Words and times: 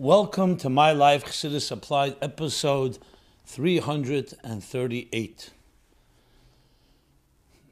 Welcome 0.00 0.58
to 0.58 0.70
My 0.70 0.92
Life 0.92 1.24
Chassidus 1.24 1.72
Applied, 1.72 2.14
episode 2.22 2.98
338. 3.46 5.50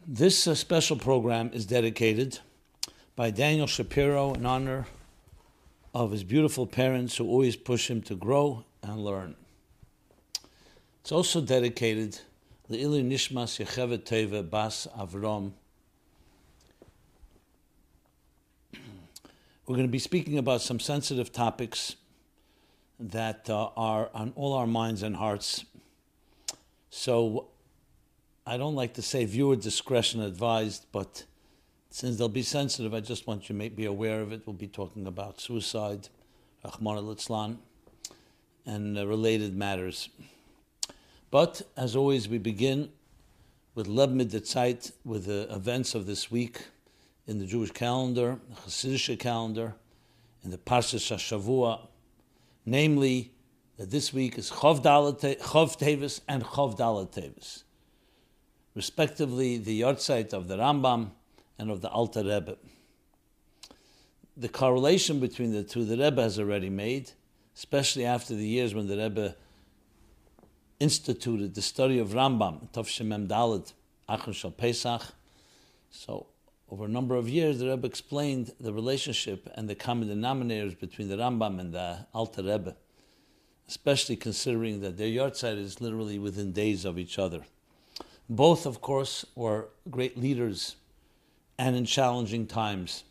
This 0.09 0.49
uh, 0.49 0.57
special 0.57 0.97
program 0.97 1.51
is 1.53 1.67
dedicated 1.67 2.41
by 3.15 3.31
Daniel 3.31 3.69
Shapiro 3.69 4.35
in 4.35 4.45
honor 4.45 4.89
of 5.95 6.11
his 6.11 6.25
beautiful 6.25 6.67
parents 6.67 7.17
who 7.17 7.29
always 7.29 7.55
push 7.55 7.89
him 7.89 8.03
to 8.03 8.17
grow 8.17 8.65
and 8.83 9.05
learn. 9.05 9.37
It's 11.03 11.13
also 11.13 11.41
dedicated 11.41 12.19
to 12.69 12.77
Ili 12.77 13.05
Nishmas 13.05 13.65
Yechevet 13.65 14.03
Teva 14.03 14.51
Bas 14.51 14.89
Avrom. 14.99 15.53
We're 18.73 19.77
going 19.77 19.87
to 19.87 19.93
be 19.93 20.01
speaking 20.01 20.39
about 20.39 20.61
some 20.61 20.81
sensitive 20.81 21.33
topics 21.33 21.95
that 22.99 23.49
uh, 23.51 23.71
are 23.77 24.11
on 24.15 24.33
all 24.37 24.55
our 24.55 24.67
minds 24.67 25.03
and 25.03 25.17
hearts. 25.17 25.65
So 26.91 27.49
I 28.47 28.57
don't 28.57 28.75
like 28.75 28.95
to 28.95 29.03
say 29.03 29.25
viewer 29.25 29.57
discretion 29.57 30.23
advised, 30.23 30.87
but 30.93 31.25
since 31.91 32.17
they'll 32.17 32.29
be 32.29 32.43
sensitive, 32.43 32.95
I 32.95 33.01
just 33.01 33.27
want 33.27 33.49
you 33.49 33.59
to 33.59 33.71
be 33.71 33.87
aware 33.87 34.21
of 34.21 34.33
it. 34.33 34.43
We'll 34.47 34.55
be 34.55 34.69
talking 34.69 35.07
about 35.07 35.41
suicide, 35.41 36.09
Rahman 36.65 36.97
al 36.97 37.57
and 38.67 38.99
uh, 38.99 39.07
related 39.07 39.57
matters. 39.57 40.09
But 41.31 41.63
as 41.77 41.97
always, 41.97 42.29
we 42.29 42.39
begin 42.39 42.91
with 43.75 43.89
Leb 43.89 44.47
Zeit, 44.47 44.93
with 45.05 45.27
the 45.27 45.53
events 45.55 45.95
of 45.95 46.07
this 46.07 46.31
week 46.31 46.63
in 47.27 47.39
the 47.39 47.47
Jewish 47.47 47.73
calendar, 47.73 48.39
the 48.49 48.57
Hasidic 48.63 49.19
calendar, 49.19 49.75
in 50.45 50.51
the 50.51 50.59
Parshas 50.59 51.03
Shavua, 51.03 51.81
namely 52.67 53.33
that 53.79 53.91
this 53.91 54.13
week 54.13 54.37
is 54.37 54.51
Chov 54.51 54.83
Tevis 54.83 56.21
and 56.29 56.45
Chov 56.45 56.77
Dalet 56.77 57.13
Tevis, 57.13 57.63
respectively 58.75 59.57
the 59.57 59.81
yahrzeit 59.81 60.33
of 60.33 60.49
the 60.49 60.57
Rambam 60.57 61.13
and 61.59 61.71
of 61.71 61.81
the 61.81 61.89
Alter 61.89 62.25
Rebbe. 62.25 62.57
The 64.37 64.49
correlation 64.49 65.21
between 65.21 65.53
the 65.53 65.63
two 65.63 65.85
the 65.85 65.97
Rebbe 65.97 66.21
has 66.21 66.39
already 66.39 66.69
made, 66.69 67.13
especially 67.55 68.05
after 68.05 68.35
the 68.35 68.47
years 68.47 68.75
when 68.75 68.89
the 68.89 68.97
Rebbe 68.99 69.37
instituted 70.81 71.55
the 71.55 71.63
study 71.63 71.99
of 71.99 72.09
Rambam, 72.09 72.69
Tov 72.73 72.89
Dalet, 73.29 73.73
Achon 74.09 74.35
Shal 74.35 74.51
Pesach. 74.51 75.03
So 75.91 76.27
over 76.69 76.85
a 76.85 76.89
number 76.89 77.15
of 77.15 77.29
years, 77.29 77.59
the 77.59 77.69
Rebbe 77.69 77.87
explained 77.87 78.53
the 78.59 78.73
relationship 78.73 79.49
and 79.55 79.69
the 79.69 79.75
common 79.75 80.09
denominators 80.09 80.79
between 80.79 81.09
the 81.09 81.17
Rambam 81.17 81.61
and 81.61 81.73
the 81.73 82.07
Alter 82.13 82.43
Rebbe, 82.43 82.77
especially 83.69 84.17
considering 84.17 84.81
that 84.81 84.97
their 84.97 85.09
yahrzeit 85.09 85.59
is 85.59 85.81
literally 85.81 86.19
within 86.19 86.53
days 86.53 86.85
of 86.85 86.99
each 86.99 87.19
other. 87.19 87.43
Both, 88.29 88.67
of 88.67 88.81
course, 88.81 89.25
were 89.37 89.69
great 89.89 90.19
leaders 90.19 90.77
and 91.57 91.77
in 91.77 91.85
challenging 91.85 92.47
times, 92.47 93.05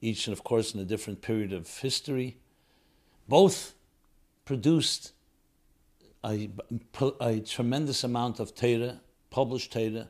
each, 0.00 0.26
and 0.26 0.32
of 0.32 0.42
course, 0.42 0.74
in 0.74 0.80
a 0.80 0.84
different 0.84 1.20
period 1.20 1.52
of 1.52 1.68
history. 1.68 2.38
Both 3.28 3.74
produced 4.46 5.12
a, 6.24 6.50
a 7.20 7.40
tremendous 7.40 8.02
amount 8.02 8.40
of 8.40 8.54
Torah, 8.54 9.00
published 9.28 9.72
Torah, 9.72 10.08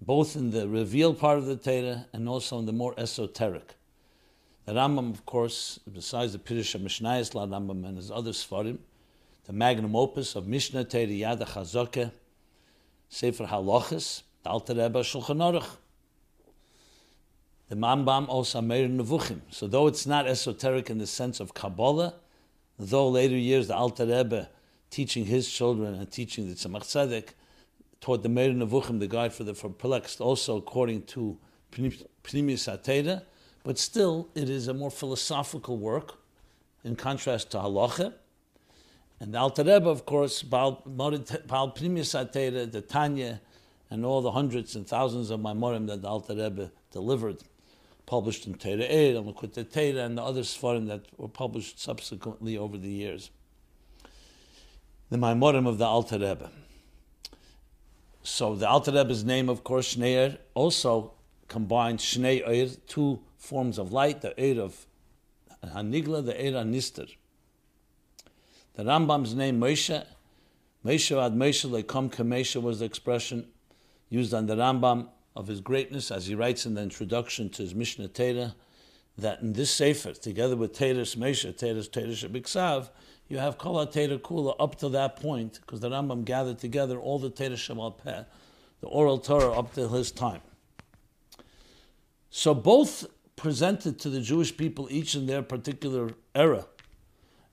both 0.00 0.34
in 0.36 0.50
the 0.50 0.68
revealed 0.68 1.18
part 1.18 1.38
of 1.38 1.46
the 1.46 1.56
Torah 1.56 2.06
and 2.12 2.28
also 2.28 2.58
in 2.58 2.66
the 2.66 2.72
more 2.72 2.94
esoteric. 2.96 3.74
The 4.64 4.72
Rambam, 4.72 5.10
of 5.10 5.26
course, 5.26 5.78
besides 5.92 6.32
the 6.32 6.38
Pirush 6.38 6.74
of 6.74 6.80
Mishnayos 6.80 7.32
Rambam 7.32 7.86
and 7.86 7.96
his 7.96 8.10
other 8.10 8.32
Sfarim, 8.32 8.78
the 9.44 9.52
magnum 9.52 9.96
opus 9.96 10.36
of 10.36 10.46
Mishnah 10.46 10.84
Torah 10.84 11.06
Yad 11.06 11.46
HaChazokeh, 11.46 12.12
Sefer 13.08 13.46
Halachas, 13.46 14.22
the 14.42 14.50
Alter 14.50 14.74
Rebbe 14.74 15.00
Shulchan 15.00 15.38
Aruch, 15.38 15.76
the 17.68 17.76
Mambam 17.76 18.28
also 18.28 18.60
Meir 18.60 18.88
Nevuchim. 18.88 19.40
So 19.50 19.66
though 19.66 19.86
it's 19.86 20.06
not 20.06 20.26
esoteric 20.26 20.90
in 20.90 20.98
the 20.98 21.06
sense 21.06 21.40
of 21.40 21.54
Kabbalah, 21.54 22.14
though 22.78 23.08
later 23.08 23.36
years 23.36 23.68
the 23.68 23.76
Alter 23.76 24.06
Rebbe 24.06 24.48
teaching 24.90 25.26
his 25.26 25.50
children 25.50 25.94
and 25.94 26.10
teaching 26.10 26.48
the 26.48 26.54
Tzemach 26.54 26.82
Tzedek 26.82 27.28
toward 28.00 28.22
the 28.22 28.28
Meir 28.28 28.50
Nevuchim, 28.50 28.98
the 28.98 29.06
guide 29.06 29.32
for 29.32 29.44
the 29.44 29.54
perplexed, 29.54 30.20
also 30.20 30.56
according 30.56 31.02
to 31.02 31.38
Pnimis 31.72 32.06
Ateda, 32.24 33.22
but 33.62 33.78
still 33.78 34.28
it 34.34 34.48
is 34.48 34.68
a 34.68 34.74
more 34.74 34.90
philosophical 34.90 35.76
work 35.76 36.18
in 36.82 36.96
contrast 36.96 37.50
to 37.50 37.58
Halacha. 37.58 38.14
And 39.20 39.34
the 39.34 39.38
Alter 39.38 39.64
Rebbe, 39.64 39.88
of 39.88 40.06
course, 40.06 40.42
Baal 40.42 40.82
Pnimis 40.86 42.14
Ateda, 42.14 42.72
the 42.72 42.80
Tanya, 42.80 43.40
and 43.90 44.04
all 44.06 44.22
the 44.22 44.30
hundreds 44.30 44.76
and 44.76 44.86
thousands 44.86 45.30
of 45.30 45.40
Maimorim 45.40 45.86
that 45.88 46.00
the 46.00 46.08
Alter 46.08 46.34
Rebbe 46.34 46.72
delivered, 46.90 47.42
published 48.06 48.46
in 48.46 48.54
Torah 48.54 48.86
Ohr, 48.86 49.18
and 49.18 49.26
Likutei 49.26 49.70
Torah, 49.70 50.04
and 50.06 50.16
the 50.16 50.22
other 50.22 50.40
Sfarim 50.40 50.86
that 50.86 51.04
were 51.18 51.28
published 51.28 51.78
subsequently 51.78 52.56
over 52.56 52.78
the 52.78 52.88
years. 52.88 53.30
The 55.10 55.18
Maimorim 55.18 55.68
of 55.68 55.76
the 55.76 55.84
Alter 55.84 56.18
Rebbe. 56.18 56.50
So 58.30 58.54
the 58.54 58.68
Alter 58.68 58.92
Rebbe's 58.92 59.24
name, 59.24 59.48
of 59.48 59.64
course, 59.64 59.96
Shneir, 59.96 60.38
also 60.54 61.14
combines 61.48 62.00
Shnei 62.00 62.78
two 62.86 63.18
forms 63.36 63.76
of 63.76 63.92
light, 63.92 64.20
the 64.20 64.30
Eir 64.38 64.60
of 64.60 64.86
Hanigla, 65.64 66.24
the 66.24 66.34
Eir 66.34 66.52
Anister. 66.52 67.12
The 68.74 68.84
Rambam's 68.84 69.34
name, 69.34 69.60
Moshe, 69.60 70.06
Moshe 70.86 71.26
ad 71.26 71.34
Moshe 71.34 71.68
lekom 71.68 72.08
kamesha 72.08 72.62
was 72.62 72.78
the 72.78 72.84
expression 72.84 73.48
used 74.10 74.32
on 74.32 74.46
the 74.46 74.54
Rambam 74.54 75.08
of 75.34 75.48
his 75.48 75.60
greatness, 75.60 76.12
as 76.12 76.28
he 76.28 76.36
writes 76.36 76.64
in 76.64 76.74
the 76.74 76.82
introduction 76.82 77.50
to 77.50 77.62
his 77.62 77.74
Mishnah 77.74 78.08
Torah, 78.08 78.54
that 79.18 79.40
in 79.42 79.54
this 79.54 79.72
Sefer, 79.72 80.12
together 80.12 80.54
with 80.54 80.72
Teres 80.72 81.16
Moshe, 81.16 81.54
Teres 81.56 81.88
Teres 81.88 82.22
Biksav, 82.22 82.90
you 83.30 83.38
have 83.38 83.56
Kol 83.56 83.86
Teda 83.86 84.18
Kula 84.18 84.56
up 84.58 84.76
to 84.80 84.88
that 84.90 85.16
point, 85.16 85.60
because 85.60 85.80
the 85.80 85.88
Rambam 85.88 86.24
gathered 86.24 86.58
together 86.58 86.98
all 86.98 87.18
the 87.20 87.30
Teda 87.30 87.52
Shemal 87.52 87.96
Peh, 87.96 88.24
the 88.80 88.86
oral 88.88 89.18
Torah 89.18 89.52
up 89.52 89.72
to 89.74 89.88
his 89.88 90.10
time. 90.10 90.40
So 92.28 92.54
both 92.54 93.06
presented 93.36 94.00
to 94.00 94.10
the 94.10 94.20
Jewish 94.20 94.56
people, 94.56 94.88
each 94.90 95.14
in 95.14 95.26
their 95.26 95.42
particular 95.42 96.10
era, 96.34 96.66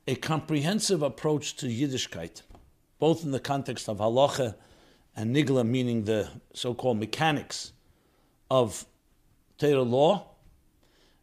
a 0.07 0.16
comprehensive 0.16 1.03
approach 1.03 1.55
to 1.57 1.67
Yiddishkeit, 1.67 2.41
both 2.97 3.23
in 3.23 3.29
the 3.29 3.39
context 3.39 3.87
of 3.87 3.99
halacha 3.99 4.55
and 5.16 5.35
nigla, 5.35 5.66
meaning 5.66 6.05
the 6.05 6.29
so-called 6.53 6.97
mechanics 6.97 7.71
of 8.49 8.85
Torah 9.59 9.83
law, 9.83 10.31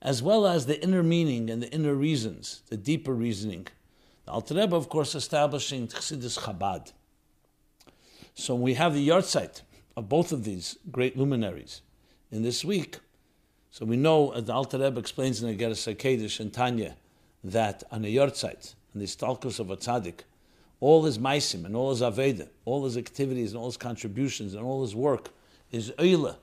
as 0.01 0.23
well 0.23 0.47
as 0.47 0.67
the 0.67 0.81
inner 0.81 1.03
meaning 1.03 1.51
and 1.51 1.61
the 1.61 1.73
inner 1.73 1.95
reasons, 1.95 2.63
the 2.69 2.77
deeper 2.77 3.15
reasoning 3.15 3.67
the 4.25 4.33
Alter 4.33 4.55
Rebbe, 4.55 4.75
of 4.75 4.89
course, 4.89 5.15
establishing 5.15 5.89
Chassidus 5.89 6.39
Chabad. 6.39 6.93
So 8.35 8.55
we 8.55 8.75
have 8.75 8.95
the 8.95 9.09
yahrzeit 9.09 9.63
of 9.97 10.09
both 10.09 10.33
of 10.33 10.45
these 10.45 10.79
great 10.91 11.17
luminaries 11.17 11.83
in 12.31 12.43
this 12.43 12.65
week. 12.65 12.99
So 13.71 13.85
we 13.85 13.97
know, 13.97 14.33
as 14.33 14.45
the 14.45 14.53
Alter 14.53 14.79
Rebbe 14.79 14.99
explains 14.99 15.43
in 15.43 15.49
the 15.49 15.63
Geras 15.63 15.95
HaKedesh 15.95 16.41
and 16.41 16.53
Tanya, 16.53 16.97
that 17.43 17.85
on 17.91 18.05
a 18.05 18.09
yahrzeit, 18.09 18.75
on 18.95 19.01
the 19.01 19.07
stalkers 19.07 19.61
of 19.61 19.71
a 19.71 19.77
tzaddik, 19.77 20.21
all 20.81 21.05
his 21.05 21.19
maisim 21.19 21.65
and 21.67 21.77
all 21.77 21.91
his 21.91 22.01
aveda, 22.01 22.49
all 22.65 22.85
his 22.85 22.97
activities 22.97 23.53
and 23.53 23.59
all 23.59 23.67
his 23.67 23.77
contributions 23.77 24.55
and 24.55 24.65
all 24.65 24.83
his 24.83 24.95
work 24.95 25.31
is 25.71 25.91
oila, 25.99 26.37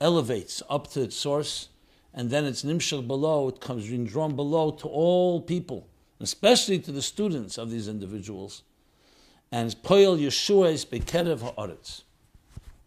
elevates 0.00 0.62
up 0.68 0.88
to 0.88 1.02
its 1.02 1.16
source, 1.16 1.68
and 2.12 2.30
then 2.30 2.44
it's 2.44 2.62
nimshal 2.62 3.06
below, 3.06 3.48
it 3.48 3.60
comes 3.60 3.86
drawn 4.10 4.36
below 4.36 4.70
to 4.70 4.86
all 4.86 5.40
people 5.40 5.88
especially 6.20 6.78
to 6.80 6.92
the 6.92 7.02
students 7.02 7.58
of 7.58 7.70
these 7.70 7.88
individuals. 7.88 8.62
And 9.52 9.70
Poyel 9.82 10.18
Yeshua 10.18 10.72
is 10.72 10.84
Bekerev 10.84 11.40
Ha'aretz. 11.40 12.02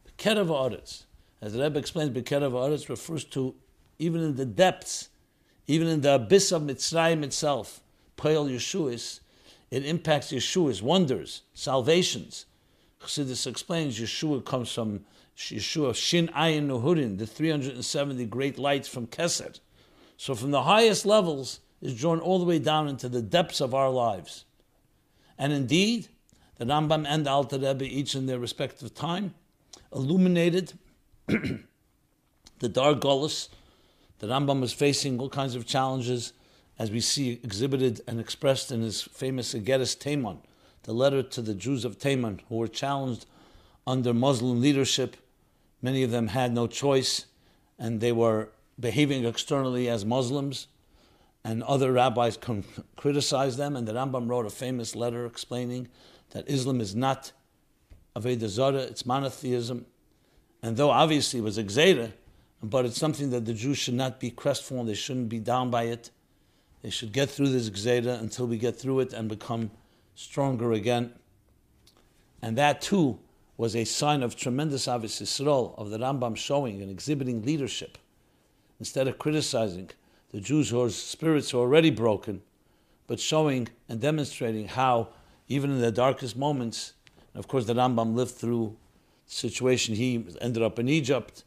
Bekerev 0.07 0.47
Ha'aretz. 0.47 1.03
As 1.41 1.53
the 1.53 1.61
Rebbe 1.61 1.79
explains, 1.79 2.11
Bekerev 2.11 2.51
Ha'aretz 2.51 2.89
refers 2.89 3.23
to 3.25 3.55
even 3.99 4.21
in 4.21 4.35
the 4.35 4.45
depths, 4.45 5.09
even 5.67 5.87
in 5.87 6.01
the 6.01 6.15
abyss 6.15 6.51
of 6.51 6.63
Mitzrayim 6.63 7.23
itself, 7.23 7.81
Poyel 8.17 8.49
Yeshua's, 8.49 9.21
it 9.69 9.85
impacts 9.85 10.31
Yeshua's 10.31 10.81
wonders, 10.81 11.43
salvations. 11.53 12.45
Chassidus 13.01 13.45
explains 13.45 13.99
Yeshua 13.99 14.43
comes 14.43 14.73
from 14.73 15.01
Yeshua 15.37 15.95
Shin 15.95 16.27
Ayin 16.29 16.67
Nuhurin, 16.67 17.17
the 17.17 17.27
370 17.27 18.25
great 18.25 18.57
lights 18.57 18.87
from 18.87 19.07
Keser. 19.07 19.59
So 20.17 20.35
from 20.35 20.51
the 20.51 20.63
highest 20.63 21.05
levels, 21.05 21.59
is 21.81 21.95
drawn 21.95 22.19
all 22.19 22.39
the 22.39 22.45
way 22.45 22.59
down 22.59 22.87
into 22.87 23.09
the 23.09 23.21
depths 23.21 23.61
of 23.61 23.73
our 23.73 23.89
lives. 23.89 24.45
And 25.37 25.53
indeed, 25.53 26.09
the 26.57 26.65
Rambam 26.65 27.05
and 27.07 27.25
the 27.25 27.29
Alter 27.29 27.57
Rebbe, 27.57 27.85
each 27.85 28.15
in 28.15 28.25
their 28.25 28.39
respective 28.39 28.93
time, 28.93 29.33
illuminated 29.93 30.73
the 31.27 32.69
dark 32.69 32.99
gullus. 32.99 33.49
The 34.19 34.27
Rambam 34.27 34.59
was 34.59 34.73
facing 34.73 35.19
all 35.19 35.29
kinds 35.29 35.55
of 35.55 35.65
challenges 35.65 36.33
as 36.77 36.91
we 36.91 36.99
see 36.99 37.39
exhibited 37.43 38.01
and 38.07 38.19
expressed 38.19 38.71
in 38.71 38.81
his 38.81 39.01
famous 39.01 39.53
Ageris 39.53 39.95
Taimon, 39.95 40.39
the 40.83 40.93
letter 40.93 41.23
to 41.23 41.41
the 41.41 41.53
Jews 41.53 41.85
of 41.85 41.97
Taimon 41.97 42.39
who 42.49 42.55
were 42.55 42.67
challenged 42.67 43.25
under 43.85 44.13
Muslim 44.13 44.61
leadership. 44.61 45.17
Many 45.81 46.03
of 46.03 46.11
them 46.11 46.27
had 46.27 46.53
no 46.53 46.67
choice, 46.67 47.25
and 47.77 47.99
they 47.99 48.11
were 48.11 48.49
behaving 48.79 49.25
externally 49.25 49.89
as 49.89 50.05
Muslims, 50.05 50.67
and 51.43 51.63
other 51.63 51.91
rabbis 51.91 52.37
con- 52.37 52.65
criticized 52.95 53.57
them. 53.57 53.75
And 53.75 53.87
the 53.87 53.93
Rambam 53.93 54.29
wrote 54.29 54.45
a 54.45 54.49
famous 54.49 54.95
letter 54.95 55.25
explaining 55.25 55.87
that 56.31 56.49
Islam 56.49 56.81
is 56.81 56.95
not 56.95 57.31
Aveda 58.15 58.47
Zara, 58.47 58.79
it's 58.79 59.05
monotheism. 59.05 59.85
And 60.61 60.77
though 60.77 60.91
obviously 60.91 61.39
it 61.39 61.43
was 61.43 61.57
a 61.57 61.63
Xera, 61.63 62.11
but 62.61 62.85
it's 62.85 62.97
something 62.97 63.29
that 63.29 63.45
the 63.45 63.53
Jews 63.53 63.77
should 63.77 63.93
not 63.93 64.19
be 64.19 64.31
crestfallen, 64.31 64.87
they 64.87 64.93
shouldn't 64.93 65.29
be 65.29 65.39
down 65.39 65.69
by 65.69 65.83
it. 65.83 66.11
They 66.81 66.89
should 66.89 67.13
get 67.13 67.29
through 67.29 67.49
this 67.49 67.69
Xera 67.69 68.19
until 68.19 68.47
we 68.47 68.57
get 68.57 68.75
through 68.75 69.01
it 69.01 69.13
and 69.13 69.29
become 69.29 69.71
stronger 70.15 70.73
again. 70.73 71.13
And 72.41 72.57
that 72.57 72.81
too 72.81 73.19
was 73.57 73.75
a 73.75 73.83
sign 73.83 74.23
of 74.23 74.35
tremendous 74.35 74.87
Avis 74.87 75.21
Yisrael, 75.21 75.77
of 75.77 75.89
the 75.89 75.97
Rambam 75.97 76.37
showing 76.37 76.81
and 76.81 76.89
exhibiting 76.89 77.43
leadership. 77.43 77.97
Instead 78.79 79.07
of 79.07 79.19
criticizing 79.19 79.89
the 80.31 80.39
Jews 80.39 80.69
whose 80.69 80.95
spirits 80.95 81.53
are 81.53 81.57
already 81.57 81.89
broken, 81.89 82.41
but 83.07 83.19
showing 83.19 83.67
and 83.87 83.99
demonstrating 83.99 84.67
how, 84.67 85.09
even 85.47 85.71
in 85.71 85.81
the 85.81 85.91
darkest 85.91 86.37
moments, 86.37 86.93
of 87.35 87.47
course, 87.47 87.65
the 87.65 87.73
Rambam 87.73 88.15
lived 88.15 88.31
through 88.31 88.75
the 89.27 89.33
situation. 89.33 89.95
He 89.95 90.25
ended 90.41 90.63
up 90.63 90.79
in 90.79 90.89
Egypt, 90.89 91.43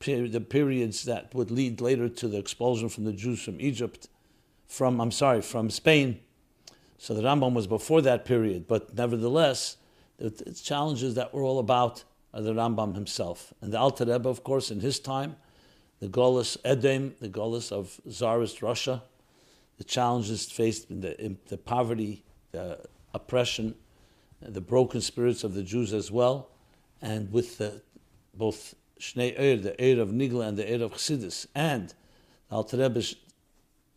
the 0.00 0.40
periods 0.40 1.04
that 1.04 1.34
would 1.34 1.50
lead 1.50 1.80
later 1.80 2.08
to 2.08 2.28
the 2.28 2.38
expulsion 2.38 2.88
from 2.88 3.04
the 3.04 3.12
Jews 3.12 3.42
from 3.42 3.60
Egypt, 3.60 4.08
from 4.66 5.00
I'm 5.00 5.10
sorry, 5.10 5.40
from 5.40 5.70
Spain. 5.70 6.20
So 6.98 7.14
the 7.14 7.22
Rambam 7.22 7.54
was 7.54 7.66
before 7.66 8.02
that 8.02 8.24
period, 8.24 8.66
but 8.66 8.94
nevertheless, 8.94 9.76
the, 10.18 10.30
the 10.30 10.52
challenges 10.52 11.14
that 11.14 11.34
were 11.34 11.42
all 11.42 11.58
about 11.58 12.04
are 12.32 12.42
the 12.42 12.52
Rambam 12.52 12.94
himself. 12.94 13.52
And 13.60 13.72
the 13.72 13.78
Alter 13.78 14.04
Rebbe, 14.04 14.28
of 14.28 14.42
course, 14.44 14.70
in 14.70 14.80
his 14.80 14.98
time, 14.98 15.36
the 16.04 16.10
Golis 16.10 16.58
Edom, 16.66 17.14
the 17.18 17.30
Golis 17.30 17.72
of 17.72 17.98
Tsarist 18.06 18.60
Russia, 18.60 19.02
the 19.78 19.84
challenges 19.84 20.44
faced 20.44 20.90
in 20.90 21.00
the, 21.00 21.18
in 21.18 21.38
the 21.48 21.56
poverty, 21.56 22.22
the 22.52 22.78
oppression, 23.14 23.74
the 24.42 24.60
broken 24.60 25.00
spirits 25.00 25.44
of 25.44 25.54
the 25.54 25.62
Jews 25.62 25.94
as 25.94 26.10
well, 26.10 26.50
and 27.00 27.32
with 27.32 27.56
the, 27.56 27.80
both 28.34 28.74
Shnei 29.00 29.34
Eir, 29.40 29.62
the 29.62 29.70
Eir 29.82 29.98
of 29.98 30.10
Nigla 30.10 30.46
and 30.46 30.58
the 30.58 30.64
Eir 30.64 30.82
of 30.82 30.92
Chassidus, 30.92 31.46
and 31.54 31.94
Alter 32.50 32.76
Rebbe's 32.76 33.16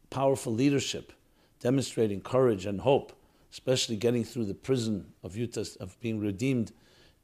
powerful 0.09 0.54
leadership, 0.54 1.12
demonstrating 1.59 2.21
courage 2.21 2.65
and 2.65 2.80
hope, 2.80 3.12
especially 3.51 3.98
getting 3.98 4.24
through 4.24 4.45
the 4.45 4.54
prison 4.54 5.12
of 5.24 5.33
Yutas, 5.33 5.75
of 5.75 6.00
being 6.00 6.21
redeemed 6.21 6.71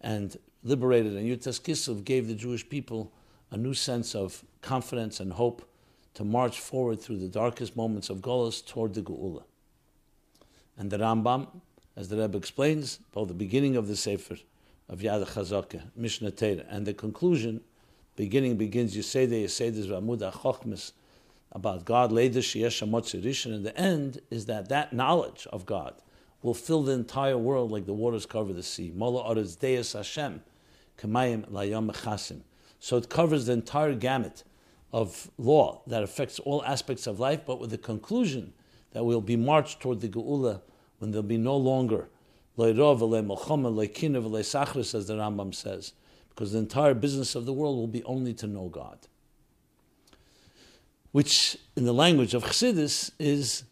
and 0.02 0.36
liberated. 0.62 1.16
And 1.16 1.26
Yutas 1.26 1.62
Kislev 1.62 2.04
gave 2.04 2.28
the 2.28 2.36
Jewish 2.36 2.68
people 2.68 3.14
a 3.54 3.58
new 3.58 3.74
sense 3.76 4.16
of 4.16 4.44
confidence 4.62 5.20
and 5.20 5.32
hope 5.34 5.70
to 6.16 6.24
march 6.24 6.60
forward 6.60 7.00
through 7.00 7.18
the 7.18 7.28
darkest 7.28 7.78
moments 7.78 8.10
of 8.10 8.18
Golos 8.18 8.66
toward 8.66 8.96
the 8.96 9.02
Geula. 9.04 9.44
And 10.76 10.90
the 10.90 10.98
Rambam, 10.98 11.48
as 11.96 12.10
the 12.10 12.18
Rebbe 12.18 12.36
explains, 12.36 12.98
both 13.12 13.28
the 13.28 13.36
beginning 13.36 13.76
of 13.76 13.88
the 13.88 13.96
Sefer 13.96 14.38
of 14.90 15.00
Yad 15.02 15.24
Chazaka, 15.28 15.84
Mishnah 15.96 16.32
Torah, 16.32 16.66
and 16.68 16.88
the 16.88 16.96
conclusion, 16.96 17.62
beginning 18.16 18.58
begins 18.58 18.98
Yisede 18.98 19.44
Yisedes 19.44 19.88
Ramud 19.88 20.32
Chochmes 20.32 20.94
about 21.52 21.86
God, 21.86 22.12
Leder 22.12 22.38
Sheyesh 22.38 22.82
Rishon, 23.22 23.54
and 23.54 23.64
the 23.64 23.78
end 23.78 24.20
is 24.32 24.48
that 24.48 24.70
that 24.70 24.94
knowledge 24.94 25.46
of 25.54 25.68
God 25.68 25.94
will 26.42 26.56
fill 26.56 26.82
the 26.82 26.94
entire 26.94 27.38
world 27.38 27.72
like 27.72 27.86
the 27.86 27.94
waters 27.94 28.26
cover 28.26 28.52
the 28.52 28.64
sea. 28.64 28.92
Mola 28.96 29.24
Oretz 29.24 29.60
Deus 29.60 29.94
Hashem, 29.94 30.42
Kamayim 30.98 31.48
Layom 31.52 31.92
Mechasim. 31.92 32.42
So 32.84 32.98
it 32.98 33.08
covers 33.08 33.46
the 33.46 33.54
entire 33.54 33.94
gamut 33.96 34.44
of 34.92 35.32
law 35.38 35.84
that 35.88 36.04
affects 36.04 36.38
all 36.40 36.62
aspects 36.66 37.08
of 37.08 37.18
life, 37.18 37.46
but 37.46 37.62
with 37.62 37.70
the 37.70 37.78
conclusion 37.78 38.52
that 38.92 39.06
we'll 39.06 39.22
be 39.22 39.38
marched 39.38 39.80
toward 39.80 40.02
the 40.02 40.10
Geula 40.10 40.60
when 40.98 41.12
there'll 41.12 41.24
be 41.24 41.38
no 41.38 41.56
longer 41.56 42.10
Leirov, 42.58 43.00
Leimolchoma, 43.00 43.72
Leikinav, 43.74 44.30
Leisachris, 44.30 44.94
as 44.94 45.08
the 45.08 45.14
Rambam 45.14 45.56
says, 45.56 45.94
because 46.28 46.52
the 46.52 46.60
entire 46.60 46.94
business 46.94 47.36
of 47.36 47.46
the 47.46 47.54
world 47.54 47.78
will 47.78 47.88
be 47.88 48.04
only 48.04 48.34
to 48.34 48.48
know 48.48 48.68
God. 48.68 49.00
Which, 51.14 51.58
in 51.78 51.86
the 51.86 51.94
language 51.94 52.34
of 52.34 52.44
Chassidus, 52.44 53.12
is 53.18 53.64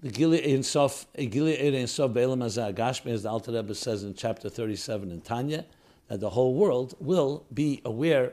the 0.00 0.08
Gili 0.08 0.42
Ein 0.54 0.62
Sof, 0.62 1.06
a 1.16 1.26
Gili 1.26 1.54
Be'elam 1.58 2.40
Gashmi, 2.74 3.12
as 3.12 3.24
the 3.24 3.28
Alter 3.28 3.52
Rebbe 3.52 3.74
says 3.74 4.04
in 4.04 4.14
chapter 4.14 4.48
37 4.48 5.10
in 5.10 5.20
Tanya, 5.20 5.66
that 6.08 6.20
the 6.20 6.30
whole 6.30 6.54
world 6.54 6.94
will 6.98 7.44
be 7.52 7.82
aware 7.84 8.32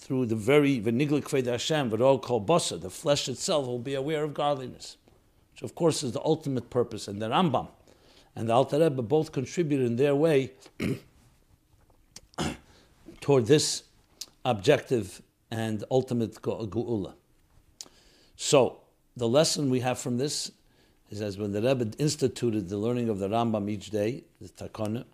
through 0.00 0.26
the 0.26 0.36
very 0.36 0.80
Veniglik 0.80 1.24
Kved 1.24 1.46
Hashem, 1.46 2.00
all 2.00 2.18
called 2.18 2.46
Basa, 2.46 2.80
the 2.80 2.90
flesh 2.90 3.28
itself 3.28 3.66
will 3.66 3.78
be 3.78 3.94
aware 3.94 4.24
of 4.24 4.34
godliness 4.34 4.96
which 5.60 5.70
of 5.70 5.74
course 5.74 6.02
is 6.02 6.12
the 6.12 6.22
ultimate 6.24 6.70
purpose. 6.70 7.06
And 7.08 7.20
the 7.20 7.28
Rambam 7.28 7.68
and 8.34 8.48
the 8.48 8.54
Alter 8.54 8.78
Rebbe 8.78 9.02
both 9.02 9.32
contributed 9.32 9.86
in 9.86 9.96
their 9.96 10.14
way 10.14 10.52
toward 13.20 13.46
this 13.46 13.84
objective 14.44 15.20
and 15.50 15.84
ultimate 15.90 16.34
geula. 16.40 17.14
So 18.36 18.80
the 19.16 19.28
lesson 19.28 19.68
we 19.68 19.80
have 19.80 19.98
from 19.98 20.16
this 20.16 20.50
is 21.10 21.20
as 21.20 21.36
when 21.36 21.52
the 21.52 21.60
Rebbe 21.60 21.90
instituted 21.98 22.68
the 22.68 22.78
learning 22.78 23.08
of 23.10 23.18
the 23.18 23.28
Rambam 23.28 23.68
each 23.68 23.90
day, 23.90 24.24
the 24.40 24.48
Takana, 24.48 25.04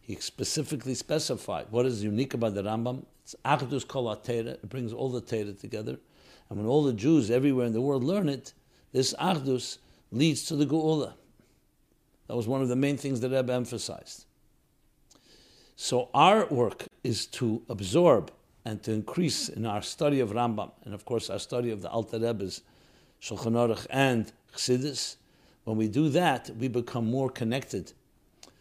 he 0.00 0.14
specifically 0.16 0.94
specified 0.94 1.66
what 1.70 1.86
is 1.86 2.04
unique 2.04 2.34
about 2.34 2.54
the 2.54 2.62
Rambam. 2.62 3.04
It's 3.28 3.36
Achdus 3.44 4.26
It 4.28 4.68
brings 4.70 4.94
all 4.94 5.10
the 5.10 5.20
Torah 5.20 5.52
together. 5.52 5.98
And 6.48 6.58
when 6.58 6.66
all 6.66 6.82
the 6.82 6.94
Jews 6.94 7.30
everywhere 7.30 7.66
in 7.66 7.74
the 7.74 7.80
world 7.82 8.02
learn 8.02 8.26
it, 8.26 8.54
this 8.92 9.12
Achdus 9.20 9.76
leads 10.10 10.44
to 10.46 10.56
the 10.56 10.64
Geula. 10.64 11.12
That 12.26 12.36
was 12.36 12.48
one 12.48 12.62
of 12.62 12.68
the 12.68 12.76
main 12.76 12.96
things 12.96 13.20
that 13.20 13.30
Rebbe 13.30 13.52
emphasized. 13.52 14.24
So 15.76 16.08
our 16.14 16.46
work 16.46 16.86
is 17.04 17.26
to 17.26 17.60
absorb 17.68 18.32
and 18.64 18.82
to 18.84 18.92
increase 18.92 19.50
in 19.50 19.66
our 19.66 19.82
study 19.82 20.20
of 20.20 20.30
Rambam, 20.30 20.70
and 20.84 20.94
of 20.94 21.04
course 21.04 21.28
our 21.28 21.38
study 21.38 21.70
of 21.70 21.82
the 21.82 21.90
Alter 21.90 22.18
Rebbe's 22.18 22.62
Shulchan 23.20 23.52
Aruch 23.52 23.86
and 23.90 24.32
Chassidus. 24.54 25.16
When 25.64 25.76
we 25.76 25.88
do 25.88 26.08
that, 26.08 26.48
we 26.58 26.68
become 26.68 27.10
more 27.10 27.28
connected 27.28 27.92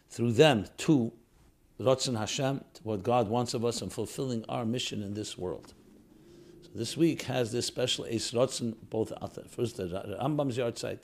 through 0.10 0.34
them 0.34 0.66
to 0.80 1.14
Ratzon 1.80 2.18
Hashem, 2.18 2.64
what 2.84 3.04
God 3.04 3.30
wants 3.30 3.54
of 3.54 3.64
us, 3.64 3.82
and 3.82 3.94
fulfilling 3.94 4.44
our 4.50 4.66
mission 4.66 5.04
in 5.04 5.14
this 5.14 5.38
world. 5.38 5.74
So 6.64 6.70
this 6.74 6.98
week 6.98 7.24
has 7.24 7.52
this 7.52 7.68
special 7.68 8.06
Eis 8.06 8.32
Ratzon, 8.32 8.76
both 8.90 9.14
first 9.50 9.78
the 9.78 10.18
Rambam's 10.20 10.58
yahrzeit, 10.58 11.04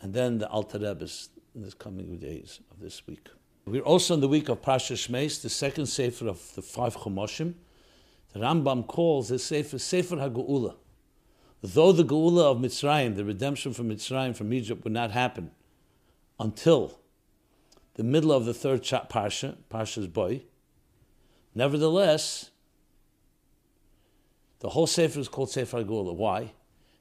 and 0.00 0.14
then 0.14 0.38
the 0.38 0.48
Alter 0.48 0.78
Rebbe's 0.78 1.28
in 1.54 1.62
the 1.62 1.72
coming 1.72 2.16
days 2.16 2.60
of 2.70 2.80
this 2.80 3.06
week. 3.06 3.28
We're 3.66 3.82
also 3.82 4.14
in 4.14 4.20
the 4.20 4.28
week 4.28 4.48
of 4.48 4.62
Pasha 4.62 4.94
Shmeis, 4.94 5.42
the 5.42 5.50
second 5.50 5.86
Sefer 5.86 6.28
of 6.28 6.54
the 6.54 6.62
five 6.62 6.96
Chomoshim. 6.96 7.54
The 8.32 8.40
Rambam 8.40 8.86
calls 8.86 9.28
this 9.28 9.44
Sefer 9.44 9.78
Sefer 9.78 10.16
HaGeula. 10.16 10.76
Though 11.62 11.92
the 11.92 12.04
Geula 12.04 12.52
of 12.52 12.58
Mitzrayim, 12.58 13.16
the 13.16 13.24
redemption 13.24 13.74
from 13.74 13.90
Mitzrayim, 13.90 14.34
from 14.34 14.52
Egypt, 14.54 14.82
would 14.84 14.94
not 14.94 15.10
happen 15.10 15.50
until 16.38 16.99
the 18.00 18.04
middle 18.04 18.32
of 18.32 18.46
the 18.46 18.54
third 18.54 18.82
Parsha, 18.82 19.58
Parsha's 19.68 20.06
boy, 20.06 20.40
nevertheless, 21.54 22.50
the 24.60 24.70
whole 24.70 24.86
Sefer 24.86 25.20
is 25.20 25.28
called 25.28 25.50
Sefer 25.50 25.84
HaGeula. 25.84 26.14
Why? 26.16 26.54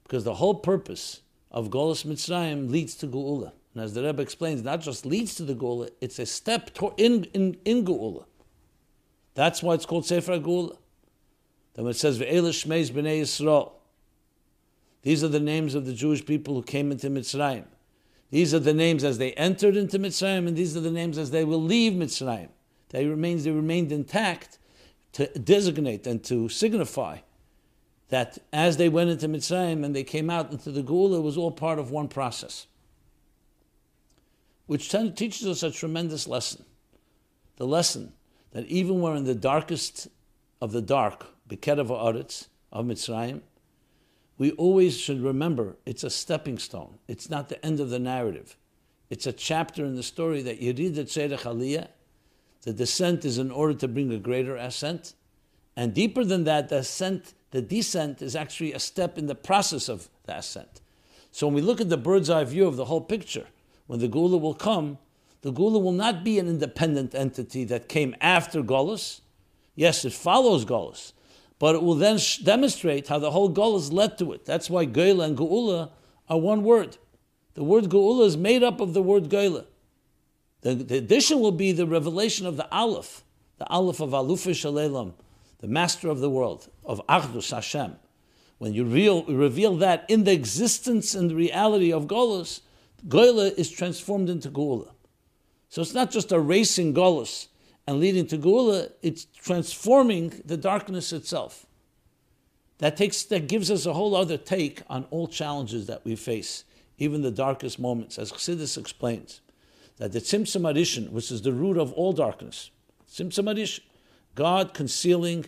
Because 0.04 0.26
the 0.26 0.34
whole 0.34 0.56
purpose 0.56 1.22
of 1.52 1.70
Golas 1.70 2.06
Mitzrayim 2.06 2.70
leads 2.70 2.96
to 2.96 3.08
Geula. 3.08 3.54
And 3.74 3.82
as 3.82 3.94
the 3.94 4.04
Rebbe 4.04 4.22
explains, 4.22 4.62
not 4.62 4.82
just 4.82 5.06
leads 5.06 5.36
to 5.36 5.44
the 5.46 5.56
Geula, 5.56 5.90
it's 6.02 6.20
a 6.20 6.26
step 6.26 6.78
in, 6.98 7.24
in, 7.34 7.56
in 7.64 7.86
Geula. 7.86 8.26
That's 9.36 9.64
why 9.64 9.76
it's 9.76 9.86
called 9.86 10.06
Sefer 10.06 10.38
Geula. 10.38 10.76
Then 11.76 11.88
it 11.88 11.96
says, 11.96 12.20
Ve'ela 12.20 12.50
Shmeis 12.50 12.92
B'nei 12.92 13.22
Yisrael. 13.22 13.72
These 15.04 15.24
are 15.24 15.30
the 15.30 15.40
names 15.40 15.76
of 15.76 15.86
the 15.86 15.94
Jewish 15.94 16.26
people 16.26 16.56
who 16.56 16.64
came 16.64 16.92
into 16.92 17.10
Mitzrayim. 17.10 17.68
These 18.32 18.54
are 18.54 18.60
the 18.60 18.74
names 18.74 19.04
as 19.04 19.18
they 19.18 19.34
entered 19.34 19.76
into 19.76 19.98
Mitzrayim, 19.98 20.48
and 20.48 20.56
these 20.56 20.78
are 20.78 20.82
the 20.82 20.92
names 20.92 21.18
as 21.18 21.32
they 21.32 21.44
will 21.44 21.62
leave 21.62 21.94
Mitzrayim. 21.94 22.50
They 22.90 23.06
remains 23.06 23.44
they 23.44 23.52
remained 23.52 23.92
intact 23.92 24.60
to 25.14 25.28
designate 25.40 26.06
and 26.06 26.24
to 26.26 26.50
signify 26.50 27.20
that 28.10 28.38
as 28.52 28.78
they 28.78 28.90
went 28.90 29.10
into 29.10 29.28
Mitzrayim 29.28 29.84
and 29.84 29.96
they 29.96 30.04
came 30.04 30.30
out 30.30 30.52
into 30.52 30.72
the 30.72 30.84
Geula, 30.84 31.18
it 31.18 31.22
was 31.22 31.38
all 31.38 31.52
part 31.52 31.80
of 31.80 31.92
one 31.92 32.08
process, 32.08 32.68
which 34.66 34.90
teaches 34.90 35.48
us 35.48 35.64
a 35.64 35.72
tremendous 35.72 36.28
lesson. 36.28 36.66
The 37.58 37.68
lesson 37.68 38.14
that 38.52 38.66
even 38.66 39.02
when 39.02 39.18
in 39.18 39.24
the 39.26 39.36
darkest 39.36 40.08
of 40.62 40.72
the 40.72 40.82
dark, 40.82 41.28
Bekedav 41.48 41.88
Aretz 41.88 42.48
of 42.72 42.86
Mitzrayim, 42.86 43.42
we 44.40 44.52
always 44.54 44.98
should 44.98 45.22
remember 45.22 45.76
it's 45.86 46.04
a 46.04 46.10
stepping 46.10 46.58
stone. 46.58 46.98
It's 47.08 47.30
not 47.30 47.50
the 47.50 47.64
end 47.64 47.80
of 47.80 47.90
the 47.90 48.00
narrative. 48.00 48.56
It's 49.10 49.28
a 49.28 49.34
chapter 49.34 49.84
in 49.84 49.96
the 49.96 50.04
story 50.04 50.42
that 50.44 50.62
Yeridat 50.62 50.96
Tzedek 50.96 51.42
Aliyah, 51.42 51.90
the 52.62 52.74
descent 52.74 53.26
is 53.26 53.38
in 53.38 53.52
order 53.52 53.74
to 53.74 53.88
bring 53.88 54.12
a 54.12 54.18
greater 54.18 54.56
ascent. 54.56 55.14
And 55.76 55.94
deeper 55.94 56.24
than 56.24 56.46
that, 56.46 56.70
the 56.70 56.78
ascent, 56.78 57.34
the 57.52 57.62
descent 57.62 58.22
is 58.22 58.36
actually 58.36 58.74
a 58.74 58.80
step 58.80 59.18
in 59.18 59.28
the 59.28 59.36
process 59.36 59.90
of 59.90 60.10
the 60.24 60.38
ascent. 60.38 60.82
So 61.32 61.48
when 61.48 61.56
we 61.56 61.62
look 61.62 61.82
at 61.82 61.90
the 61.90 61.98
bird's 61.98 62.30
eye 62.30 62.46
view 62.46 62.66
of 62.66 62.78
the 62.78 62.86
whole 62.86 63.02
picture, 63.02 63.48
when 63.88 64.00
the 64.00 64.08
Gula 64.08 64.38
will 64.38 64.54
come, 64.54 65.00
the 65.42 65.52
Gula 65.52 65.80
will 65.80 65.92
not 65.92 66.24
be 66.24 66.40
an 66.40 66.48
independent 66.48 67.14
entity 67.14 67.66
that 67.66 67.90
came 67.90 68.16
after 68.22 68.62
Golos. 68.62 69.20
Yes, 69.76 70.06
it 70.06 70.14
follows 70.14 70.64
Golos, 70.66 71.12
but 71.60 71.76
it 71.76 71.84
will 71.84 71.96
then 71.96 72.18
sh- 72.18 72.38
demonstrate 72.38 73.10
how 73.10 73.20
the 73.20 73.32
whole 73.32 73.54
Golos 73.54 73.92
led 73.92 74.18
to 74.18 74.32
it. 74.32 74.46
That's 74.46 74.70
why 74.70 74.86
Geula 74.86 75.26
and 75.26 75.38
Geula 75.38 75.92
are 76.30 76.40
one 76.40 76.64
word. 76.64 76.98
The 77.54 77.64
word 77.64 77.86
Geula 77.86 78.26
is 78.26 78.38
made 78.38 78.64
up 78.64 78.80
of 78.80 78.94
the 78.94 79.02
word 79.02 79.26
Geula. 79.26 79.66
The, 80.62 80.76
the, 80.76 80.98
addition 80.98 81.42
will 81.42 81.52
be 81.52 81.72
the 81.72 81.86
revelation 81.86 82.46
of 82.46 82.58
the 82.58 82.70
Aleph, 82.72 83.24
the 83.58 83.68
Aleph 83.68 84.00
of 84.00 84.12
Alufish 84.12 84.66
Alelam, 84.66 85.14
the 85.60 85.68
master 85.68 86.10
of 86.10 86.20
the 86.20 86.30
world, 86.30 86.70
of 86.86 87.06
Achdus 87.08 87.52
Hashem. 87.52 87.96
When 88.58 88.74
you 88.74 88.84
reveal 88.84 89.76
that 89.78 90.06
in 90.10 90.26
the 90.26 90.34
existence 90.34 91.16
and 91.16 91.32
reality 91.32 91.94
of 91.94 92.08
Golos, 92.08 92.62
Gola 93.08 93.48
is 93.48 93.70
transformed 93.70 94.30
into 94.30 94.50
Geula. 94.50 94.92
So 95.70 95.82
it's 95.82 95.94
not 95.94 96.12
just 96.12 96.32
erasing 96.32 96.94
Golos 96.94 97.48
and 97.90 98.00
leading 98.00 98.28
to 98.28 98.38
Gula, 98.38 98.90
it's 99.02 99.26
transforming 99.26 100.44
the 100.46 100.58
darkness 100.58 101.12
itself. 101.12 101.66
That 102.78 102.96
takes 102.96 103.24
that 103.24 103.48
gives 103.48 103.72
us 103.72 103.88
a 103.88 103.94
whole 103.94 104.16
other 104.16 104.38
take 104.38 104.84
on 104.88 105.08
all 105.10 105.28
challenges 105.28 105.88
that 105.88 106.06
we 106.06 106.16
face, 106.16 106.66
even 107.00 107.24
the 107.24 107.32
darkest 107.32 107.80
moments, 107.80 108.20
as 108.20 108.32
Chassidus 108.32 108.78
explains, 108.78 109.42
that 109.98 110.12
the 110.12 110.20
Tzimtzum 110.20 110.72
Arishin, 110.72 111.10
which 111.10 111.32
is 111.32 111.42
the 111.42 111.52
root 111.52 111.80
of 111.80 111.92
all 111.94 112.14
darkness, 112.14 112.70
Tzimtzum 113.12 113.52
Arishin, 113.52 113.82
God 114.36 114.76
concealing 114.76 115.46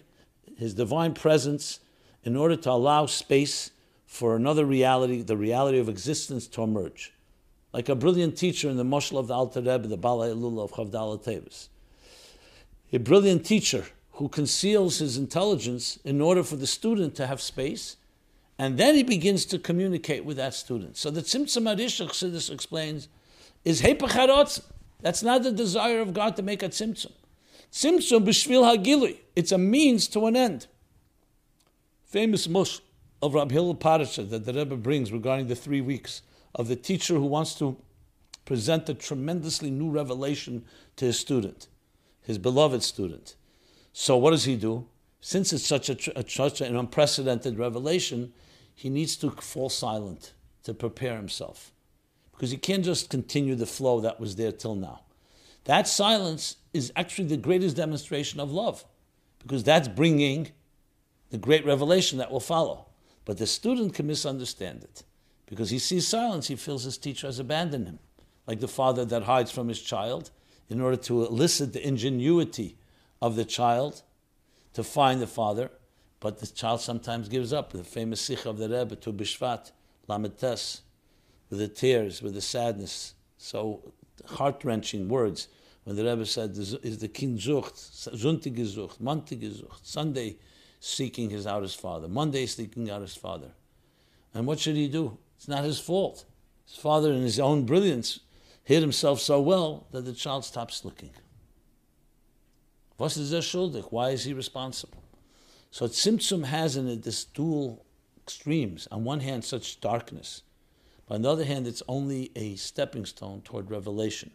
His 0.57 0.73
divine 0.73 1.13
presence 1.13 1.79
in 2.23 2.35
order 2.35 2.55
to 2.55 2.71
allow 2.71 3.05
space 3.05 3.69
for 4.07 4.35
another 4.35 4.65
reality, 4.65 5.21
the 5.21 5.37
reality 5.37 5.77
of 5.77 5.89
existence, 5.89 6.47
to 6.47 6.63
emerge. 6.63 7.13
Like 7.71 7.87
a 7.87 7.93
brilliant 7.93 8.35
teacher 8.35 8.67
in 8.67 8.77
the 8.77 8.83
Moshel 8.83 9.19
of 9.19 9.27
the 9.27 9.35
Alter 9.35 9.59
Rebbe, 9.59 9.87
the 9.87 9.95
Bala 9.95 10.29
Elul 10.29 10.59
of 10.59 10.71
Chavdala 10.71 11.23
Tevis. 11.23 11.67
A 12.93 12.99
brilliant 12.99 13.45
teacher 13.45 13.85
who 14.13 14.27
conceals 14.27 14.99
his 14.99 15.17
intelligence 15.17 15.97
in 16.03 16.21
order 16.21 16.43
for 16.43 16.55
the 16.55 16.67
student 16.67 17.15
to 17.15 17.27
have 17.27 17.41
space, 17.41 17.95
and 18.59 18.77
then 18.77 18.95
he 18.95 19.03
begins 19.03 19.45
to 19.45 19.57
communicate 19.57 20.25
with 20.25 20.37
that 20.37 20.53
student. 20.53 20.97
So 20.97 21.09
the 21.09 21.21
Tzimtzum 21.21 21.67
Arish, 21.67 21.97
this 22.19 22.49
explains, 22.49 23.07
is 23.63 23.81
Hepech 23.81 24.61
That's 25.01 25.23
not 25.23 25.43
the 25.43 25.51
desire 25.51 26.01
of 26.01 26.13
God 26.13 26.35
to 26.35 26.43
make 26.43 26.61
a 26.61 26.69
Tzimtzum. 26.69 27.11
Tzimtzum 27.71 28.25
b'shvil 28.25 28.77
hagilui. 28.77 29.17
It's 29.35 29.51
a 29.51 29.57
means 29.57 30.07
to 30.09 30.25
an 30.25 30.35
end. 30.35 30.67
Famous 32.05 32.47
mush 32.47 32.81
of 33.21 33.33
Rab 33.33 33.51
Hillel 33.51 33.75
Parasha 33.75 34.23
that 34.23 34.45
the 34.45 34.53
Rebbe 34.53 34.75
brings 34.75 35.11
regarding 35.11 35.47
the 35.47 35.55
three 35.55 35.79
weeks 35.79 36.21
of 36.53 36.67
the 36.67 36.75
teacher 36.75 37.15
who 37.15 37.25
wants 37.25 37.55
to 37.55 37.77
present 38.43 38.89
a 38.89 38.93
tremendously 38.93 39.69
new 39.69 39.89
revelation 39.89 40.65
to 40.97 41.05
his 41.05 41.17
student, 41.17 41.67
his 42.21 42.37
beloved 42.37 42.83
student. 42.83 43.35
So 43.93 44.17
what 44.17 44.31
does 44.31 44.45
he 44.45 44.55
do? 44.55 44.87
Since 45.19 45.53
it's 45.53 45.65
such, 45.65 45.89
a, 45.89 46.19
a, 46.19 46.27
such 46.27 46.61
an 46.61 46.75
unprecedented 46.75 47.57
revelation, 47.57 48.33
he 48.73 48.89
needs 48.89 49.15
to 49.17 49.29
fall 49.31 49.69
silent 49.69 50.33
to 50.63 50.73
prepare 50.73 51.15
himself. 51.15 51.71
Because 52.31 52.51
he 52.51 52.57
can't 52.57 52.83
just 52.83 53.09
continue 53.09 53.55
the 53.55 53.65
flow 53.65 53.99
that 53.99 54.19
was 54.19 54.35
there 54.35 54.51
till 54.51 54.75
now. 54.75 55.01
That 55.65 55.87
silence 55.87 56.57
is 56.73 56.91
actually 56.95 57.27
the 57.27 57.37
greatest 57.37 57.75
demonstration 57.75 58.39
of 58.39 58.51
love, 58.51 58.83
because 59.39 59.63
that's 59.63 59.87
bringing 59.87 60.49
the 61.29 61.37
great 61.37 61.65
revelation 61.65 62.17
that 62.17 62.31
will 62.31 62.39
follow. 62.39 62.87
But 63.25 63.37
the 63.37 63.45
student 63.45 63.93
can 63.93 64.07
misunderstand 64.07 64.83
it, 64.83 65.03
because 65.45 65.69
he 65.69 65.77
sees 65.77 66.07
silence, 66.07 66.47
he 66.47 66.55
feels 66.55 66.83
his 66.83 66.97
teacher 66.97 67.27
has 67.27 67.37
abandoned 67.37 67.85
him, 67.85 67.99
like 68.47 68.59
the 68.59 68.67
father 68.67 69.05
that 69.05 69.23
hides 69.23 69.51
from 69.51 69.67
his 69.67 69.81
child 69.81 70.31
in 70.71 70.79
order 70.79 70.95
to 70.95 71.25
elicit 71.25 71.73
the 71.73 71.85
ingenuity 71.85 72.77
of 73.21 73.35
the 73.35 73.43
child 73.43 74.01
to 74.73 74.83
find 74.83 75.21
the 75.21 75.27
father. 75.27 75.69
But 76.21 76.39
the 76.39 76.47
child 76.47 76.79
sometimes 76.79 77.27
gives 77.27 77.51
up. 77.51 77.73
The 77.73 77.83
famous 77.83 78.21
sikh 78.21 78.45
of 78.45 78.57
the 78.57 78.69
Rebbe, 78.69 78.95
to 78.95 79.11
Bishvat, 79.11 79.71
Lametes, 80.07 80.81
with 81.49 81.59
the 81.59 81.67
tears, 81.67 82.21
with 82.21 82.35
the 82.35 82.41
sadness, 82.41 83.15
so 83.37 83.93
heart 84.25 84.63
wrenching 84.63 85.09
words 85.09 85.49
when 85.83 85.95
the 85.97 86.05
Rebbe 86.05 86.25
said, 86.25 86.51
"Is 86.57 86.99
the 86.99 87.07
king 87.09 87.37
zucht, 87.37 88.07
Monday 89.01 89.35
gesucht, 89.35 89.79
Sunday 89.83 90.37
seeking 90.79 91.31
his 91.31 91.45
out 91.45 91.63
his 91.63 91.75
father, 91.75 92.07
Monday 92.07 92.45
seeking 92.45 92.89
out 92.89 93.01
his 93.01 93.15
father." 93.15 93.51
And 94.33 94.47
what 94.47 94.59
should 94.59 94.75
he 94.75 94.87
do? 94.87 95.17
It's 95.35 95.47
not 95.47 95.65
his 95.65 95.79
fault. 95.79 96.23
His 96.65 96.77
father, 96.77 97.11
in 97.11 97.23
his 97.23 97.39
own 97.39 97.65
brilliance, 97.65 98.19
hid 98.63 98.81
himself 98.81 99.19
so 99.19 99.41
well 99.41 99.87
that 99.91 100.05
the 100.05 100.13
child 100.13 100.45
stops 100.45 100.85
looking. 100.85 101.11
Why 102.97 103.07
is 104.09 104.23
he 104.23 104.33
responsible? 104.33 105.03
So 105.71 105.87
Tzimtzum 105.87 106.45
has 106.45 106.77
in 106.77 106.87
it 106.87 107.03
this 107.03 107.25
dual 107.25 107.85
extremes. 108.21 108.87
On 108.91 109.03
one 109.03 109.21
hand, 109.21 109.43
such 109.43 109.81
darkness. 109.81 110.43
But 111.07 111.15
on 111.15 111.21
the 111.23 111.31
other 111.31 111.45
hand, 111.45 111.65
it's 111.65 111.81
only 111.87 112.31
a 112.35 112.55
stepping 112.55 113.05
stone 113.05 113.41
toward 113.41 113.71
revelation 113.71 114.31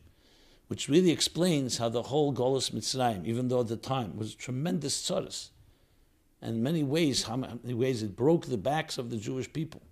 which 0.68 0.88
really 0.88 1.10
explains 1.10 1.78
how 1.78 1.88
the 1.88 2.04
whole 2.04 2.32
Golos 2.32 2.72
Mitzrayim, 2.72 3.24
even 3.24 3.48
though 3.48 3.60
at 3.60 3.68
the 3.68 3.76
time 3.76 4.16
was 4.16 4.34
tremendous 4.34 5.00
tzaras, 5.00 5.50
and 6.42 6.56
in 6.56 6.62
many 6.62 6.82
ways, 6.82 7.24
how 7.24 7.36
many 7.36 7.74
ways 7.74 8.02
it 8.02 8.16
broke 8.16 8.46
the 8.46 8.58
backs 8.58 8.98
of 8.98 9.10
the 9.10 9.16
Jewish 9.16 9.52
people. 9.52 9.82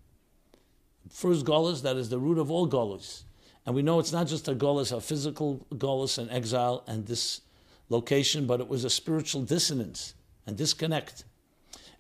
First 1.09 1.45
Golos, 1.45 1.83
that 1.83 1.97
is 1.97 2.09
the 2.09 2.19
root 2.19 2.39
of 2.39 2.51
all 2.51 2.69
Golos. 2.69 3.23
And 3.67 3.75
we 3.75 3.83
know 3.83 3.99
it's 3.99 4.13
not 4.13 4.27
just 4.27 4.49
a 4.49 4.55
Golos, 4.55 4.95
a 4.95 5.01
physical 5.01 5.67
Golos 5.75 6.19
and 6.19 6.31
exile 6.31 6.85
and 6.87 7.07
dislocation, 7.07 8.47
but 8.47 8.61
it 8.61 8.69
was 8.69 8.85
a 8.85 8.91
spiritual 8.91 9.43
dissonance 9.43 10.15
and 10.47 10.57
disconnect. 10.57 11.25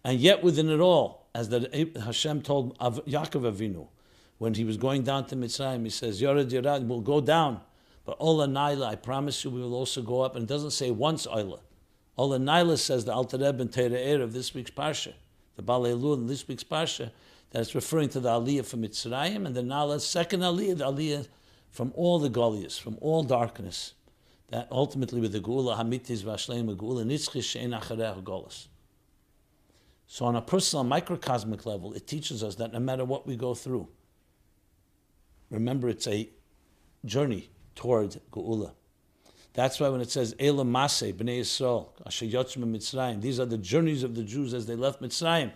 And 0.04 0.21
yet 0.21 0.42
within 0.42 0.68
it 0.68 0.80
all, 0.80 1.28
as 1.35 1.49
the 1.49 1.90
Hashem 2.04 2.42
told 2.42 2.78
Yaakov 2.78 3.50
Avinu, 3.50 3.88
when 4.38 4.54
he 4.54 4.64
was 4.64 4.76
going 4.76 5.02
down 5.02 5.26
to 5.26 5.37
Mitzrayim, 5.37 5.85
he 5.85 5.90
says, 5.90 6.21
Yored 6.21 6.49
Yerad, 6.49 6.87
will 6.87 7.00
go 7.00 7.21
down 7.21 7.61
but 8.04 8.16
Ola 8.21 8.47
Naila, 8.47 8.87
I 8.87 8.97
promise 8.97 9.44
you, 9.44 9.50
we 9.50 9.61
will 9.61 9.75
also 9.75 10.02
go 10.02 10.21
up. 10.21 10.37
And 10.37 10.44
it 10.44 10.49
doesn't 10.49 10.73
say 10.73 10.90
once 10.90 11.26
Ola. 11.26 11.61
Ola 12.16 12.38
Naila 12.38 12.78
says 12.78 13.04
the 13.04 13.12
Alter 13.12 13.38
Rebbe 13.38 13.62
and 13.62 13.71
Tere'er 13.71 14.23
of 14.23 14.33
this 14.33 14.54
week's 14.54 14.71
Parsha, 14.71 15.14
the 15.56 15.62
Balei 15.62 15.99
Elul 15.99 16.16
in 16.16 16.26
this 16.26 16.47
week's 16.47 16.64
Parsha, 16.64 17.11
that 17.50 17.62
it's 17.62 17.75
referring 17.75 18.09
to 18.11 18.21
the 18.21 18.28
Aliyah 18.28 18.64
from 18.64 18.83
Mitzrayim, 18.83 19.47
and 19.47 19.54
the 19.54 19.62
Nala, 19.62 20.00
second 20.00 20.40
Aliyah, 20.40 20.78
the 20.78 20.85
Aliyah 20.85 21.28
from 21.75 21.93
all 21.97 22.21
the 22.21 22.28
Goliaths, 22.28 22.78
from 22.78 22.97
all 23.00 23.25
darkness. 23.25 23.95
That 24.50 24.69
ultimately 24.71 25.21
with 25.21 25.33
the 25.33 25.40
Gula 25.40 25.75
Hamitis 25.75 26.23
Vashleim 26.23 26.76
Gula 26.76 27.02
Nitzchish 27.02 27.61
Shein 27.61 27.76
Acharech 27.76 28.23
Golas. 28.23 28.69
So 30.07 30.25
on 30.26 30.37
a 30.37 30.40
personal 30.40 30.85
microcosmic 30.85 31.66
level, 31.66 31.93
it 31.93 32.07
teaches 32.07 32.45
us 32.45 32.54
that 32.57 32.73
no 32.73 32.78
matter 32.78 33.04
what 33.04 33.26
we 33.26 33.35
go 33.35 33.54
through, 33.54 33.88
remember 35.50 35.88
it's 35.88 36.07
a 36.07 36.28
journey 37.04 37.50
toward 37.75 38.21
Geula. 38.31 38.71
That's 39.54 39.81
why 39.81 39.88
when 39.88 40.00
it 40.00 40.12
says 40.12 40.37
Elam 40.38 40.73
Maseh, 40.73 41.12
Bnei 41.12 41.40
Yisrael, 41.40 41.88
Asher 42.07 42.26
Mitzrayim, 42.26 43.21
these 43.21 43.40
are 43.40 43.47
the 43.47 43.59
journeys 43.59 44.04
of 44.04 44.14
the 44.14 44.23
Jews 44.23 44.54
as 44.54 44.66
they 44.66 44.76
left 44.76 45.02
Mitzrayim. 45.02 45.50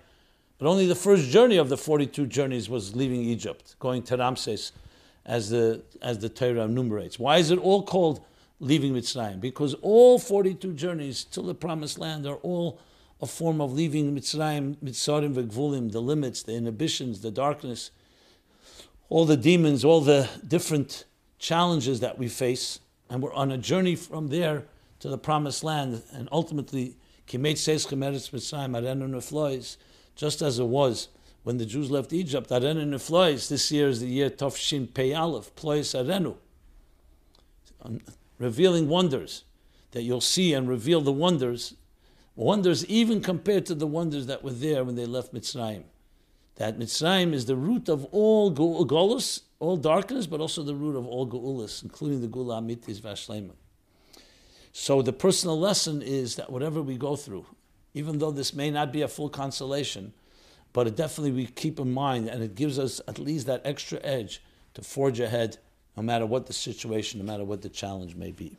But 0.58 0.66
only 0.66 0.87
the 0.87 0.96
first 0.96 1.28
journey 1.28 1.58
of 1.58 1.68
the 1.68 1.76
42 1.76 2.26
journeys 2.26 2.68
was 2.68 2.96
leaving 2.96 3.20
Egypt, 3.20 3.76
going 3.78 4.02
to 4.04 4.16
Ramses, 4.16 4.72
as 5.25 5.50
the, 5.50 5.82
as 6.00 6.18
the 6.18 6.28
Torah 6.28 6.64
enumerates. 6.64 7.18
Why 7.18 7.38
is 7.38 7.50
it 7.50 7.58
all 7.58 7.82
called 7.82 8.25
leaving 8.60 8.94
Mitzrayim? 8.94 9.40
Because 9.40 9.75
all 9.75 10.18
42 10.18 10.72
journeys 10.72 11.25
to 11.25 11.42
the 11.42 11.54
Promised 11.54 11.98
Land 11.98 12.26
are 12.26 12.37
all 12.37 12.80
a 13.20 13.26
form 13.26 13.60
of 13.60 13.72
leaving 13.72 14.16
Mitzrayim, 14.16 14.76
Mitzarim 14.76 15.34
Vegvulim, 15.34 15.92
the 15.92 16.00
limits, 16.00 16.42
the 16.42 16.54
inhibitions, 16.54 17.20
the 17.20 17.30
darkness, 17.30 17.90
all 19.08 19.25
the 19.25 19.37
demons, 19.37 19.84
all 19.84 20.00
the 20.00 20.28
different 20.46 21.04
challenges 21.38 22.00
that 22.00 22.18
we 22.18 22.28
face, 22.28 22.80
and 23.10 23.22
we're 23.22 23.32
on 23.32 23.50
a 23.50 23.58
journey 23.58 23.96
from 23.96 24.28
there 24.28 24.64
to 25.00 25.08
the 25.08 25.18
promised 25.18 25.64
land, 25.64 26.02
and 26.12 26.28
ultimately, 26.30 26.96
Kemet 27.26 27.54
Seish 27.54 27.87
Kemeritz 27.87 28.30
Mitzrayim, 28.30 29.76
just 30.14 30.42
as 30.42 30.58
it 30.58 30.64
was 30.64 31.08
when 31.48 31.56
the 31.56 31.64
Jews 31.64 31.90
left 31.90 32.12
Egypt, 32.12 32.50
this 32.50 33.72
year 33.72 33.88
is 33.88 34.00
the 34.00 34.06
year 34.06 34.28
Tofshin 34.28 34.92
Pei 34.92 35.14
Aleph, 35.14 35.56
Plois 35.56 35.94
Arenu, 35.94 36.36
revealing 38.38 38.86
wonders 38.86 39.44
that 39.92 40.02
you'll 40.02 40.20
see 40.20 40.52
and 40.52 40.68
reveal 40.68 41.00
the 41.00 41.10
wonders, 41.10 41.72
wonders 42.36 42.84
even 42.84 43.22
compared 43.22 43.64
to 43.64 43.74
the 43.74 43.86
wonders 43.86 44.26
that 44.26 44.44
were 44.44 44.52
there 44.52 44.84
when 44.84 44.94
they 44.94 45.06
left 45.06 45.32
Mitzrayim. 45.32 45.84
that 46.56 46.78
Mitzrayim 46.78 47.32
is 47.32 47.46
the 47.46 47.56
root 47.56 47.88
of 47.88 48.04
all 48.12 48.52
Golus, 48.52 49.40
all 49.58 49.78
darkness, 49.78 50.26
but 50.26 50.42
also 50.42 50.62
the 50.62 50.74
root 50.74 50.96
of 50.96 51.06
all 51.06 51.26
Geulas, 51.26 51.82
including 51.82 52.20
the 52.20 52.28
Gula 52.28 52.60
Amitis 52.60 53.00
Vashlema. 53.00 53.52
So 54.72 55.00
the 55.00 55.14
personal 55.14 55.58
lesson 55.58 56.02
is 56.02 56.36
that 56.36 56.52
whatever 56.52 56.82
we 56.82 56.98
go 56.98 57.16
through, 57.16 57.46
even 57.94 58.18
though 58.18 58.32
this 58.32 58.52
may 58.52 58.70
not 58.70 58.92
be 58.92 59.00
a 59.00 59.08
full 59.08 59.30
consolation, 59.30 60.12
but 60.72 60.87
it 60.87 60.96
definitely 60.96 61.32
we 61.32 61.46
keep 61.46 61.78
in 61.78 61.92
mind 61.92 62.28
and 62.28 62.42
it 62.42 62.54
gives 62.54 62.78
us 62.78 63.00
at 63.08 63.18
least 63.18 63.46
that 63.46 63.62
extra 63.64 63.98
edge 64.02 64.42
to 64.75 64.82
forge 64.82 65.20
ahead 65.20 65.58
no 65.96 66.02
matter 66.02 66.26
what 66.26 66.46
the 66.46 66.52
situation, 66.52 67.18
no 67.18 67.26
matter 67.26 67.44
what 67.44 67.62
the 67.62 67.68
challenge 67.68 68.14
may 68.14 68.30
be. 68.30 68.56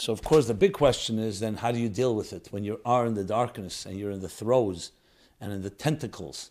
So, 0.00 0.12
of 0.14 0.22
course, 0.22 0.46
the 0.46 0.54
big 0.54 0.72
question 0.72 1.18
is 1.18 1.40
then 1.40 1.56
how 1.56 1.72
do 1.72 1.78
you 1.78 1.90
deal 1.90 2.14
with 2.14 2.32
it 2.32 2.48
when 2.50 2.64
you 2.64 2.80
are 2.86 3.04
in 3.04 3.14
the 3.14 3.24
darkness 3.24 3.84
and 3.84 3.98
you're 3.98 4.10
in 4.10 4.22
the 4.22 4.30
throes 4.30 4.92
and 5.40 5.52
in 5.52 5.62
the 5.62 5.70
tentacles, 5.70 6.50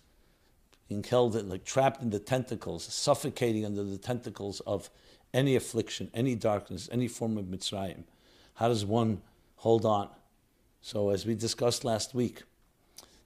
being 0.87 1.03
held 1.03 1.33
like 1.49 1.65
trapped 1.65 2.01
in 2.01 2.11
the 2.11 2.19
tentacles, 2.19 2.83
suffocating 2.83 3.65
under 3.65 3.83
the 3.83 3.97
tentacles 3.97 4.59
of 4.67 4.89
any 5.33 5.55
affliction, 5.55 6.11
any 6.13 6.35
darkness, 6.35 6.89
any 6.91 7.07
form 7.07 7.37
of 7.37 7.45
Mitzrayim? 7.45 8.03
How 8.55 8.67
does 8.67 8.85
one 8.85 9.21
hold 9.57 9.83
on? 9.83 10.09
So, 10.81 11.09
as 11.09 11.25
we 11.25 11.35
discussed 11.35 11.83
last 11.83 12.13
week, 12.13 12.43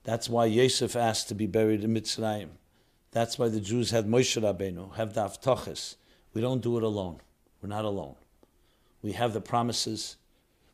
that's 0.04 0.28
why 0.30 0.46
Yosef 0.46 0.96
asked 0.96 1.30
to 1.30 1.36
be 1.36 1.48
buried 1.48 1.84
in 1.84 1.94
Mitzrayim. 1.94 2.50
That's 3.12 3.38
why 3.38 3.48
the 3.50 3.62
Jews 3.62 3.92
had 3.92 4.08
Moshe 4.08 4.42
Rabbeinu, 4.42 4.96
have 4.96 5.14
the. 5.14 5.96
We 6.34 6.42
don't 6.42 6.62
do 6.62 6.78
it 6.78 6.84
alone. 6.84 7.22
We're 7.62 7.70
not 7.70 7.86
alone. 7.86 8.16
We 9.02 9.12
have 9.14 9.34
the 9.34 9.42
promises. 9.42 10.18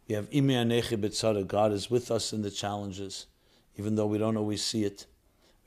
We 0.08 0.16
have 0.16 0.30
Imi 0.30 0.54
Anechi. 0.54 1.48
God 1.48 1.74
is 1.74 1.92
with 1.92 2.10
us 2.10 2.32
in 2.32 2.42
the 2.42 2.50
challenges, 2.50 3.28
even 3.78 3.96
though 3.96 4.08
we 4.08 4.18
don't 4.18 4.38
always 4.38 4.64
see 4.64 4.86
it. 4.86 5.06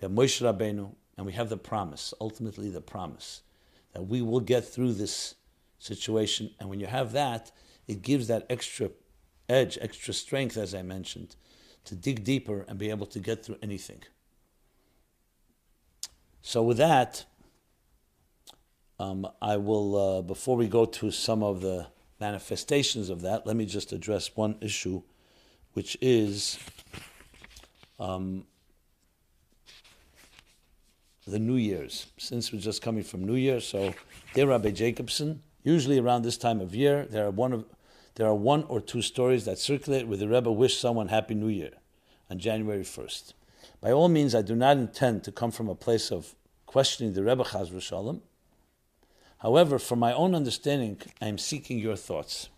We 0.01 0.07
have 0.07 0.13
Moshe 0.13 0.41
Rabbeinu, 0.41 0.95
and 1.17 1.27
we 1.27 1.33
have 1.33 1.51
the 1.51 1.59
promise, 1.59 2.15
ultimately 2.21 2.71
the 2.71 2.81
promise, 2.81 3.43
that 3.93 4.07
we 4.07 4.23
will 4.23 4.41
get 4.41 4.65
through 4.65 4.95
this 4.95 5.35
situation. 5.79 6.51
And 6.59 6.71
when 6.71 6.81
you 6.81 6.87
have 6.87 7.13
that, 7.13 7.53
it 7.87 8.01
gives 8.03 8.29
that 8.29 8.47
extra 8.49 8.89
edge, 9.53 9.79
extra 9.81 10.15
strength, 10.15 10.57
as 10.57 10.75
I 10.75 10.83
mentioned, 10.83 11.37
to 11.85 11.95
dig 11.95 12.25
deeper 12.25 12.65
and 12.69 12.79
be 12.79 12.91
able 12.91 13.07
to 13.07 13.19
get 13.19 13.45
through 13.45 13.59
anything. 13.63 14.03
So, 16.43 16.63
with 16.63 16.79
that, 16.79 17.25
um, 18.99 19.29
I 19.41 19.57
will, 19.57 19.97
uh, 19.97 20.23
before 20.23 20.57
we 20.57 20.69
go 20.69 20.85
to 20.85 21.11
some 21.11 21.43
of 21.43 21.61
the 21.61 21.87
manifestations 22.21 23.11
of 23.11 23.21
that, 23.23 23.47
let 23.47 23.57
me 23.57 23.67
just 23.67 23.93
address 23.93 24.37
one 24.37 24.57
issue, 24.61 25.03
which 25.73 25.97
is 26.01 26.59
um, 27.99 28.47
the 31.27 31.39
New 31.39 31.57
Year's. 31.57 32.07
Since 32.19 32.53
we're 32.53 32.61
just 32.61 32.83
coming 32.83 33.05
from 33.05 33.25
New 33.25 33.35
Year, 33.35 33.61
so 33.61 33.95
dear 34.35 34.49
Rabbi 34.49 34.71
Jacobson, 34.71 35.43
usually 35.63 35.99
around 35.99 36.23
this 36.23 36.39
time 36.39 36.61
of 36.61 36.75
year, 36.75 37.07
there 37.11 37.27
are 37.27 37.31
one 37.31 37.53
of 37.53 37.65
there 38.15 38.27
are 38.27 38.35
one 38.35 38.65
or 38.65 38.81
two 38.81 39.03
stories 39.03 39.45
that 39.45 39.59
circulate 39.59 40.07
where 40.07 40.19
the 40.19 40.29
Rebbe 40.29 40.53
wished 40.53 40.81
someone 40.81 41.09
Happy 41.09 41.35
New 41.35 41.49
Year 41.49 41.73
on 42.31 42.39
January 42.39 42.83
1st. 42.83 43.33
By 43.81 43.91
all 43.91 44.09
means, 44.09 44.35
I 44.35 44.43
do 44.43 44.55
not 44.55 44.77
intend 44.77 45.25
to 45.25 45.33
come 45.33 45.51
from 45.51 45.69
a 45.69 45.75
place 45.75 46.13
of 46.13 46.35
questioning 46.67 47.15
the 47.15 47.25
Rebbe 47.25 47.45
Chaz 47.45 47.81
Shalom. 47.81 48.23
However, 49.39 49.79
from 49.79 49.99
my 49.99 50.13
own 50.13 50.35
understanding, 50.35 51.01
I 51.21 51.27
am 51.27 51.39
seeking 51.39 51.79
your 51.79 51.97
thoughts 51.97 52.49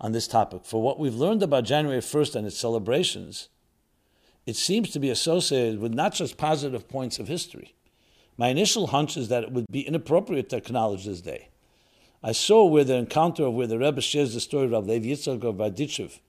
on 0.00 0.12
this 0.12 0.28
topic. 0.28 0.64
For 0.64 0.82
what 0.82 0.98
we've 0.98 1.14
learned 1.14 1.42
about 1.42 1.64
January 1.64 2.00
1st 2.00 2.36
and 2.36 2.46
its 2.46 2.58
celebrations, 2.58 3.48
it 4.46 4.56
seems 4.56 4.90
to 4.90 4.98
be 4.98 5.10
associated 5.10 5.80
with 5.80 5.94
not 5.94 6.14
just 6.14 6.36
positive 6.36 6.88
points 6.88 7.18
of 7.18 7.28
history. 7.28 7.74
My 8.36 8.48
initial 8.48 8.88
hunch 8.88 9.16
is 9.16 9.28
that 9.28 9.44
it 9.44 9.52
would 9.52 9.66
be 9.70 9.86
inappropriate 9.86 10.48
to 10.50 10.56
acknowledge 10.56 11.04
this 11.04 11.20
day. 11.20 11.48
I 12.22 12.32
saw 12.32 12.64
where 12.64 12.84
the 12.84 12.94
encounter 12.94 13.44
of 13.44 13.54
where 13.54 13.66
the 13.66 13.78
Rebbe 13.78 14.00
shares 14.00 14.34
the 14.34 14.40
story 14.40 14.72
of 14.72 14.86
Lev 14.86 15.02
Yitzchak 15.02 15.42
of 15.42 15.56
Berditchev, 15.56 16.20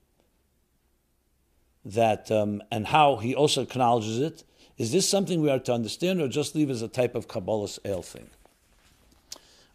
that 1.85 2.31
um, 2.31 2.63
and 2.71 2.87
how 2.87 3.17
he 3.17 3.35
also 3.35 3.61
acknowledges 3.61 4.19
it. 4.19 4.43
Is 4.77 4.91
this 4.91 5.07
something 5.07 5.41
we 5.41 5.51
are 5.51 5.59
to 5.59 5.73
understand, 5.73 6.19
or 6.19 6.27
just 6.27 6.55
leave 6.55 6.71
as 6.71 6.81
a 6.81 6.87
type 6.87 7.13
of 7.13 7.27
Kabbalah's 7.27 7.79
ale 7.85 8.01
thing? 8.01 8.29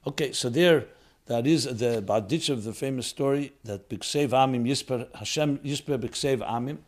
Okay, 0.06 0.32
so 0.32 0.48
there, 0.48 0.86
that 1.26 1.46
is 1.46 1.64
the 1.64 2.02
Berditchev, 2.02 2.64
the 2.64 2.72
famous 2.72 3.06
story 3.06 3.52
that 3.64 3.88
Biksev 3.88 4.30
Amim 4.30 4.66
Yisper 4.66 5.14
Hashem 5.14 5.58
Yisper 5.58 5.98
Biksev 5.98 6.38
Amim, 6.38 6.78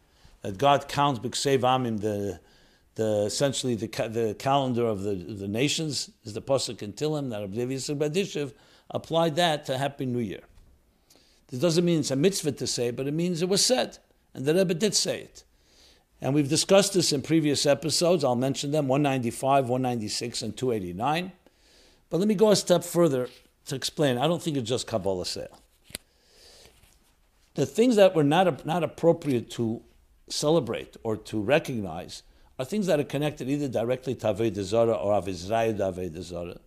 that 0.42 0.58
God 0.58 0.88
counts 0.88 1.20
Biksev 1.20 1.60
Amim 1.60 2.00
the 2.00 2.40
the 2.96 3.24
essentially 3.26 3.76
the 3.76 3.86
the 4.08 4.34
calendar 4.38 4.84
of 4.84 5.02
the 5.02 5.14
the 5.14 5.46
nations 5.46 6.10
is 6.24 6.32
the 6.32 6.42
pasuk 6.42 6.82
in 6.82 6.92
Tilim 6.92 7.30
that 7.30 7.40
Rabbi 7.40 7.72
Yisrael 7.72 7.96
Berditchev 7.96 8.52
applied 8.90 9.36
that 9.36 9.64
to 9.66 9.78
Happy 9.78 10.06
New 10.06 10.20
Year. 10.20 10.42
This 11.48 11.60
doesn't 11.60 11.84
mean 11.84 12.00
it's 12.00 12.10
a 12.10 12.16
mitzvah 12.16 12.52
to 12.52 12.66
say, 12.66 12.90
but 12.90 13.06
it 13.06 13.14
means 13.14 13.42
it 13.42 13.48
was 13.48 13.64
said, 13.64 13.98
and 14.34 14.44
the 14.44 14.54
Rebbe 14.54 14.74
did 14.74 14.94
say 14.94 15.20
it. 15.20 15.44
And 16.20 16.34
we've 16.34 16.48
discussed 16.48 16.92
this 16.92 17.12
in 17.12 17.22
previous 17.22 17.64
episodes. 17.66 18.24
I'll 18.24 18.36
mention 18.36 18.72
them 18.72 18.88
195, 18.88 19.68
196, 19.68 20.42
and 20.42 20.56
289. 20.56 21.32
But 22.10 22.18
let 22.18 22.28
me 22.28 22.34
go 22.34 22.50
a 22.50 22.56
step 22.56 22.84
further 22.84 23.28
to 23.66 23.74
explain. 23.74 24.18
I 24.18 24.26
don't 24.26 24.42
think 24.42 24.56
it's 24.56 24.68
just 24.68 24.86
Kabbalah 24.86 25.24
sale. 25.24 25.58
The 27.54 27.66
things 27.66 27.96
that 27.96 28.14
were 28.14 28.24
not, 28.24 28.66
not 28.66 28.84
appropriate 28.84 29.50
to 29.52 29.82
celebrate 30.28 30.96
or 31.02 31.16
to 31.16 31.40
recognize 31.40 32.22
are 32.58 32.64
things 32.64 32.86
that 32.86 33.00
are 33.00 33.04
connected 33.04 33.48
either 33.48 33.68
directly 33.68 34.14
to 34.16 34.26
Avodah 34.26 34.62
Zarah 34.62 34.92
or 34.92 35.20
Avizraya 35.20 35.76
Avodah 35.76 36.22
Zarah 36.22 36.60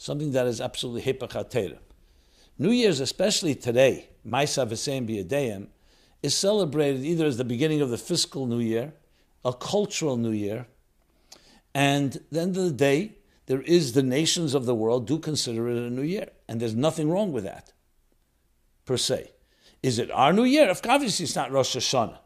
something 0.00 0.32
that 0.32 0.46
is 0.46 0.62
absolutely 0.62 1.02
hipachatera. 1.02 1.76
New 2.58 2.70
Year's, 2.70 3.00
especially 3.00 3.54
today, 3.54 4.08
Maisa 4.26 4.66
V'Seim 4.66 5.68
is 6.22 6.34
celebrated 6.34 7.04
either 7.04 7.26
as 7.26 7.36
the 7.36 7.44
beginning 7.44 7.82
of 7.82 7.90
the 7.90 7.98
fiscal 7.98 8.46
New 8.46 8.60
Year, 8.60 8.94
a 9.44 9.52
cultural 9.52 10.16
New 10.16 10.30
Year, 10.30 10.66
and 11.74 12.16
at 12.16 12.30
the 12.30 12.40
end 12.40 12.56
of 12.56 12.64
the 12.64 12.72
day, 12.72 13.18
there 13.44 13.60
is 13.60 13.92
the 13.92 14.02
nations 14.02 14.54
of 14.54 14.64
the 14.64 14.74
world 14.74 15.06
do 15.06 15.18
consider 15.18 15.68
it 15.68 15.76
a 15.76 15.90
New 15.90 16.00
Year, 16.00 16.28
and 16.48 16.60
there's 16.60 16.74
nothing 16.74 17.10
wrong 17.10 17.30
with 17.30 17.44
that, 17.44 17.74
per 18.86 18.96
se. 18.96 19.30
Is 19.82 19.98
it 19.98 20.10
our 20.12 20.32
New 20.32 20.44
Year? 20.44 20.72
Obviously, 20.88 21.24
it's 21.24 21.36
not 21.36 21.52
Rosh 21.52 21.76
Hashanah. 21.76 22.18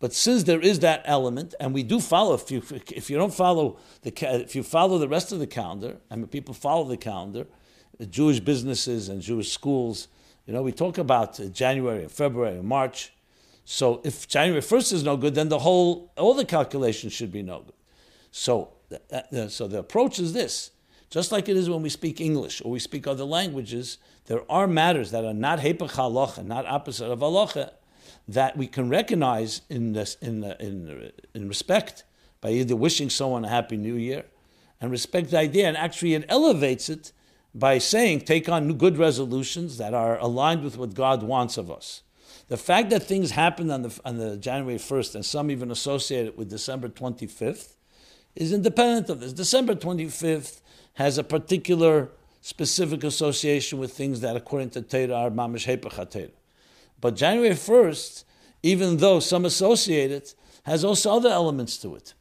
But 0.00 0.12
since 0.12 0.44
there 0.44 0.60
is 0.60 0.78
that 0.80 1.02
element, 1.04 1.54
and 1.58 1.74
we 1.74 1.82
do 1.82 2.00
follow, 2.00 2.34
if 2.34 2.50
you 2.50 2.62
if 2.94 3.10
you 3.10 3.16
don't 3.16 3.34
follow 3.34 3.78
the 4.02 4.12
if 4.42 4.54
you 4.54 4.62
follow 4.62 4.98
the 4.98 5.08
rest 5.08 5.32
of 5.32 5.40
the 5.40 5.46
calendar, 5.46 5.96
I 6.10 6.16
mean, 6.16 6.28
people 6.28 6.54
follow 6.54 6.84
the 6.84 6.96
calendar, 6.96 7.46
the 7.98 8.06
Jewish 8.06 8.38
businesses 8.38 9.08
and 9.08 9.20
Jewish 9.20 9.52
schools. 9.52 10.08
You 10.46 10.54
know, 10.54 10.62
we 10.62 10.72
talk 10.72 10.98
about 10.98 11.40
uh, 11.40 11.46
January, 11.46 12.02
and 12.02 12.12
February, 12.12 12.58
and 12.58 12.68
March. 12.68 13.12
So 13.64 14.00
if 14.04 14.28
January 14.28 14.62
first 14.62 14.92
is 14.92 15.02
no 15.02 15.16
good, 15.16 15.34
then 15.34 15.48
the 15.48 15.58
whole 15.58 16.12
all 16.16 16.34
the 16.34 16.44
calculations 16.44 17.12
should 17.12 17.32
be 17.32 17.42
no 17.42 17.62
good. 17.62 17.74
So 18.30 18.74
uh, 19.12 19.20
uh, 19.36 19.48
so 19.48 19.66
the 19.66 19.80
approach 19.80 20.20
is 20.20 20.32
this: 20.32 20.70
just 21.10 21.32
like 21.32 21.48
it 21.48 21.56
is 21.56 21.68
when 21.68 21.82
we 21.82 21.88
speak 21.88 22.20
English 22.20 22.62
or 22.64 22.70
we 22.70 22.78
speak 22.78 23.08
other 23.08 23.24
languages, 23.24 23.98
there 24.26 24.50
are 24.50 24.68
matters 24.68 25.10
that 25.10 25.24
are 25.24 25.34
not 25.34 25.58
hepech 25.58 25.90
halacha, 25.90 26.46
not 26.46 26.66
opposite 26.66 27.10
of 27.10 27.18
halacha, 27.18 27.72
that 28.28 28.56
we 28.56 28.66
can 28.66 28.90
recognize 28.90 29.62
in, 29.70 29.94
this, 29.94 30.16
in, 30.20 30.44
in, 30.44 31.10
in 31.34 31.48
respect 31.48 32.04
by 32.40 32.50
either 32.50 32.76
wishing 32.76 33.08
someone 33.08 33.44
a 33.44 33.48
happy 33.48 33.76
new 33.76 33.94
year 33.94 34.24
and 34.80 34.90
respect 34.90 35.30
the 35.30 35.38
idea, 35.38 35.66
and 35.66 35.76
actually 35.76 36.14
it 36.14 36.24
elevates 36.28 36.88
it 36.88 37.12
by 37.54 37.78
saying, 37.78 38.20
take 38.20 38.48
on 38.48 38.74
good 38.74 38.98
resolutions 38.98 39.78
that 39.78 39.94
are 39.94 40.18
aligned 40.18 40.62
with 40.62 40.76
what 40.76 40.94
God 40.94 41.22
wants 41.22 41.56
of 41.56 41.70
us. 41.70 42.02
The 42.48 42.56
fact 42.56 42.90
that 42.90 43.02
things 43.02 43.32
happened 43.32 43.72
on 43.72 43.82
the, 43.82 44.00
on 44.04 44.18
the 44.18 44.36
January 44.36 44.78
1st, 44.78 45.16
and 45.16 45.24
some 45.24 45.50
even 45.50 45.70
associate 45.70 46.26
it 46.26 46.38
with 46.38 46.50
December 46.50 46.88
25th, 46.88 47.74
is 48.36 48.52
independent 48.52 49.10
of 49.10 49.20
this. 49.20 49.32
December 49.32 49.74
25th 49.74 50.60
has 50.94 51.18
a 51.18 51.24
particular 51.24 52.10
specific 52.40 53.02
association 53.02 53.78
with 53.78 53.92
things 53.92 54.20
that, 54.20 54.36
according 54.36 54.70
to 54.70 54.82
Torah, 54.82 55.14
are 55.14 55.30
mamish 55.30 55.66
hepech 55.66 56.30
but 57.00 57.16
January 57.16 57.54
1st, 57.54 58.24
even 58.62 58.96
though 58.96 59.20
some 59.20 59.44
associate 59.44 60.10
it, 60.10 60.34
has 60.64 60.84
also 60.84 61.16
other 61.16 61.30
elements 61.30 61.76
to 61.78 61.94
it. 61.94 62.14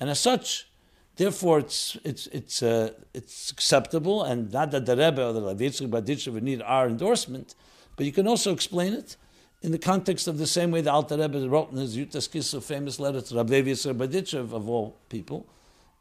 And 0.00 0.10
as 0.10 0.20
such, 0.20 0.68
therefore, 1.16 1.60
it's, 1.60 1.96
it's, 2.04 2.26
it's, 2.28 2.62
uh, 2.62 2.92
it's 3.12 3.50
acceptable, 3.50 4.24
and 4.24 4.52
not 4.52 4.70
that 4.72 4.86
the 4.86 4.96
Rebbe 4.96 5.24
or 5.24 5.32
the 5.32 5.40
Levitzchik 5.40 5.88
Berditchev 5.88 6.32
would 6.32 6.42
need 6.42 6.62
our 6.62 6.86
endorsement, 6.86 7.54
but 7.96 8.06
you 8.06 8.12
can 8.12 8.26
also 8.26 8.52
explain 8.52 8.92
it 8.92 9.16
in 9.62 9.72
the 9.72 9.78
context 9.78 10.28
of 10.28 10.36
the 10.36 10.46
same 10.46 10.70
way 10.70 10.82
the 10.82 10.92
Alter 10.92 11.16
Rebbe 11.16 11.48
wrote 11.48 11.70
in 11.72 11.78
his 11.78 11.96
Yutas 11.96 12.28
Kisu 12.28 12.62
famous 12.62 13.00
letter 13.00 13.22
to 13.22 13.36
Rabbi 13.36 13.62
Yisrael 13.62 13.96
Berditchev, 13.96 14.52
of 14.52 14.68
all 14.68 14.98
people, 15.08 15.46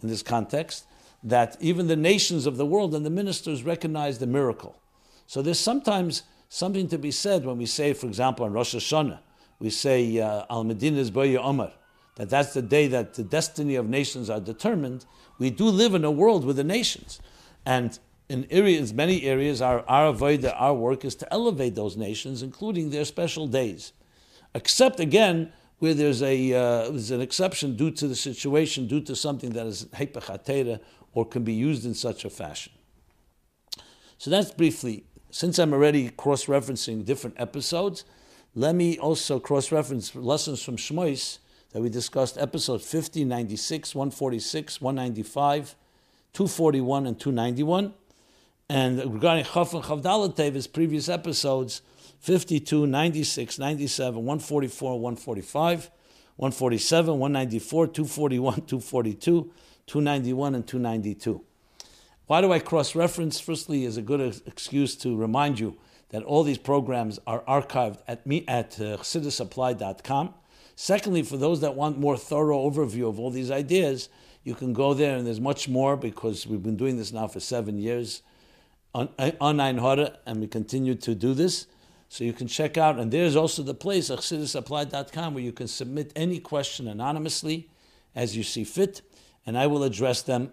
in 0.02 0.10
this 0.10 0.24
context, 0.24 0.86
that 1.24 1.56
even 1.62 1.88
the 1.88 1.96
nations 1.96 2.46
of 2.46 2.58
the 2.58 2.66
world 2.66 2.94
and 2.94 3.06
the 3.06 3.10
ministers 3.10 3.64
recognize 3.64 4.20
the 4.20 4.28
miracle. 4.28 4.78
So 5.28 5.42
there's 5.42 5.60
sometimes 5.60 6.24
something 6.54 6.88
to 6.88 7.00
be 7.00 7.10
said 7.10 7.44
when 7.44 7.58
we 7.58 7.66
say, 7.66 7.94
for 7.94 8.06
example, 8.06 8.46
on 8.46 8.54
Rosh 8.54 8.76
Hashanah, 8.76 9.18
we 9.58 9.72
say 9.72 10.20
uh, 10.20 10.46
Al 10.52 10.64
Medina's 10.64 11.10
Boya 11.10 11.44
Omar, 11.44 11.72
that 12.16 12.30
that's 12.30 12.54
the 12.54 12.62
day 12.62 12.86
that 12.86 13.16
the 13.16 13.24
destiny 13.24 13.74
of 13.74 13.90
nations 13.90 14.30
are 14.30 14.40
determined. 14.40 15.04
We 15.40 15.50
do 15.50 15.66
live 15.66 15.96
in 15.96 16.06
a 16.06 16.12
world 16.12 16.46
with 16.46 16.58
the 16.58 16.64
nations. 16.64 17.20
And 17.66 17.98
in 18.30 18.46
areas, 18.52 18.94
many 18.94 19.24
areas, 19.24 19.64
our, 19.64 19.84
our 19.88 20.14
avodah, 20.14 20.54
our 20.56 20.76
work 20.76 21.04
is 21.04 21.16
to 21.16 21.34
elevate 21.34 21.74
those 21.74 21.98
nations, 21.98 22.44
including 22.44 22.92
their 22.92 23.06
special 23.06 23.48
days. 23.48 23.92
Except 24.54 25.00
again, 25.00 25.52
where 25.80 25.96
there's 25.96 26.22
a 26.22 26.54
uh, 26.54 26.90
there's 26.92 27.10
an 27.10 27.20
exception 27.20 27.76
due 27.76 27.90
to 27.90 28.08
the 28.08 28.16
situation, 28.16 28.86
due 28.88 29.02
to 29.02 29.16
something 29.16 29.50
that 29.50 29.66
is 29.66 29.86
hepechatera 29.86 30.80
or 31.14 31.26
can 31.26 31.44
be 31.44 31.54
used 31.54 31.84
in 31.84 31.96
such 31.96 32.26
a 32.26 32.30
fashion. 32.30 32.72
So 34.20 34.30
that's 34.30 34.52
briefly. 34.52 35.06
Since 35.34 35.58
I'm 35.58 35.74
already 35.74 36.10
cross-referencing 36.10 37.06
different 37.06 37.38
episodes, 37.40 38.06
let 38.54 38.76
me 38.76 39.00
also 39.00 39.40
cross-reference 39.40 40.14
lessons 40.14 40.62
from 40.62 40.78
Shmois 40.78 41.40
that 41.72 41.82
we 41.82 41.90
discussed, 41.90 42.38
episode 42.38 42.84
50, 42.84 43.26
96, 43.26 43.96
146, 43.96 44.80
195, 44.80 45.76
241, 46.34 47.08
and 47.08 47.20
291. 47.20 47.96
And 48.70 49.12
regarding 49.12 49.46
Chaf 49.46 49.74
and 49.74 49.84
Chavdalatev, 49.84 50.54
his 50.54 50.68
previous 50.68 51.10
episodes, 51.10 51.82
52, 52.20 52.86
96, 52.86 53.58
97, 53.58 54.14
144, 54.14 55.00
145, 55.00 55.90
147, 56.36 57.18
194, 57.18 57.88
241, 57.88 58.54
242, 58.68 59.52
291, 59.88 60.54
and 60.54 60.68
292. 60.68 61.44
Why 62.26 62.40
do 62.40 62.54
I 62.54 62.60
cross 62.60 62.96
reference? 62.96 63.40
Firstly, 63.40 63.84
is 63.84 63.98
a 63.98 64.02
good 64.02 64.42
excuse 64.46 64.96
to 64.98 65.16
remind 65.16 65.60
you 65.60 65.78
that 66.10 66.24
all 66.24 66.44
these 66.44 66.58
programs 66.58 67.20
are 67.28 67.42
archived 67.42 68.00
at 68.08 68.26
me 68.26 68.46
at 68.48 68.80
uh, 68.80 68.98
chassidusapplied.com. 68.98 70.34
Secondly, 70.76 71.24
for 71.24 71.36
those 71.36 71.60
that 71.62 71.76
want 71.76 72.00
more 72.00 72.16
thorough 72.16 72.70
overview 72.70 73.10
of 73.10 73.20
all 73.20 73.30
these 73.30 73.52
ideas, 73.52 74.08
you 74.44 74.56
can 74.56 74.72
go 74.72 74.94
there 74.94 75.18
and 75.18 75.28
there's 75.28 75.42
much 75.42 75.68
more 75.68 75.98
because 75.98 76.48
we've 76.48 76.64
been 76.64 76.78
doing 76.78 76.98
this 76.98 77.12
now 77.12 77.28
for 77.28 77.40
seven 77.40 77.78
years 77.78 78.22
on, 78.96 79.10
Ein 79.20 79.80
Hora 79.80 80.18
and 80.26 80.40
we 80.40 80.48
continue 80.48 80.96
to 80.96 81.16
do 81.16 81.34
this. 81.34 81.68
So 82.10 82.24
you 82.24 82.32
can 82.32 82.48
check 82.48 82.78
out, 82.78 83.00
and 83.00 83.12
there's 83.12 83.36
also 83.36 83.64
the 83.64 83.74
place, 83.74 84.10
chassidusapplied.com, 84.10 85.34
where 85.34 85.44
you 85.44 85.52
can 85.52 85.68
submit 85.68 86.12
any 86.16 86.40
question 86.40 86.88
anonymously 86.88 87.70
as 88.16 88.38
you 88.38 88.44
see 88.44 88.64
fit, 88.64 89.02
and 89.48 89.58
I 89.58 89.66
will 89.66 89.84
address 89.84 90.22
them 90.22 90.52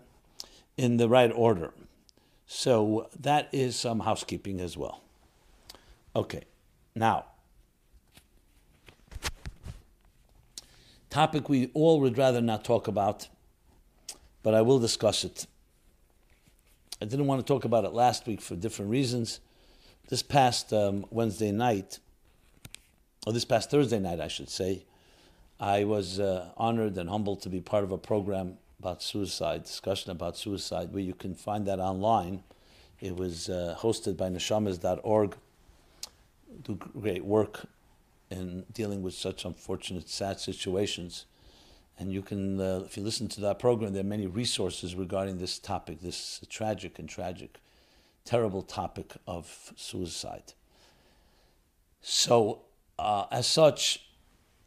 in 0.80 0.96
the 0.96 1.10
right 1.10 1.30
order. 1.34 1.74
So 2.46 3.10
that 3.20 3.50
is 3.52 3.76
some 3.76 4.00
housekeeping 4.00 4.60
as 4.60 4.78
well. 4.78 5.02
Okay, 6.16 6.44
now, 6.94 7.26
topic 11.10 11.50
we 11.50 11.70
all 11.74 12.00
would 12.00 12.16
rather 12.16 12.40
not 12.40 12.64
talk 12.64 12.88
about, 12.88 13.28
but 14.42 14.54
I 14.54 14.62
will 14.62 14.78
discuss 14.78 15.22
it. 15.22 15.46
I 17.02 17.04
didn't 17.04 17.26
want 17.26 17.46
to 17.46 17.52
talk 17.52 17.66
about 17.66 17.84
it 17.84 17.92
last 17.92 18.26
week 18.26 18.40
for 18.40 18.56
different 18.56 18.90
reasons. 18.90 19.40
This 20.08 20.22
past 20.22 20.72
um, 20.72 21.04
Wednesday 21.10 21.52
night, 21.52 21.98
or 23.26 23.34
this 23.34 23.44
past 23.44 23.70
Thursday 23.70 23.98
night, 23.98 24.18
I 24.18 24.28
should 24.28 24.48
say, 24.48 24.86
I 25.60 25.84
was 25.84 26.18
uh, 26.18 26.48
honored 26.56 26.96
and 26.96 27.10
humbled 27.10 27.42
to 27.42 27.50
be 27.50 27.60
part 27.60 27.84
of 27.84 27.92
a 27.92 27.98
program 27.98 28.56
about 28.80 29.02
suicide, 29.02 29.64
discussion 29.64 30.10
about 30.10 30.36
suicide, 30.36 30.92
where 30.92 31.02
you 31.02 31.14
can 31.14 31.34
find 31.34 31.66
that 31.66 31.78
online. 31.78 32.42
It 32.98 33.14
was 33.16 33.48
uh, 33.48 33.76
hosted 33.78 34.16
by 34.16 34.30
neshamas.org, 34.30 35.36
do 36.64 36.74
great 36.74 37.24
work 37.24 37.66
in 38.30 38.64
dealing 38.72 39.02
with 39.02 39.14
such 39.14 39.44
unfortunate, 39.44 40.08
sad 40.08 40.40
situations. 40.40 41.26
And 41.98 42.10
you 42.10 42.22
can, 42.22 42.60
uh, 42.60 42.82
if 42.86 42.96
you 42.96 43.02
listen 43.02 43.28
to 43.28 43.40
that 43.42 43.58
program, 43.58 43.92
there 43.92 44.00
are 44.00 44.14
many 44.16 44.26
resources 44.26 44.94
regarding 44.94 45.38
this 45.38 45.58
topic, 45.58 46.00
this 46.00 46.40
tragic 46.48 46.98
and 46.98 47.08
tragic 47.08 47.60
terrible 48.24 48.62
topic 48.62 49.14
of 49.26 49.72
suicide. 49.76 50.52
So, 52.00 52.62
uh, 52.98 53.24
as 53.30 53.46
such, 53.46 54.09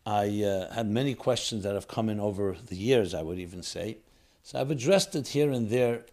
I 0.06 0.44
uh, 0.44 0.74
had 0.74 0.90
many 0.90 1.16
questions 1.16 1.64
that 1.64 1.74
have 1.76 1.88
come 1.88 2.10
in 2.10 2.20
over 2.20 2.56
the 2.66 2.76
years, 2.76 3.14
I 3.14 3.22
would 3.22 3.40
even 3.40 3.64
say. 3.64 3.98
So 4.44 4.60
I've 4.60 4.72
addressed 4.72 5.16
it 5.16 5.30
here 5.30 5.52
and 5.52 5.70
there. 5.70 6.06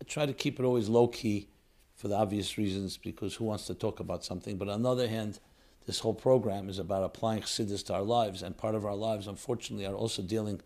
I 0.00 0.04
try 0.04 0.26
to 0.26 0.32
keep 0.32 0.60
it 0.60 0.64
always 0.64 0.88
low 0.88 1.08
key 1.08 1.48
for 1.96 2.08
the 2.08 2.16
obvious 2.16 2.58
reasons, 2.58 2.96
because 2.96 3.34
who 3.34 3.44
wants 3.44 3.66
to 3.66 3.74
talk 3.74 4.00
about 4.00 4.24
something? 4.24 4.56
But 4.56 4.68
on 4.68 4.82
the 4.82 4.90
other 4.90 5.08
hand, 5.08 5.40
this 5.86 6.00
whole 6.00 6.14
program 6.14 6.68
is 6.68 6.78
about 6.78 7.02
applying 7.02 7.42
chassidus 7.42 7.84
to 7.86 7.94
our 7.94 8.02
lives, 8.02 8.42
and 8.42 8.56
part 8.56 8.74
of 8.74 8.84
our 8.84 8.94
lives, 8.94 9.26
unfortunately, 9.26 9.86
are 9.86 9.94
also 9.94 10.22
dealing 10.22 10.60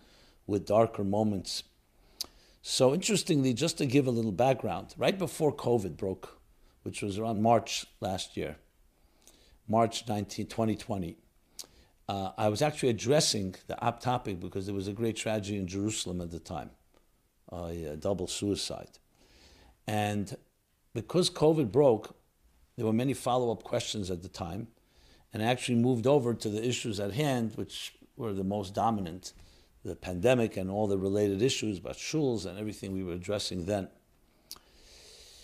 with 0.46 0.66
darker 0.66 1.04
moments 1.04 1.62
so 2.62 2.94
interestingly, 2.94 3.54
just 3.54 3.78
to 3.78 3.86
give 3.86 4.06
a 4.06 4.12
little 4.12 4.30
background, 4.30 4.94
right 4.96 5.18
before 5.18 5.52
COVID 5.52 5.96
broke, 5.96 6.40
which 6.84 7.02
was 7.02 7.18
around 7.18 7.42
March 7.42 7.86
last 8.00 8.36
year, 8.36 8.56
March 9.66 10.06
19, 10.06 10.46
2020, 10.46 11.16
uh, 12.08 12.32
I 12.36 12.48
was 12.48 12.62
actually 12.62 12.90
addressing 12.90 13.54
the 13.66 13.82
app 13.82 14.00
topic 14.00 14.40
because 14.40 14.66
there 14.66 14.74
was 14.74 14.88
a 14.88 14.92
great 14.92 15.16
tragedy 15.16 15.58
in 15.58 15.66
Jerusalem 15.66 16.20
at 16.20 16.30
the 16.30 16.38
time, 16.38 16.70
uh, 17.52 17.66
a 17.66 17.96
double 17.96 18.26
suicide. 18.26 18.98
And 19.86 20.36
because 20.94 21.30
COVID 21.30 21.70
broke, 21.72 22.16
there 22.76 22.86
were 22.86 22.92
many 22.92 23.14
follow-up 23.14 23.62
questions 23.62 24.10
at 24.10 24.22
the 24.22 24.28
time, 24.28 24.68
and 25.32 25.42
I 25.42 25.46
actually 25.46 25.78
moved 25.78 26.06
over 26.06 26.34
to 26.34 26.48
the 26.48 26.66
issues 26.66 27.00
at 27.00 27.12
hand, 27.12 27.52
which 27.56 27.94
were 28.16 28.32
the 28.32 28.44
most 28.44 28.74
dominant, 28.74 29.32
the 29.84 29.96
pandemic 29.96 30.56
and 30.56 30.70
all 30.70 30.86
the 30.86 30.98
related 30.98 31.42
issues 31.42 31.78
about 31.78 31.96
shuls 31.96 32.46
and 32.46 32.58
everything 32.58 32.92
we 32.92 33.02
were 33.02 33.14
addressing 33.14 33.64
then. 33.66 33.88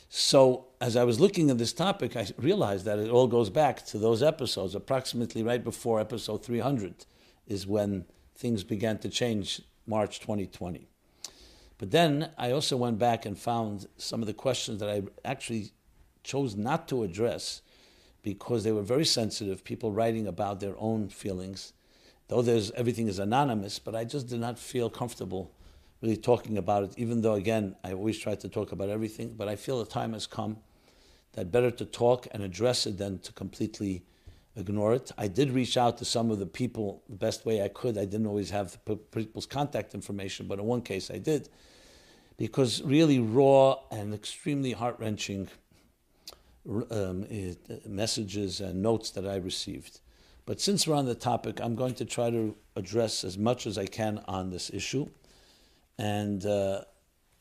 So, 0.08 0.68
as 0.80 0.96
I 0.96 1.04
was 1.04 1.20
looking 1.20 1.50
at 1.50 1.58
this 1.58 1.72
topic, 1.72 2.16
I 2.16 2.26
realized 2.38 2.86
that 2.86 2.98
it 2.98 3.10
all 3.10 3.26
goes 3.26 3.50
back 3.50 3.84
to 3.86 3.98
those 3.98 4.22
episodes. 4.22 4.74
Approximately 4.74 5.42
right 5.42 5.62
before 5.62 6.00
episode 6.00 6.44
300 6.44 7.04
is 7.46 7.66
when 7.66 8.06
things 8.34 8.64
began 8.64 8.98
to 8.98 9.08
change, 9.08 9.60
March 9.86 10.20
2020. 10.20 10.88
But 11.76 11.90
then 11.90 12.30
I 12.38 12.52
also 12.52 12.76
went 12.76 12.98
back 12.98 13.26
and 13.26 13.38
found 13.38 13.86
some 13.96 14.22
of 14.22 14.26
the 14.26 14.34
questions 14.34 14.80
that 14.80 14.88
I 14.88 15.02
actually 15.24 15.72
chose 16.24 16.56
not 16.56 16.88
to 16.88 17.02
address 17.02 17.62
because 18.22 18.64
they 18.64 18.72
were 18.72 18.82
very 18.82 19.04
sensitive, 19.04 19.62
people 19.62 19.92
writing 19.92 20.26
about 20.26 20.60
their 20.60 20.74
own 20.78 21.08
feelings 21.08 21.72
though 22.28 22.42
there's 22.42 22.70
everything 22.72 23.08
is 23.08 23.18
anonymous, 23.18 23.78
but 23.78 23.96
I 23.96 24.04
just 24.04 24.28
did 24.28 24.40
not 24.40 24.58
feel 24.58 24.88
comfortable 24.88 25.50
really 26.00 26.16
talking 26.16 26.58
about 26.58 26.84
it, 26.84 26.94
even 26.96 27.22
though 27.22 27.34
again 27.34 27.76
I 27.84 27.92
always 27.92 28.18
try 28.18 28.34
to 28.34 28.48
talk 28.48 28.72
about 28.72 28.88
everything, 28.88 29.34
but 29.36 29.48
I 29.48 29.56
feel 29.56 29.78
the 29.78 29.90
time 29.90 30.12
has 30.12 30.26
come 30.26 30.58
that 31.32 31.52
better 31.52 31.70
to 31.70 31.84
talk 31.84 32.26
and 32.32 32.42
address 32.42 32.86
it 32.86 32.98
than 32.98 33.18
to 33.20 33.32
completely 33.32 34.02
ignore 34.56 34.94
it. 34.94 35.12
I 35.16 35.28
did 35.28 35.50
reach 35.50 35.76
out 35.76 35.98
to 35.98 36.04
some 36.04 36.30
of 36.30 36.38
the 36.38 36.46
people 36.46 37.02
the 37.08 37.16
best 37.16 37.46
way 37.46 37.62
I 37.62 37.68
could. 37.68 37.96
I 37.96 38.04
didn't 38.04 38.26
always 38.26 38.50
have 38.50 38.78
people's 39.12 39.46
contact 39.46 39.94
information, 39.94 40.46
but 40.46 40.58
in 40.58 40.64
one 40.64 40.82
case 40.82 41.10
I 41.10 41.18
did, 41.18 41.48
because 42.36 42.82
really 42.82 43.20
raw 43.20 43.76
and 43.90 44.14
extremely 44.14 44.72
heart 44.72 44.96
wrenching 44.98 45.48
um, 46.90 47.26
messages 47.86 48.60
and 48.60 48.82
notes 48.82 49.10
that 49.12 49.26
I 49.26 49.36
received. 49.36 50.00
But 50.44 50.60
since 50.60 50.86
we're 50.86 50.96
on 50.96 51.06
the 51.06 51.14
topic, 51.14 51.60
I'm 51.60 51.74
going 51.74 51.94
to 51.94 52.04
try 52.04 52.30
to 52.30 52.56
address 52.74 53.22
as 53.22 53.36
much 53.36 53.66
as 53.66 53.76
I 53.78 53.86
can 53.86 54.22
on 54.26 54.50
this 54.50 54.70
issue. 54.70 55.08
And 55.98 56.44
uh, 56.46 56.82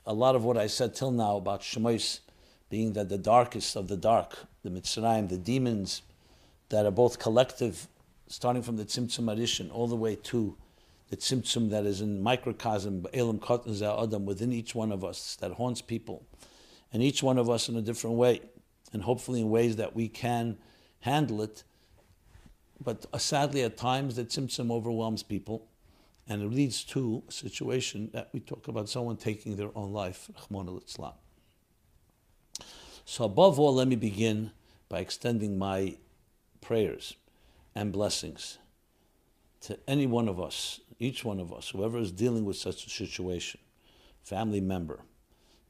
a 0.05 0.13
lot 0.13 0.35
of 0.35 0.43
what 0.43 0.57
I 0.57 0.67
said 0.67 0.95
till 0.95 1.11
now 1.11 1.37
about 1.37 1.61
Shemais 1.61 2.19
being 2.69 2.93
that 2.93 3.09
the 3.09 3.17
darkest 3.17 3.75
of 3.75 3.87
the 3.87 3.97
dark, 3.97 4.37
the 4.63 4.69
Mitzrayim, 4.69 5.29
the 5.29 5.37
demons 5.37 6.01
that 6.69 6.85
are 6.85 6.91
both 6.91 7.19
collective, 7.19 7.87
starting 8.27 8.61
from 8.61 8.77
the 8.77 8.85
Tzimtzum 8.85 9.33
Arishin 9.33 9.73
all 9.73 9.87
the 9.87 9.95
way 9.95 10.15
to 10.15 10.57
the 11.09 11.15
Tzimtzum 11.15 11.69
that 11.69 11.85
is 11.85 12.01
in 12.01 12.21
microcosm, 12.21 13.05
Elam 13.13 13.39
Katan 13.39 14.03
Adam, 14.03 14.25
within 14.25 14.51
each 14.51 14.75
one 14.75 14.91
of 14.91 15.05
us 15.05 15.37
that 15.39 15.53
haunts 15.53 15.81
people. 15.81 16.25
And 16.91 17.01
each 17.03 17.21
one 17.21 17.37
of 17.37 17.49
us 17.49 17.69
in 17.69 17.75
a 17.77 17.81
different 17.81 18.17
way. 18.17 18.41
And 18.91 19.03
hopefully 19.03 19.41
in 19.41 19.49
ways 19.49 19.75
that 19.75 19.95
we 19.95 20.09
can 20.09 20.57
handle 21.01 21.41
it 21.41 21.63
but 22.83 23.05
uh, 23.11 23.17
sadly, 23.17 23.63
at 23.63 23.77
times, 23.77 24.15
the 24.15 24.25
tzimtzum 24.25 24.71
overwhelms 24.71 25.23
people, 25.23 25.67
and 26.29 26.41
it 26.41 26.51
leads 26.51 26.83
to 26.83 27.23
a 27.27 27.31
situation 27.31 28.09
that 28.13 28.29
we 28.33 28.39
talk 28.39 28.67
about 28.67 28.89
someone 28.89 29.17
taking 29.17 29.55
their 29.55 29.69
own 29.75 29.93
life. 29.93 30.29
So, 33.05 33.23
above 33.23 33.59
all, 33.59 33.75
let 33.75 33.87
me 33.87 33.95
begin 33.95 34.51
by 34.89 34.99
extending 34.99 35.57
my 35.57 35.95
prayers 36.59 37.15
and 37.73 37.93
blessings 37.93 38.57
to 39.61 39.79
any 39.87 40.05
one 40.05 40.27
of 40.27 40.39
us, 40.39 40.81
each 40.99 41.23
one 41.23 41.39
of 41.39 41.53
us, 41.53 41.69
whoever 41.69 41.97
is 41.97 42.11
dealing 42.11 42.43
with 42.43 42.57
such 42.57 42.85
a 42.85 42.89
situation, 42.89 43.59
family 44.23 44.61
member, 44.61 45.01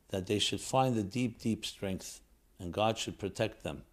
that 0.09 0.25
they 0.25 0.39
should 0.39 0.61
find 0.61 0.95
the 0.95 1.03
deep, 1.03 1.39
deep 1.39 1.65
strength, 1.65 2.21
and 2.59 2.73
God 2.73 2.97
should 2.97 3.19
protect 3.19 3.63
them 3.63 3.83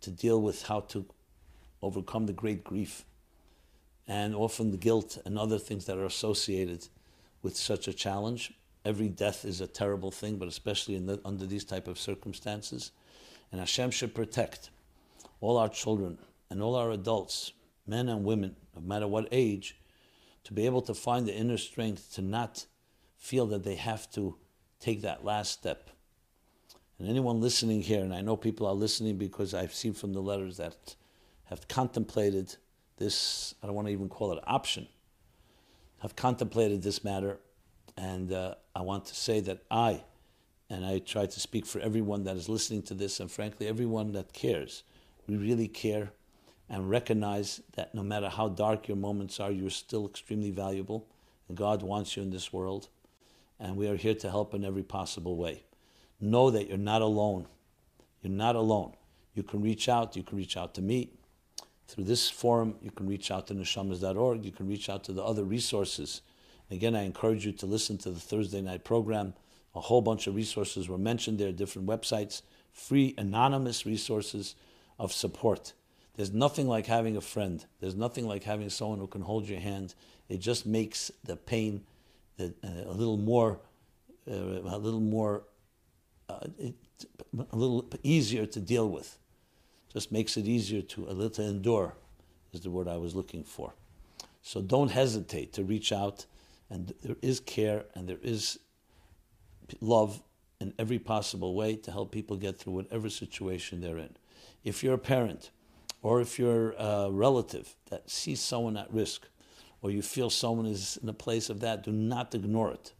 to 0.00 0.10
deal 0.10 0.40
with 0.40 0.66
how 0.66 0.80
to 0.80 1.06
overcome 1.82 2.26
the 2.26 2.32
great 2.32 2.64
grief 2.64 3.04
and 4.12 4.34
often 4.34 4.70
the 4.70 4.76
guilt 4.76 5.16
and 5.24 5.38
other 5.38 5.58
things 5.58 5.86
that 5.86 5.96
are 5.96 6.04
associated 6.04 6.86
with 7.40 7.56
such 7.56 7.88
a 7.88 7.94
challenge. 7.94 8.52
Every 8.84 9.08
death 9.08 9.46
is 9.46 9.62
a 9.62 9.66
terrible 9.66 10.10
thing, 10.10 10.36
but 10.36 10.48
especially 10.48 10.98
the, 10.98 11.18
under 11.24 11.46
these 11.46 11.64
type 11.64 11.88
of 11.88 11.98
circumstances. 11.98 12.90
And 13.50 13.58
Hashem 13.58 13.90
should 13.90 14.14
protect 14.14 14.68
all 15.40 15.56
our 15.56 15.70
children 15.70 16.18
and 16.50 16.60
all 16.62 16.74
our 16.74 16.90
adults, 16.90 17.52
men 17.86 18.10
and 18.10 18.22
women, 18.22 18.54
no 18.76 18.82
matter 18.82 19.08
what 19.08 19.28
age, 19.32 19.80
to 20.44 20.52
be 20.52 20.66
able 20.66 20.82
to 20.82 20.92
find 20.92 21.26
the 21.26 21.34
inner 21.34 21.56
strength 21.56 22.12
to 22.16 22.20
not 22.20 22.66
feel 23.16 23.46
that 23.46 23.64
they 23.64 23.76
have 23.76 24.10
to 24.10 24.36
take 24.78 25.00
that 25.00 25.24
last 25.24 25.52
step. 25.52 25.88
And 26.98 27.08
anyone 27.08 27.40
listening 27.40 27.80
here, 27.80 28.02
and 28.02 28.14
I 28.14 28.20
know 28.20 28.36
people 28.36 28.66
are 28.66 28.74
listening 28.74 29.16
because 29.16 29.54
I've 29.54 29.72
seen 29.72 29.94
from 29.94 30.12
the 30.12 30.20
letters 30.20 30.58
that 30.58 30.96
have 31.44 31.66
contemplated 31.66 32.56
this, 32.96 33.54
I 33.62 33.66
don't 33.66 33.74
want 33.74 33.88
to 33.88 33.92
even 33.92 34.08
call 34.08 34.32
it 34.32 34.42
option, 34.46 34.88
have 36.00 36.16
contemplated 36.16 36.82
this 36.82 37.04
matter. 37.04 37.38
And 37.96 38.32
uh, 38.32 38.54
I 38.74 38.80
want 38.80 39.04
to 39.06 39.14
say 39.14 39.40
that 39.40 39.62
I, 39.70 40.02
and 40.70 40.86
I 40.86 40.98
try 40.98 41.26
to 41.26 41.40
speak 41.40 41.66
for 41.66 41.78
everyone 41.80 42.24
that 42.24 42.36
is 42.36 42.48
listening 42.48 42.82
to 42.84 42.94
this, 42.94 43.20
and 43.20 43.30
frankly, 43.30 43.68
everyone 43.68 44.12
that 44.12 44.32
cares, 44.32 44.82
we 45.26 45.36
really 45.36 45.68
care 45.68 46.12
and 46.70 46.88
recognize 46.88 47.60
that 47.74 47.94
no 47.94 48.02
matter 48.02 48.30
how 48.30 48.48
dark 48.48 48.88
your 48.88 48.96
moments 48.96 49.38
are, 49.38 49.50
you're 49.50 49.68
still 49.68 50.06
extremely 50.06 50.50
valuable, 50.50 51.06
and 51.48 51.56
God 51.56 51.82
wants 51.82 52.16
you 52.16 52.22
in 52.22 52.30
this 52.30 52.50
world, 52.50 52.88
and 53.60 53.76
we 53.76 53.88
are 53.88 53.96
here 53.96 54.14
to 54.14 54.30
help 54.30 54.54
in 54.54 54.64
every 54.64 54.82
possible 54.82 55.36
way. 55.36 55.64
Know 56.18 56.50
that 56.50 56.68
you're 56.68 56.78
not 56.78 57.02
alone. 57.02 57.46
You're 58.22 58.32
not 58.32 58.56
alone. 58.56 58.94
You 59.34 59.42
can 59.42 59.60
reach 59.60 59.88
out. 59.88 60.16
You 60.16 60.22
can 60.22 60.38
reach 60.38 60.56
out 60.56 60.74
to 60.74 60.80
me. 60.80 61.10
Through 61.88 62.04
this 62.04 62.30
forum, 62.30 62.76
you 62.80 62.90
can 62.90 63.06
reach 63.06 63.30
out 63.30 63.48
to 63.48 63.54
neshamas.org. 63.54 64.44
You 64.44 64.52
can 64.52 64.68
reach 64.68 64.88
out 64.88 65.04
to 65.04 65.12
the 65.12 65.22
other 65.22 65.44
resources. 65.44 66.22
Again, 66.70 66.96
I 66.96 67.02
encourage 67.02 67.44
you 67.44 67.52
to 67.52 67.66
listen 67.66 67.98
to 67.98 68.10
the 68.10 68.20
Thursday 68.20 68.62
night 68.62 68.84
program. 68.84 69.34
A 69.74 69.80
whole 69.80 70.00
bunch 70.00 70.26
of 70.26 70.34
resources 70.34 70.88
were 70.88 70.98
mentioned 70.98 71.38
there, 71.38 71.52
different 71.52 71.88
websites, 71.88 72.42
free, 72.72 73.14
anonymous 73.18 73.84
resources 73.84 74.54
of 74.98 75.12
support. 75.12 75.74
There's 76.14 76.32
nothing 76.32 76.68
like 76.68 76.86
having 76.86 77.16
a 77.16 77.20
friend. 77.20 77.64
There's 77.80 77.94
nothing 77.94 78.26
like 78.26 78.44
having 78.44 78.68
someone 78.70 78.98
who 78.98 79.06
can 79.06 79.22
hold 79.22 79.48
your 79.48 79.60
hand. 79.60 79.94
It 80.28 80.38
just 80.38 80.66
makes 80.66 81.10
the 81.24 81.36
pain 81.36 81.84
uh, 82.38 82.48
a 82.64 82.92
little 82.92 83.16
more, 83.16 83.60
uh, 84.30 84.34
a 84.34 84.78
little 84.78 85.00
more, 85.00 85.44
uh, 86.28 86.40
a 87.50 87.56
little 87.56 87.88
easier 88.02 88.46
to 88.46 88.60
deal 88.60 88.88
with. 88.88 89.18
Just 89.92 90.10
makes 90.10 90.36
it 90.36 90.46
easier 90.46 90.82
to 90.82 91.06
a 91.08 91.12
little 91.12 91.44
endure, 91.44 91.94
is 92.52 92.60
the 92.60 92.70
word 92.70 92.88
I 92.88 92.96
was 92.96 93.14
looking 93.14 93.44
for. 93.44 93.74
So 94.40 94.62
don't 94.62 94.90
hesitate 94.90 95.52
to 95.54 95.64
reach 95.64 95.92
out, 95.92 96.26
and 96.70 96.94
there 97.02 97.16
is 97.20 97.40
care 97.40 97.84
and 97.94 98.08
there 98.08 98.20
is 98.22 98.58
love 99.80 100.22
in 100.60 100.72
every 100.78 100.98
possible 100.98 101.54
way 101.54 101.76
to 101.76 101.90
help 101.90 102.12
people 102.12 102.36
get 102.36 102.58
through 102.58 102.72
whatever 102.72 103.10
situation 103.10 103.80
they're 103.80 103.98
in. 103.98 104.16
If 104.64 104.82
you're 104.82 104.94
a 104.94 104.98
parent 104.98 105.50
or 106.02 106.20
if 106.20 106.38
you're 106.38 106.72
a 106.72 107.10
relative 107.10 107.76
that 107.90 108.10
sees 108.10 108.40
someone 108.40 108.76
at 108.76 108.92
risk, 108.92 109.26
or 109.82 109.90
you 109.90 110.00
feel 110.00 110.30
someone 110.30 110.66
is 110.66 110.96
in 111.02 111.08
a 111.08 111.12
place 111.12 111.50
of 111.50 111.60
that, 111.60 111.82
do 111.82 111.90
not 111.90 112.34
ignore 112.34 112.70
it. 112.70 112.92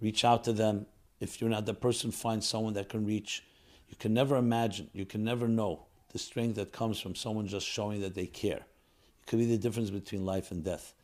Reach 0.00 0.24
out 0.24 0.44
to 0.44 0.52
them. 0.52 0.86
If 1.20 1.40
you're 1.40 1.48
not 1.50 1.64
the 1.64 1.74
person, 1.74 2.10
find 2.10 2.44
someone 2.44 2.74
that 2.74 2.90
can 2.90 3.06
reach. 3.06 3.42
You 3.88 3.96
can 3.96 4.12
never 4.12 4.36
imagine, 4.36 4.90
you 4.92 5.06
can 5.06 5.24
never 5.24 5.48
know 5.48 5.86
the 6.12 6.18
strength 6.18 6.56
that 6.56 6.72
comes 6.72 7.00
from 7.00 7.14
someone 7.14 7.46
just 7.46 7.66
showing 7.66 8.00
that 8.00 8.14
they 8.14 8.26
care. 8.26 8.58
It 8.58 9.26
could 9.26 9.38
be 9.38 9.46
the 9.46 9.58
difference 9.58 9.90
between 9.90 10.24
life 10.24 10.50
and 10.50 10.62
death. 10.62 10.94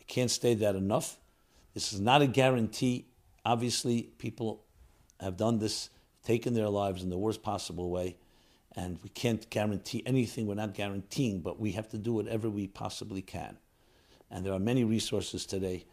I 0.00 0.04
can't 0.04 0.30
state 0.30 0.60
that 0.60 0.76
enough. 0.76 1.18
This 1.74 1.92
is 1.92 2.00
not 2.00 2.22
a 2.22 2.26
guarantee. 2.26 3.06
Obviously, 3.44 4.10
people 4.18 4.64
have 5.20 5.36
done 5.36 5.58
this, 5.58 5.90
taken 6.24 6.54
their 6.54 6.68
lives 6.68 7.02
in 7.02 7.10
the 7.10 7.18
worst 7.18 7.42
possible 7.42 7.90
way 7.90 8.16
and 8.78 8.98
we 9.02 9.08
can't 9.08 9.50
guarantee 9.50 10.04
anything. 10.06 10.46
We're 10.46 10.54
not 10.54 10.72
guaranteeing, 10.72 11.40
but 11.40 11.58
we 11.58 11.72
have 11.72 11.88
to 11.88 11.98
do 11.98 12.12
whatever 12.12 12.48
we 12.48 12.68
possibly 12.68 13.22
can. 13.22 13.56
And 14.30 14.46
there 14.46 14.52
are 14.52 14.60
many 14.60 14.84
resources 14.84 15.46
today, 15.46 15.84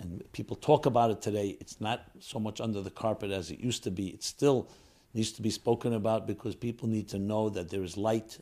and 0.00 0.24
people 0.32 0.56
talk 0.56 0.86
about 0.86 1.10
it 1.12 1.22
today. 1.22 1.56
It's 1.60 1.80
not 1.80 2.02
so 2.18 2.40
much 2.40 2.60
under 2.60 2.80
the 2.80 2.90
carpet 2.90 3.30
as 3.30 3.52
it 3.52 3.60
used 3.60 3.84
to 3.84 3.92
be. 3.92 4.08
It's 4.08 4.26
still 4.26 4.68
needs 5.14 5.32
to 5.32 5.42
be 5.42 5.50
spoken 5.50 5.92
about 5.92 6.26
because 6.26 6.54
people 6.54 6.88
need 6.88 7.08
to 7.08 7.18
know 7.18 7.48
that 7.50 7.70
there 7.70 7.82
is 7.82 7.96
light 7.96 8.38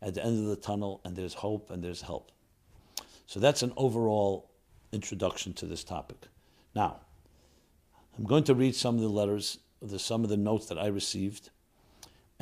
at 0.00 0.14
the 0.14 0.24
end 0.24 0.38
of 0.38 0.46
the 0.46 0.56
tunnel, 0.56 1.00
and 1.04 1.14
there's 1.14 1.34
hope 1.34 1.70
and 1.70 1.82
there's 1.82 2.02
help. 2.02 2.32
So 3.26 3.38
that's 3.38 3.62
an 3.62 3.72
overall 3.76 4.50
introduction 4.90 5.52
to 5.54 5.66
this 5.66 5.84
topic. 5.84 6.26
Now, 6.74 7.00
I'm 8.18 8.24
going 8.24 8.44
to 8.44 8.54
read 8.54 8.74
some 8.74 8.96
of 8.96 9.00
the 9.00 9.08
letters, 9.08 9.58
the, 9.80 9.98
some 9.98 10.24
of 10.24 10.30
the 10.30 10.36
notes 10.36 10.66
that 10.66 10.78
I 10.78 10.88
received 10.88 11.50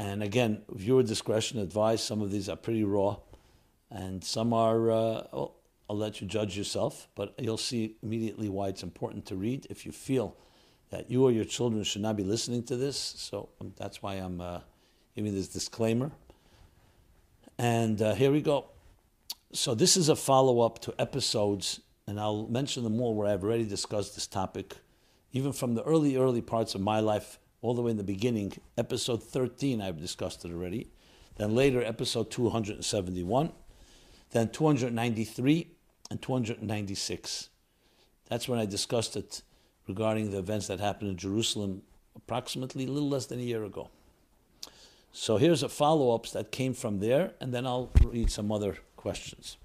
and 0.00 0.22
again, 0.22 0.62
viewer 0.70 1.02
discretion 1.02 1.58
advised. 1.58 2.04
Some 2.04 2.22
of 2.22 2.30
these 2.30 2.48
are 2.48 2.56
pretty 2.56 2.84
raw, 2.84 3.16
and 3.90 4.24
some 4.24 4.54
are. 4.54 4.90
Uh, 4.90 5.24
well, 5.30 5.56
I'll 5.90 5.96
let 5.96 6.22
you 6.22 6.26
judge 6.26 6.56
yourself, 6.56 7.06
but 7.14 7.34
you'll 7.38 7.58
see 7.58 7.96
immediately 8.02 8.48
why 8.48 8.68
it's 8.68 8.82
important 8.82 9.26
to 9.26 9.36
read 9.36 9.66
if 9.68 9.84
you 9.84 9.92
feel 9.92 10.36
that 10.90 11.10
you 11.10 11.24
or 11.24 11.30
your 11.30 11.44
children 11.44 11.84
should 11.84 12.02
not 12.02 12.16
be 12.16 12.24
listening 12.24 12.62
to 12.64 12.76
this. 12.76 12.96
So 12.98 13.48
um, 13.60 13.72
that's 13.76 14.02
why 14.02 14.14
I'm 14.14 14.40
uh, 14.40 14.60
giving 15.14 15.34
this 15.34 15.48
disclaimer. 15.48 16.10
And 17.58 18.00
uh, 18.00 18.14
here 18.14 18.32
we 18.32 18.42
go. 18.42 18.66
So 19.52 19.74
this 19.74 19.96
is 19.96 20.08
a 20.08 20.16
follow 20.16 20.60
up 20.60 20.80
to 20.80 20.94
episodes, 20.98 21.80
and 22.06 22.20
I'll 22.20 22.46
mention 22.46 22.84
them 22.84 23.00
all 23.00 23.14
where 23.14 23.28
I've 23.28 23.42
already 23.42 23.64
discussed 23.64 24.14
this 24.14 24.26
topic, 24.26 24.76
even 25.32 25.52
from 25.52 25.74
the 25.74 25.82
early, 25.82 26.16
early 26.16 26.40
parts 26.40 26.74
of 26.74 26.80
my 26.80 27.00
life 27.00 27.38
all 27.62 27.74
the 27.74 27.82
way 27.82 27.90
in 27.90 27.96
the 27.96 28.04
beginning, 28.04 28.52
episode 28.78 29.22
13, 29.22 29.82
I've 29.82 30.00
discussed 30.00 30.44
it 30.44 30.52
already. 30.52 30.90
Then 31.36 31.54
later, 31.54 31.82
episode 31.82 32.30
271. 32.30 33.52
Then 34.30 34.48
293 34.48 35.68
and 36.10 36.22
296. 36.22 37.48
That's 38.28 38.48
when 38.48 38.58
I 38.58 38.66
discussed 38.66 39.16
it 39.16 39.42
regarding 39.90 40.30
the 40.30 40.38
events 40.38 40.66
that 40.68 40.80
happened 40.80 41.10
in 41.10 41.16
Jerusalem 41.16 41.82
approximately 42.16 42.84
a 42.86 42.90
little 42.90 43.08
less 43.08 43.26
than 43.26 43.40
a 43.40 43.42
year 43.42 43.64
ago. 43.64 43.90
So 45.12 45.36
here's 45.36 45.62
a 45.62 45.68
follow-ups 45.68 46.30
that 46.32 46.52
came 46.52 46.74
from 46.74 47.00
there, 47.00 47.32
and 47.40 47.52
then 47.52 47.66
I'll 47.66 47.90
read 48.04 48.30
some 48.30 48.52
other 48.52 48.78
questions. 48.96 49.56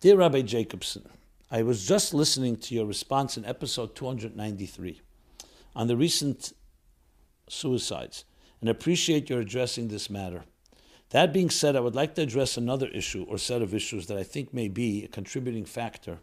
Dear 0.00 0.16
Rabbi 0.16 0.42
Jacobson, 0.42 1.08
I 1.50 1.62
was 1.62 1.88
just 1.88 2.12
listening 2.12 2.56
to 2.56 2.74
your 2.74 2.86
response 2.86 3.38
in 3.38 3.44
episode 3.46 3.94
293 3.94 5.00
on 5.74 5.86
the 5.86 5.96
recent 5.96 6.52
suicides 7.48 8.24
and 8.60 8.68
appreciate 8.68 9.30
your 9.30 9.40
addressing 9.40 9.88
this 9.88 10.10
matter. 10.10 10.44
That 11.10 11.32
being 11.32 11.50
said, 11.50 11.76
I 11.76 11.80
would 11.80 11.94
like 11.94 12.14
to 12.16 12.22
address 12.22 12.56
another 12.56 12.88
issue 12.88 13.24
or 13.28 13.38
set 13.38 13.62
of 13.62 13.72
issues 13.72 14.06
that 14.08 14.18
I 14.18 14.24
think 14.24 14.52
may 14.52 14.68
be 14.68 15.04
a 15.04 15.08
contributing 15.08 15.64
factor 15.64 16.18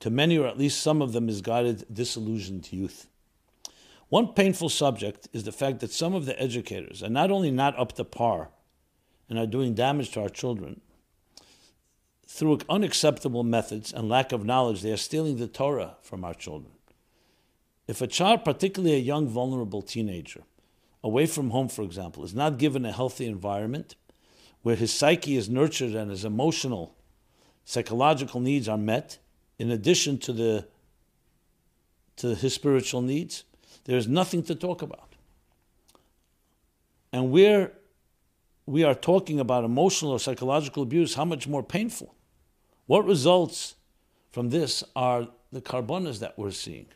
to 0.00 0.10
many 0.10 0.38
or 0.38 0.46
at 0.46 0.58
least 0.58 0.80
some 0.80 1.00
of 1.02 1.12
the 1.12 1.20
misguided, 1.20 1.84
disillusioned 1.92 2.72
youth. 2.72 3.06
One 4.08 4.28
painful 4.28 4.68
subject 4.68 5.28
is 5.32 5.44
the 5.44 5.52
fact 5.52 5.80
that 5.80 5.90
some 5.90 6.14
of 6.14 6.26
the 6.26 6.40
educators 6.40 7.02
are 7.02 7.08
not 7.08 7.30
only 7.30 7.50
not 7.50 7.78
up 7.78 7.92
to 7.94 8.04
par 8.04 8.50
and 9.28 9.38
are 9.38 9.46
doing 9.46 9.74
damage 9.74 10.12
to 10.12 10.22
our 10.22 10.28
children, 10.28 10.80
through 12.26 12.58
unacceptable 12.68 13.44
methods 13.44 13.92
and 13.92 14.08
lack 14.08 14.32
of 14.32 14.44
knowledge, 14.44 14.82
they 14.82 14.92
are 14.92 14.96
stealing 14.96 15.36
the 15.36 15.48
Torah 15.48 15.96
from 16.02 16.24
our 16.24 16.34
children. 16.34 16.72
If 17.86 18.02
a 18.02 18.06
child, 18.06 18.44
particularly 18.44 18.96
a 18.96 19.00
young, 19.00 19.28
vulnerable 19.28 19.82
teenager, 19.82 20.42
away 21.02 21.26
from 21.26 21.50
home, 21.50 21.68
for 21.68 21.82
example, 21.82 22.24
is 22.24 22.34
not 22.34 22.58
given 22.58 22.84
a 22.84 22.92
healthy 22.92 23.26
environment 23.26 23.94
where 24.62 24.76
his 24.76 24.92
psyche 24.92 25.36
is 25.36 25.48
nurtured 25.48 25.94
and 25.94 26.10
his 26.10 26.24
emotional, 26.24 26.96
psychological 27.64 28.40
needs 28.40 28.68
are 28.68 28.76
met, 28.76 29.18
in 29.58 29.70
addition 29.70 30.18
to 30.18 30.32
the 30.32 30.66
to 32.16 32.34
his 32.34 32.54
spiritual 32.54 33.02
needs, 33.02 33.44
there 33.84 33.98
is 33.98 34.08
nothing 34.08 34.42
to 34.44 34.54
talk 34.54 34.80
about. 34.80 35.14
And 37.12 37.30
where 37.30 37.72
we 38.64 38.84
are 38.84 38.94
talking 38.94 39.38
about 39.38 39.64
emotional 39.64 40.12
or 40.12 40.18
psychological 40.18 40.82
abuse, 40.82 41.14
how 41.14 41.26
much 41.26 41.46
more 41.46 41.62
painful? 41.62 42.14
What 42.86 43.04
results 43.04 43.74
from 44.30 44.50
this 44.50 44.82
are 44.94 45.28
the 45.52 45.60
carbonas 45.60 46.20
that 46.20 46.38
we're 46.38 46.50
seeing. 46.50 46.86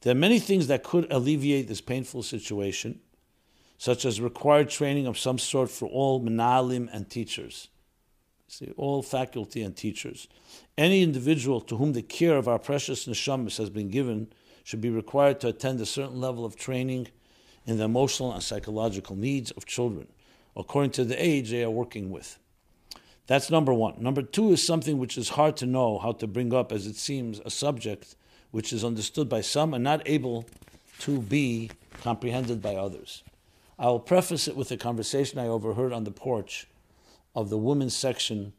There 0.00 0.12
are 0.12 0.14
many 0.14 0.38
things 0.38 0.66
that 0.68 0.82
could 0.82 1.06
alleviate 1.12 1.68
this 1.68 1.80
painful 1.80 2.22
situation, 2.22 3.00
such 3.76 4.04
as 4.04 4.20
required 4.20 4.70
training 4.70 5.06
of 5.06 5.18
some 5.18 5.38
sort 5.38 5.70
for 5.70 5.86
all 5.88 6.20
menalim 6.20 6.88
and 6.92 7.08
teachers. 7.10 7.68
See, 8.50 8.72
all 8.78 9.02
faculty 9.02 9.62
and 9.62 9.76
teachers. 9.76 10.26
Any 10.78 11.02
individual 11.02 11.60
to 11.60 11.76
whom 11.76 11.92
the 11.92 12.02
care 12.02 12.38
of 12.38 12.48
our 12.48 12.58
precious 12.58 13.06
neshamas 13.06 13.58
has 13.58 13.68
been 13.68 13.90
given 13.90 14.32
should 14.64 14.80
be 14.80 14.88
required 14.88 15.38
to 15.40 15.48
attend 15.48 15.80
a 15.80 15.86
certain 15.86 16.18
level 16.18 16.46
of 16.46 16.56
training 16.56 17.08
in 17.66 17.76
the 17.76 17.84
emotional 17.84 18.32
and 18.32 18.42
psychological 18.42 19.16
needs 19.16 19.50
of 19.50 19.66
children, 19.66 20.08
according 20.56 20.92
to 20.92 21.04
the 21.04 21.22
age 21.22 21.50
they 21.50 21.62
are 21.62 21.70
working 21.70 22.10
with. 22.10 22.38
That's 23.26 23.50
number 23.50 23.74
one. 23.74 24.02
Number 24.02 24.22
two 24.22 24.52
is 24.52 24.66
something 24.66 24.96
which 24.98 25.18
is 25.18 25.30
hard 25.30 25.58
to 25.58 25.66
know 25.66 25.98
how 25.98 26.12
to 26.12 26.26
bring 26.26 26.54
up, 26.54 26.72
as 26.72 26.86
it 26.86 26.96
seems, 26.96 27.40
a 27.40 27.50
subject 27.50 28.16
which 28.50 28.72
is 28.72 28.82
understood 28.82 29.28
by 29.28 29.42
some 29.42 29.74
and 29.74 29.84
not 29.84 30.00
able 30.06 30.46
to 31.00 31.20
be 31.20 31.70
comprehended 32.00 32.62
by 32.62 32.76
others. 32.76 33.22
I 33.78 33.88
will 33.88 34.00
preface 34.00 34.48
it 34.48 34.56
with 34.56 34.70
a 34.70 34.78
conversation 34.78 35.38
I 35.38 35.48
overheard 35.48 35.92
on 35.92 36.04
the 36.04 36.10
porch 36.10 36.66
of 37.34 37.50
the 37.50 37.58
women's 37.58 37.96
section 37.96 38.52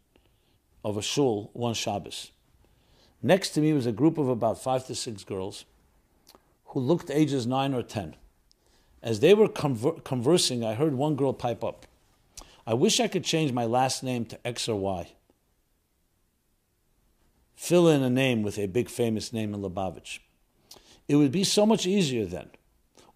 of 0.84 0.98
a 0.98 1.02
shul 1.02 1.50
one 1.54 1.74
Shabbos. 1.74 2.32
Next 3.22 3.50
to 3.50 3.62
me 3.62 3.74
was 3.74 3.86
a 3.86 3.92
group 3.92 4.18
of 4.18 4.30
about 4.30 4.62
five 4.62 4.86
to 4.88 4.96
six 4.96 5.24
girls 5.24 5.66
who 6.66 6.80
looked 6.80 7.10
ages 7.10 7.46
nine 7.46 7.74
or 7.74 7.84
ten. 7.84 8.16
As 9.02 9.20
they 9.20 9.34
were 9.34 9.48
conver- 9.48 10.04
conversing, 10.04 10.64
I 10.64 10.76
heard 10.76 10.94
one 10.94 11.16
girl 11.16 11.34
pipe 11.34 11.64
up. 11.64 11.86
I 12.66 12.74
wish 12.74 13.00
I 13.00 13.08
could 13.08 13.24
change 13.24 13.52
my 13.52 13.66
last 13.66 14.04
name 14.04 14.26
to 14.26 14.48
X 14.48 14.70
or 14.70 14.80
Y. 14.80 15.14
Fill 17.56 17.90
in 17.90 18.04
a 18.04 18.10
name 18.10 18.44
with 18.44 18.58
a 18.58 18.68
big 18.68 18.90
famous 18.90 19.34
name 19.34 19.54
in 19.54 19.62
Lubavitch. 19.62 20.20
It 21.08 21.16
would 21.16 21.32
be 21.32 21.44
so 21.44 21.66
much 21.66 21.86
easier 21.86 22.26
then. 22.26 22.52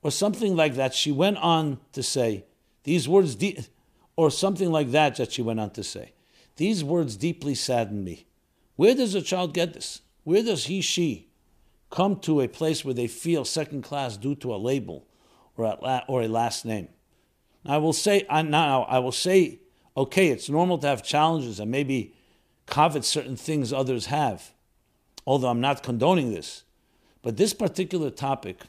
Or 0.01 0.11
something 0.11 0.55
like 0.55 0.75
that. 0.75 0.93
She 0.93 1.11
went 1.11 1.37
on 1.37 1.79
to 1.93 2.03
say, 2.03 2.45
these 2.83 3.07
words, 3.07 3.35
de- 3.35 3.65
or 4.15 4.29
something 4.29 4.71
like 4.71 4.91
that 4.91 5.15
that 5.15 5.31
she 5.31 5.41
went 5.41 5.59
on 5.59 5.71
to 5.71 5.83
say. 5.83 6.13
These 6.57 6.83
words 6.83 7.15
deeply 7.15 7.55
sadden 7.55 8.03
me. 8.03 8.27
Where 8.75 8.95
does 8.95 9.15
a 9.15 9.21
child 9.21 9.53
get 9.53 9.73
this? 9.73 10.01
Where 10.23 10.43
does 10.43 10.65
he, 10.65 10.81
she 10.81 11.29
come 11.89 12.19
to 12.21 12.41
a 12.41 12.47
place 12.47 12.83
where 12.83 12.93
they 12.93 13.07
feel 13.07 13.45
second 13.45 13.83
class 13.83 14.17
due 14.17 14.35
to 14.35 14.53
a 14.53 14.57
label 14.57 15.05
or 15.57 15.65
a, 15.65 16.03
or 16.07 16.21
a 16.21 16.27
last 16.27 16.65
name? 16.65 16.87
I 17.65 17.77
will 17.77 17.93
say 17.93 18.25
now 18.29 18.83
I 18.83 18.99
will 18.99 19.11
say, 19.11 19.59
okay, 19.95 20.29
it's 20.29 20.49
normal 20.49 20.77
to 20.79 20.87
have 20.87 21.03
challenges 21.03 21.59
and 21.59 21.71
maybe 21.71 22.13
covet 22.65 23.05
certain 23.05 23.35
things 23.35 23.71
others 23.71 24.07
have, 24.07 24.51
although 25.25 25.49
I'm 25.49 25.61
not 25.61 25.83
condoning 25.83 26.33
this. 26.33 26.63
But 27.21 27.37
this 27.37 27.53
particular 27.53 28.09
topic, 28.09 28.61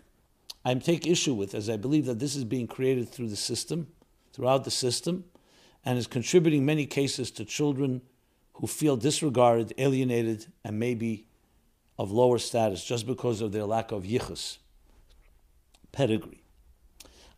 I 0.65 0.75
take 0.75 1.07
issue 1.07 1.35
with, 1.35 1.55
as 1.55 1.69
I 1.69 1.77
believe 1.77 2.07
that 2.07 2.21
this 2.21 2.37
is 2.37 2.45
being 2.45 2.67
created 2.67 3.09
through 3.09 3.29
the 3.29 3.37
system, 3.37 3.89
throughout 4.33 4.65
the 4.65 4.71
system, 4.71 5.25
and 5.85 5.99
is 5.99 6.07
contributing 6.07 6.65
many 6.65 6.87
cases 6.87 7.31
to 7.33 7.45
children 7.45 8.01
who 8.55 8.67
feel 8.67 8.97
disregarded, 8.97 9.75
alienated, 9.79 10.47
and 10.65 10.79
maybe 10.79 11.27
of 11.99 12.11
lower 12.11 12.39
status 12.39 12.85
just 12.85 13.07
because 13.07 13.41
of 13.41 13.53
their 13.53 13.65
lack 13.65 13.93
of 13.93 14.05
yichus, 14.05 14.59
pedigree. 15.93 16.43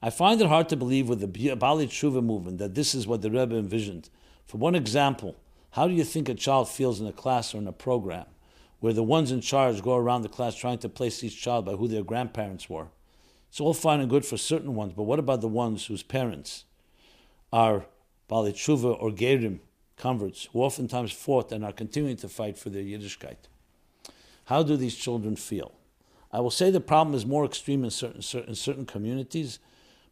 I 0.03 0.11
find 0.11 0.41
it 0.41 0.49
hard 0.49 0.69
to 0.69 0.77
believe 0.77 1.09
with 1.09 1.21
the 1.21 1.55
Bali 1.55 1.87
Tshuva 1.87 2.23
movement 2.23 2.59
that 2.59 2.75
this 2.75 2.95
is 2.95 3.07
what 3.07 3.23
the 3.23 3.31
Rebbe 3.31 3.57
envisioned. 3.57 4.11
For 4.47 4.59
one 4.59 4.75
example, 4.75 5.37
how 5.71 5.89
do 5.89 5.95
you 5.95 6.05
think 6.05 6.29
a 6.29 6.35
child 6.35 6.69
feels 6.69 7.01
in 7.01 7.07
a 7.07 7.13
class 7.13 7.55
or 7.55 7.59
in 7.59 7.67
a 7.67 7.73
program 7.73 8.27
where 8.81 8.93
the 8.93 9.03
ones 9.03 9.33
in 9.33 9.41
charge 9.41 9.83
go 9.83 9.97
around 9.97 10.23
the 10.23 10.29
class 10.29 10.55
trying 10.55 10.79
to 10.79 10.89
place 10.89 11.25
each 11.25 11.41
child 11.41 11.65
by 11.65 11.73
who 11.73 11.89
their 11.89 12.05
grandparents 12.05 12.69
were? 12.71 12.89
It's 13.49 13.61
all 13.61 13.75
fine 13.75 14.01
and 14.01 14.11
good 14.11 14.25
for 14.25 14.37
certain 14.37 14.75
ones, 14.75 14.93
but 14.95 15.05
what 15.05 15.19
about 15.19 15.41
the 15.41 15.49
ones 15.49 15.87
whose 15.87 16.03
parents 16.03 16.65
are 17.53 17.87
Bali 18.29 18.53
Tshuva 18.53 19.01
or 19.01 19.11
Gerim, 19.11 19.61
converts, 19.97 20.49
who 20.53 20.61
oftentimes 20.61 21.13
fought 21.13 21.53
and 21.53 21.65
are 21.65 21.73
continuing 21.73 22.17
to 22.17 22.29
fight 22.29 22.59
for 22.59 22.71
their 22.71 22.83
Yiddishkeit? 22.83 23.37
How 24.47 24.63
do 24.63 24.77
these 24.77 24.97
children 24.97 25.37
feel? 25.37 25.73
I 26.33 26.41
will 26.41 26.51
say 26.51 26.71
the 26.71 26.81
problem 26.81 27.15
is 27.15 27.25
more 27.25 27.45
extreme 27.45 27.85
in 27.85 27.91
certain, 27.91 28.23
certain, 28.23 28.55
certain 28.55 28.87
communities, 28.87 29.59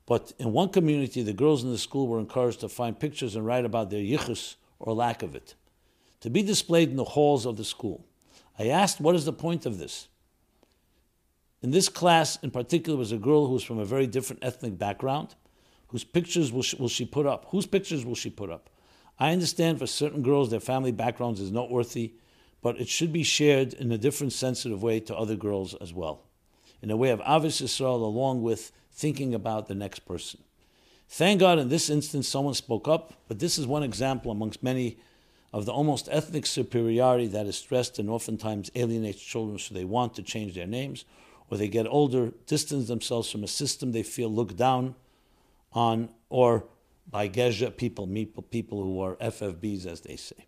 but 0.06 0.32
in 0.38 0.52
one 0.52 0.68
community, 0.68 1.22
the 1.22 1.32
girls 1.32 1.64
in 1.64 1.70
the 1.70 1.78
school 1.78 2.06
were 2.08 2.20
encouraged 2.20 2.60
to 2.60 2.68
find 2.68 2.98
pictures 2.98 3.36
and 3.36 3.46
write 3.46 3.64
about 3.64 3.90
their 3.90 4.02
yichus 4.02 4.56
or 4.78 4.94
lack 4.94 5.22
of 5.22 5.34
it, 5.34 5.54
to 6.20 6.30
be 6.30 6.42
displayed 6.42 6.90
in 6.90 6.96
the 6.96 7.04
halls 7.04 7.46
of 7.46 7.56
the 7.56 7.64
school. 7.64 8.04
I 8.58 8.68
asked, 8.68 9.00
what 9.00 9.14
is 9.14 9.24
the 9.24 9.32
point 9.32 9.66
of 9.66 9.78
this? 9.78 10.08
In 11.62 11.70
this 11.70 11.88
class, 11.88 12.38
in 12.42 12.50
particular, 12.50 12.98
was 12.98 13.12
a 13.12 13.16
girl 13.16 13.46
who 13.46 13.54
was 13.54 13.64
from 13.64 13.78
a 13.78 13.84
very 13.84 14.06
different 14.06 14.44
ethnic 14.44 14.78
background. 14.78 15.34
Whose 15.94 16.02
pictures 16.02 16.52
will 16.52 16.62
she, 16.62 16.74
will 16.74 16.88
she 16.88 17.04
put 17.04 17.24
up? 17.24 17.44
Whose 17.50 17.66
pictures 17.66 18.04
will 18.04 18.16
she 18.16 18.28
put 18.28 18.50
up? 18.50 18.68
I 19.16 19.30
understand 19.30 19.78
for 19.78 19.86
certain 19.86 20.22
girls, 20.22 20.50
their 20.50 20.58
family 20.58 20.90
backgrounds 20.90 21.40
is 21.40 21.52
noteworthy, 21.52 22.14
but 22.62 22.80
it 22.80 22.88
should 22.88 23.12
be 23.12 23.22
shared 23.22 23.74
in 23.74 23.92
a 23.92 23.96
different, 23.96 24.32
sensitive 24.32 24.82
way 24.82 24.98
to 24.98 25.16
other 25.16 25.36
girls 25.36 25.72
as 25.74 25.94
well, 25.94 26.24
in 26.82 26.90
a 26.90 26.96
way 26.96 27.10
of 27.10 27.20
Ahavas 27.20 27.62
Yisrael, 27.62 28.02
along 28.02 28.42
with 28.42 28.72
thinking 28.90 29.36
about 29.36 29.68
the 29.68 29.74
next 29.76 30.00
person. 30.00 30.40
Thank 31.08 31.38
God 31.38 31.60
in 31.60 31.68
this 31.68 31.88
instance 31.88 32.26
someone 32.26 32.54
spoke 32.54 32.88
up, 32.88 33.14
but 33.28 33.38
this 33.38 33.56
is 33.56 33.64
one 33.64 33.84
example 33.84 34.32
amongst 34.32 34.64
many 34.64 34.98
of 35.52 35.64
the 35.64 35.72
almost 35.72 36.08
ethnic 36.10 36.44
superiority 36.44 37.28
that 37.28 37.46
is 37.46 37.56
stressed 37.56 38.00
and 38.00 38.10
oftentimes 38.10 38.68
alienates 38.74 39.22
children 39.22 39.60
so 39.60 39.72
they 39.72 39.84
want 39.84 40.14
to 40.14 40.24
change 40.24 40.56
their 40.56 40.66
names 40.66 41.04
or 41.48 41.56
they 41.56 41.68
get 41.68 41.86
older, 41.86 42.32
distance 42.48 42.88
themselves 42.88 43.30
from 43.30 43.44
a 43.44 43.46
system 43.46 43.92
they 43.92 44.02
feel 44.02 44.28
looked 44.28 44.56
down 44.56 44.96
on, 45.74 46.08
or 46.28 46.64
by 47.10 47.28
Gezha 47.28 47.76
people, 47.76 48.06
people 48.50 48.82
who 48.82 49.00
are 49.00 49.16
FFBs, 49.16 49.86
as 49.86 50.00
they 50.02 50.16
say. 50.16 50.46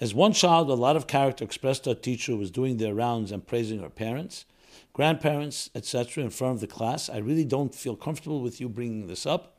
As 0.00 0.14
one 0.14 0.32
child 0.32 0.70
a 0.70 0.74
lot 0.74 0.96
of 0.96 1.06
character 1.06 1.44
expressed 1.44 1.86
a 1.86 1.94
teacher 1.94 2.34
was 2.36 2.50
doing 2.50 2.78
their 2.78 2.94
rounds 2.94 3.32
and 3.32 3.46
praising 3.46 3.80
her 3.80 3.90
parents, 3.90 4.46
grandparents, 4.92 5.68
etc., 5.74 6.24
in 6.24 6.30
front 6.30 6.54
of 6.54 6.60
the 6.60 6.66
class. 6.66 7.10
I 7.10 7.18
really 7.18 7.44
don't 7.44 7.74
feel 7.74 7.96
comfortable 7.96 8.40
with 8.40 8.60
you 8.60 8.68
bringing 8.68 9.08
this 9.08 9.26
up, 9.26 9.58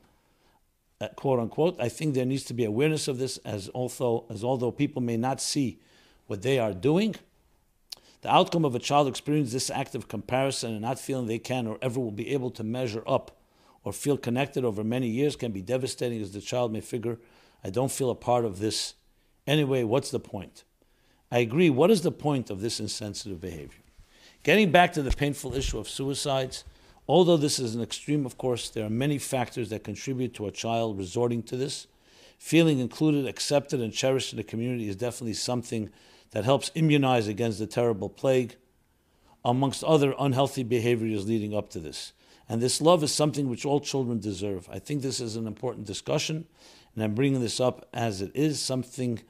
uh, 1.00 1.08
quote 1.14 1.38
unquote. 1.38 1.76
I 1.78 1.88
think 1.88 2.14
there 2.14 2.24
needs 2.24 2.44
to 2.44 2.54
be 2.54 2.64
awareness 2.64 3.06
of 3.06 3.18
this, 3.18 3.36
as 3.38 3.70
although 3.74 4.26
as 4.30 4.42
although 4.42 4.72
people 4.72 5.00
may 5.00 5.16
not 5.16 5.40
see 5.40 5.78
what 6.26 6.42
they 6.42 6.58
are 6.58 6.72
doing. 6.72 7.14
The 8.22 8.32
outcome 8.32 8.64
of 8.64 8.74
a 8.74 8.78
child 8.78 9.08
experiencing 9.08 9.52
this 9.52 9.70
act 9.70 9.94
of 9.94 10.08
comparison 10.08 10.72
and 10.72 10.80
not 10.80 10.98
feeling 10.98 11.26
they 11.26 11.38
can 11.38 11.66
or 11.66 11.78
ever 11.82 11.98
will 12.00 12.12
be 12.12 12.32
able 12.32 12.50
to 12.52 12.64
measure 12.64 13.02
up 13.06 13.36
or 13.84 13.92
feel 13.92 14.16
connected 14.16 14.64
over 14.64 14.84
many 14.84 15.08
years 15.08 15.36
can 15.36 15.52
be 15.52 15.62
devastating 15.62 16.20
as 16.22 16.32
the 16.32 16.40
child 16.40 16.72
may 16.72 16.80
figure, 16.80 17.18
I 17.64 17.70
don't 17.70 17.90
feel 17.90 18.10
a 18.10 18.14
part 18.14 18.44
of 18.44 18.58
this. 18.58 18.94
Anyway, 19.46 19.82
what's 19.82 20.10
the 20.10 20.20
point? 20.20 20.64
I 21.30 21.38
agree. 21.38 21.70
What 21.70 21.90
is 21.90 22.02
the 22.02 22.12
point 22.12 22.50
of 22.50 22.60
this 22.60 22.78
insensitive 22.78 23.40
behavior? 23.40 23.80
Getting 24.42 24.70
back 24.70 24.92
to 24.92 25.02
the 25.02 25.10
painful 25.10 25.54
issue 25.54 25.78
of 25.78 25.88
suicides, 25.88 26.64
although 27.08 27.36
this 27.36 27.58
is 27.58 27.74
an 27.74 27.82
extreme, 27.82 28.26
of 28.26 28.36
course, 28.36 28.68
there 28.70 28.84
are 28.84 28.90
many 28.90 29.18
factors 29.18 29.70
that 29.70 29.84
contribute 29.84 30.34
to 30.34 30.46
a 30.46 30.50
child 30.50 30.98
resorting 30.98 31.42
to 31.44 31.56
this. 31.56 31.86
Feeling 32.38 32.80
included, 32.80 33.26
accepted, 33.26 33.80
and 33.80 33.92
cherished 33.92 34.32
in 34.32 34.36
the 34.36 34.42
community 34.42 34.88
is 34.88 34.96
definitely 34.96 35.34
something 35.34 35.90
that 36.32 36.44
helps 36.44 36.70
immunize 36.74 37.28
against 37.28 37.58
the 37.58 37.66
terrible 37.66 38.08
plague, 38.08 38.56
amongst 39.44 39.84
other 39.84 40.14
unhealthy 40.18 40.62
behaviors 40.62 41.26
leading 41.26 41.54
up 41.54 41.70
to 41.70 41.78
this. 41.78 42.12
And 42.48 42.60
this 42.60 42.80
love 42.80 43.02
is 43.02 43.12
something 43.12 43.48
which 43.48 43.64
all 43.64 43.80
children 43.80 44.18
deserve. 44.18 44.68
I 44.70 44.78
think 44.78 45.02
this 45.02 45.20
is 45.20 45.36
an 45.36 45.46
important 45.46 45.86
discussion, 45.86 46.46
and 46.94 47.04
I'm 47.04 47.14
bringing 47.14 47.40
this 47.40 47.60
up 47.60 47.88
as 47.94 48.20
it 48.20 48.30
is 48.34 48.60
something 48.60 49.20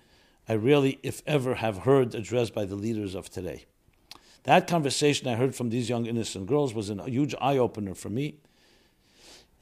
I 0.49 0.55
rarely, 0.55 0.99
if 1.03 1.23
ever, 1.27 1.57
have 1.57 1.79
heard 1.79 2.15
addressed 2.15 2.55
by 2.55 2.65
the 2.65 2.75
leaders 2.75 3.15
of 3.15 3.31
today. 3.31 3.65
That 4.45 4.67
conversation 4.67 5.29
I 5.29 5.37
heard 5.37 5.55
from 5.55 5.71
these 5.71 5.89
young 5.89 6.07
innocent 6.07 6.47
girls 6.47 6.75
was 6.75 6.91
a 6.91 7.09
huge 7.09 7.35
eye 7.41 7.59
opener 7.59 7.95
for 7.95 8.09
me 8.09 8.37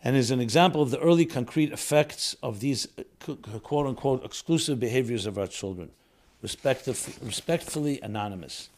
and 0.03 0.17
is 0.17 0.31
an 0.31 0.41
example 0.41 0.81
of 0.81 0.91
the 0.91 0.99
early 1.01 1.27
concrete 1.27 1.73
effects 1.73 2.35
of 2.43 2.61
these 2.61 2.89
quote 3.63 3.87
unquote 3.87 4.25
exclusive 4.25 4.81
behaviors 4.81 5.27
of 5.27 5.39
our 5.39 5.47
children. 5.47 5.91
respectfully 6.43 8.01
anonymous. 8.03 8.71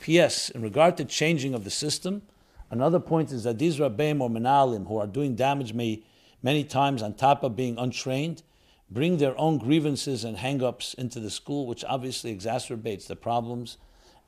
P.S. 0.00 0.50
In 0.50 0.62
regard 0.62 0.96
to 0.96 1.04
changing 1.04 1.54
of 1.54 1.64
the 1.64 1.70
system, 1.70 2.22
another 2.70 3.00
point 3.00 3.32
is 3.32 3.44
that 3.44 3.58
these 3.58 3.78
rabbeim 3.78 4.20
or 4.20 4.30
menalim 4.30 4.86
who 4.86 4.98
are 4.98 5.06
doing 5.06 5.34
damage 5.34 5.72
may, 5.74 6.02
many 6.42 6.64
times 6.64 7.02
on 7.02 7.14
top 7.14 7.42
of 7.42 7.56
being 7.56 7.78
untrained, 7.78 8.42
bring 8.90 9.18
their 9.18 9.38
own 9.38 9.58
grievances 9.58 10.24
and 10.24 10.36
hang-ups 10.36 10.94
into 10.94 11.20
the 11.20 11.30
school, 11.30 11.66
which 11.66 11.84
obviously 11.84 12.34
exacerbates 12.34 13.06
the 13.06 13.16
problems 13.16 13.76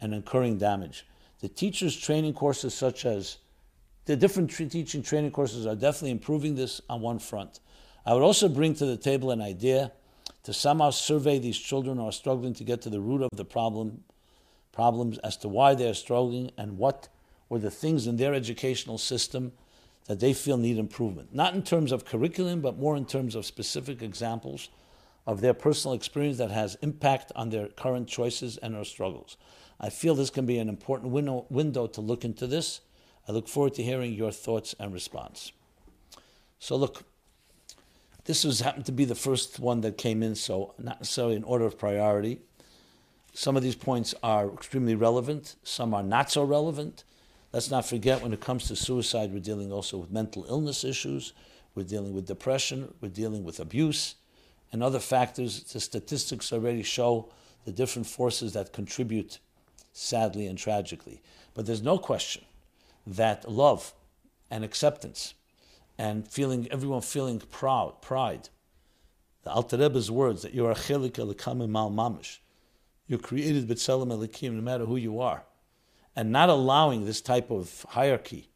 and 0.00 0.14
incurring 0.14 0.58
damage. 0.58 1.06
The 1.40 1.48
teachers' 1.48 1.96
training 1.96 2.34
courses, 2.34 2.74
such 2.74 3.06
as 3.06 3.38
the 4.04 4.16
different 4.16 4.50
teaching 4.50 5.02
training 5.02 5.30
courses, 5.30 5.66
are 5.66 5.74
definitely 5.74 6.10
improving 6.10 6.54
this 6.54 6.80
on 6.90 7.00
one 7.00 7.18
front. 7.18 7.60
I 8.04 8.14
would 8.14 8.22
also 8.22 8.48
bring 8.48 8.74
to 8.74 8.86
the 8.86 8.96
table 8.96 9.30
an 9.30 9.40
idea 9.40 9.92
to 10.42 10.52
somehow 10.52 10.90
survey 10.90 11.38
these 11.38 11.58
children 11.58 11.98
who 11.98 12.06
are 12.06 12.12
struggling 12.12 12.54
to 12.54 12.64
get 12.64 12.82
to 12.82 12.90
the 12.90 13.00
root 13.00 13.22
of 13.22 13.30
the 13.34 13.44
problem, 13.44 14.04
problems 14.72 15.18
as 15.18 15.36
to 15.38 15.48
why 15.48 15.74
they 15.74 15.88
are 15.88 15.94
struggling 15.94 16.50
and 16.56 16.78
what 16.78 17.08
were 17.50 17.58
the 17.58 17.70
things 17.70 18.06
in 18.06 18.16
their 18.16 18.32
educational 18.32 18.96
system 18.96 19.52
that 20.06 20.20
they 20.20 20.32
feel 20.32 20.56
need 20.56 20.78
improvement. 20.78 21.34
Not 21.34 21.54
in 21.54 21.62
terms 21.62 21.92
of 21.92 22.06
curriculum, 22.06 22.62
but 22.62 22.78
more 22.78 22.96
in 22.96 23.04
terms 23.04 23.34
of 23.34 23.44
specific 23.44 24.00
examples 24.00 24.70
of 25.26 25.42
their 25.42 25.52
personal 25.52 25.94
experience 25.94 26.38
that 26.38 26.50
has 26.50 26.76
impact 26.80 27.30
on 27.36 27.50
their 27.50 27.68
current 27.68 28.08
choices 28.08 28.56
and 28.56 28.74
their 28.74 28.84
struggles. 28.84 29.36
I 29.78 29.90
feel 29.90 30.14
this 30.14 30.30
can 30.30 30.46
be 30.46 30.58
an 30.58 30.68
important 30.68 31.12
window, 31.12 31.44
window 31.50 31.86
to 31.88 32.00
look 32.00 32.24
into 32.24 32.46
this. 32.46 32.80
I 33.28 33.32
look 33.32 33.48
forward 33.48 33.74
to 33.74 33.82
hearing 33.82 34.14
your 34.14 34.32
thoughts 34.32 34.74
and 34.78 34.92
response. 34.92 35.52
So, 36.58 36.76
look, 36.76 37.04
this 38.24 38.44
was 38.44 38.60
happened 38.60 38.86
to 38.86 38.92
be 38.92 39.04
the 39.04 39.14
first 39.14 39.58
one 39.58 39.80
that 39.80 39.98
came 39.98 40.22
in, 40.22 40.34
so 40.34 40.74
not 40.78 41.00
necessarily 41.00 41.36
in 41.36 41.44
order 41.44 41.64
of 41.64 41.78
priority. 41.78 42.40
Some 43.32 43.56
of 43.56 43.62
these 43.62 43.76
points 43.76 44.14
are 44.22 44.52
extremely 44.52 44.94
relevant, 44.94 45.56
some 45.62 45.94
are 45.94 46.02
not 46.02 46.30
so 46.30 46.42
relevant. 46.42 47.04
Let's 47.52 47.70
not 47.70 47.84
forget 47.84 48.22
when 48.22 48.32
it 48.32 48.40
comes 48.40 48.68
to 48.68 48.76
suicide, 48.76 49.32
we're 49.32 49.40
dealing 49.40 49.72
also 49.72 49.98
with 49.98 50.12
mental 50.12 50.46
illness 50.48 50.84
issues, 50.84 51.32
we're 51.74 51.82
dealing 51.82 52.14
with 52.14 52.26
depression, 52.26 52.94
we're 53.00 53.08
dealing 53.08 53.42
with 53.42 53.58
abuse, 53.58 54.14
and 54.72 54.82
other 54.82 55.00
factors. 55.00 55.62
The 55.64 55.80
statistics 55.80 56.52
already 56.52 56.82
show 56.82 57.32
the 57.64 57.72
different 57.72 58.06
forces 58.06 58.52
that 58.52 58.72
contribute 58.72 59.38
sadly 59.92 60.46
and 60.46 60.56
tragically. 60.56 61.22
But 61.54 61.66
there's 61.66 61.82
no 61.82 61.98
question 61.98 62.44
that 63.06 63.50
love 63.50 63.94
and 64.50 64.64
acceptance 64.64 65.34
and 65.98 66.26
feeling 66.28 66.68
everyone 66.70 67.02
feeling 67.02 67.40
proud, 67.40 68.00
pride. 68.00 68.48
The 69.42 69.50
Alter 69.50 69.76
Rebbe's 69.76 70.10
words 70.10 70.42
that 70.42 70.54
you 70.54 70.66
are 70.66 70.74
chelik 70.74 71.12
mamish. 71.12 72.38
You're 73.06 73.18
created 73.18 73.66
b'tzelem 73.66 74.08
elokim, 74.08 74.52
no 74.52 74.60
matter 74.60 74.84
who 74.84 74.96
you 74.96 75.20
are, 75.20 75.42
and 76.16 76.32
not 76.32 76.48
allowing 76.48 77.04
this 77.04 77.20
type 77.20 77.50
of 77.50 77.86
hierarchy 77.90 78.48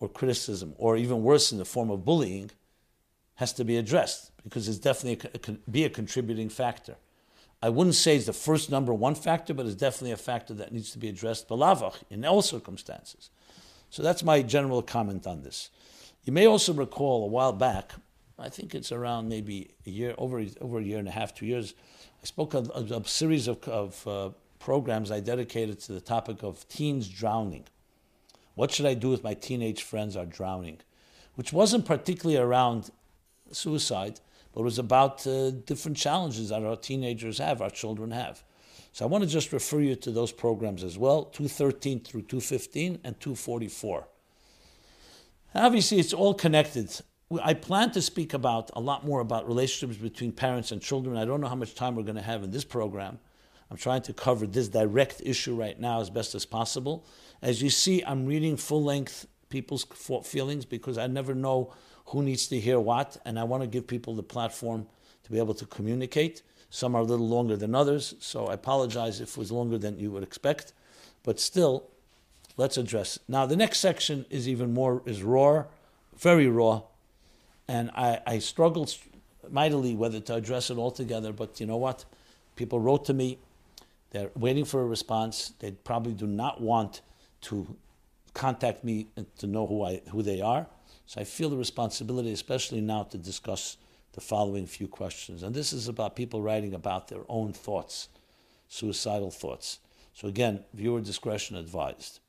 or 0.00 0.08
criticism, 0.08 0.74
or 0.78 0.96
even 0.96 1.22
worse 1.22 1.52
in 1.52 1.58
the 1.58 1.64
form 1.64 1.90
of 1.90 2.04
bullying, 2.04 2.50
has 3.36 3.52
to 3.52 3.64
be 3.64 3.76
addressed 3.76 4.30
because 4.42 4.68
it's 4.68 4.78
definitely 4.78 5.30
a, 5.34 5.70
be 5.70 5.84
a 5.84 5.90
contributing 5.90 6.48
factor. 6.48 6.96
I 7.60 7.68
wouldn't 7.68 7.96
say 7.96 8.16
it's 8.16 8.26
the 8.26 8.32
first 8.32 8.70
number 8.70 8.94
one 8.94 9.16
factor, 9.16 9.52
but 9.52 9.66
it's 9.66 9.74
definitely 9.74 10.12
a 10.12 10.16
factor 10.16 10.54
that 10.54 10.72
needs 10.72 10.92
to 10.92 10.98
be 10.98 11.08
addressed 11.08 11.50
in 12.10 12.24
all 12.24 12.42
circumstances. 12.42 13.30
So 13.90 14.02
that's 14.02 14.22
my 14.22 14.42
general 14.42 14.82
comment 14.82 15.26
on 15.26 15.42
this. 15.42 15.70
You 16.24 16.32
may 16.32 16.46
also 16.46 16.72
recall 16.72 17.24
a 17.24 17.28
while 17.28 17.52
back, 17.52 17.92
I 18.38 18.48
think 18.48 18.74
it's 18.74 18.92
around 18.92 19.28
maybe 19.28 19.70
a 19.86 19.90
year, 19.90 20.14
over, 20.18 20.44
over 20.60 20.78
a 20.78 20.82
year 20.82 20.98
and 20.98 21.08
a 21.08 21.12
half, 21.12 21.34
two 21.34 21.46
years, 21.46 21.74
I 22.22 22.26
spoke 22.26 22.54
of 22.54 22.70
a, 22.74 22.94
a 22.94 23.04
series 23.04 23.48
of, 23.48 23.66
of 23.68 24.06
uh, 24.06 24.30
programs 24.58 25.10
I 25.10 25.20
dedicated 25.20 25.78
to 25.80 25.92
the 25.92 26.00
topic 26.00 26.42
of 26.42 26.68
teens 26.68 27.08
drowning. 27.08 27.64
What 28.54 28.72
should 28.72 28.86
I 28.86 28.94
do 28.94 29.12
if 29.12 29.22
my 29.22 29.34
teenage 29.34 29.82
friends 29.82 30.16
are 30.16 30.26
drowning? 30.26 30.78
Which 31.36 31.52
wasn't 31.52 31.86
particularly 31.86 32.40
around 32.40 32.90
suicide, 33.52 34.20
but 34.52 34.62
was 34.62 34.78
about 34.78 35.26
uh, 35.26 35.50
different 35.50 35.96
challenges 35.96 36.48
that 36.48 36.64
our 36.64 36.76
teenagers 36.76 37.38
have, 37.38 37.62
our 37.62 37.70
children 37.70 38.10
have. 38.10 38.42
So 38.92 39.04
I 39.04 39.08
want 39.08 39.22
to 39.22 39.30
just 39.30 39.52
refer 39.52 39.80
you 39.80 39.94
to 39.96 40.10
those 40.10 40.32
programs 40.32 40.82
as 40.82 40.98
well 40.98 41.24
213 41.24 42.00
through 42.00 42.22
215 42.22 42.98
and 43.04 43.20
244. 43.20 44.08
Obviously, 45.54 45.98
it's 45.98 46.12
all 46.12 46.34
connected. 46.34 46.90
I 47.42 47.54
plan 47.54 47.90
to 47.92 48.02
speak 48.02 48.34
about 48.34 48.70
a 48.74 48.80
lot 48.80 49.04
more 49.04 49.20
about 49.20 49.46
relationships 49.46 50.00
between 50.00 50.32
parents 50.32 50.72
and 50.72 50.80
children. 50.80 51.16
I 51.16 51.24
don't 51.24 51.40
know 51.40 51.48
how 51.48 51.54
much 51.54 51.74
time 51.74 51.94
we're 51.94 52.02
going 52.02 52.16
to 52.16 52.22
have 52.22 52.42
in 52.42 52.50
this 52.50 52.64
program. 52.64 53.18
I'm 53.70 53.76
trying 53.76 54.02
to 54.02 54.12
cover 54.12 54.46
this 54.46 54.68
direct 54.68 55.20
issue 55.24 55.54
right 55.54 55.78
now 55.78 56.00
as 56.00 56.10
best 56.10 56.34
as 56.34 56.44
possible. 56.44 57.04
As 57.42 57.62
you 57.62 57.70
see, 57.70 58.02
I'm 58.04 58.26
reading 58.26 58.56
full 58.56 58.82
length 58.82 59.26
people's 59.50 59.84
feelings 60.24 60.64
because 60.64 60.98
I 60.98 61.06
never 61.06 61.34
know 61.34 61.72
who 62.06 62.22
needs 62.22 62.46
to 62.48 62.58
hear 62.58 62.80
what, 62.80 63.18
and 63.24 63.38
I 63.38 63.44
want 63.44 63.62
to 63.62 63.66
give 63.66 63.86
people 63.86 64.14
the 64.14 64.22
platform 64.22 64.86
to 65.24 65.30
be 65.30 65.38
able 65.38 65.54
to 65.54 65.66
communicate. 65.66 66.42
Some 66.70 66.94
are 66.94 67.02
a 67.02 67.04
little 67.04 67.28
longer 67.28 67.56
than 67.56 67.74
others, 67.74 68.14
so 68.18 68.46
I 68.46 68.54
apologize 68.54 69.20
if 69.20 69.30
it 69.30 69.36
was 69.36 69.52
longer 69.52 69.78
than 69.78 69.98
you 69.98 70.10
would 70.10 70.22
expect, 70.22 70.72
but 71.22 71.38
still, 71.38 71.88
let's 72.56 72.76
address 72.76 73.16
it. 73.16 73.22
Now, 73.28 73.46
the 73.46 73.56
next 73.56 73.80
section 73.80 74.26
is 74.30 74.48
even 74.48 74.72
more 74.72 75.02
is 75.06 75.22
raw, 75.22 75.64
very 76.16 76.48
raw, 76.48 76.82
and 77.66 77.90
I, 77.94 78.20
I 78.26 78.38
struggled 78.38 78.94
mightily 79.50 79.94
whether 79.94 80.20
to 80.20 80.34
address 80.34 80.70
it 80.70 80.78
altogether. 80.78 81.32
But 81.32 81.60
you 81.60 81.66
know 81.66 81.76
what? 81.76 82.04
People 82.56 82.80
wrote 82.80 83.04
to 83.06 83.14
me; 83.14 83.38
they're 84.10 84.30
waiting 84.34 84.64
for 84.64 84.80
a 84.80 84.86
response. 84.86 85.52
They 85.58 85.72
probably 85.72 86.12
do 86.12 86.26
not 86.26 86.60
want 86.60 87.02
to 87.42 87.76
contact 88.34 88.84
me 88.84 89.08
to 89.38 89.46
know 89.46 89.66
who 89.66 89.84
I 89.84 90.00
who 90.10 90.22
they 90.22 90.40
are. 90.40 90.66
So 91.06 91.20
I 91.20 91.24
feel 91.24 91.50
the 91.50 91.56
responsibility, 91.56 92.32
especially 92.32 92.80
now, 92.80 93.04
to 93.04 93.18
discuss 93.18 93.76
the 94.12 94.20
following 94.20 94.66
few 94.66 94.88
questions. 94.88 95.42
And 95.42 95.54
this 95.54 95.72
is 95.72 95.88
about 95.88 96.16
people 96.16 96.42
writing 96.42 96.74
about 96.74 97.08
their 97.08 97.22
own 97.28 97.52
thoughts, 97.52 98.08
suicidal 98.68 99.30
thoughts. 99.30 99.78
So 100.12 100.28
again, 100.28 100.64
viewer 100.74 101.00
discretion 101.00 101.56
advised. 101.56 102.20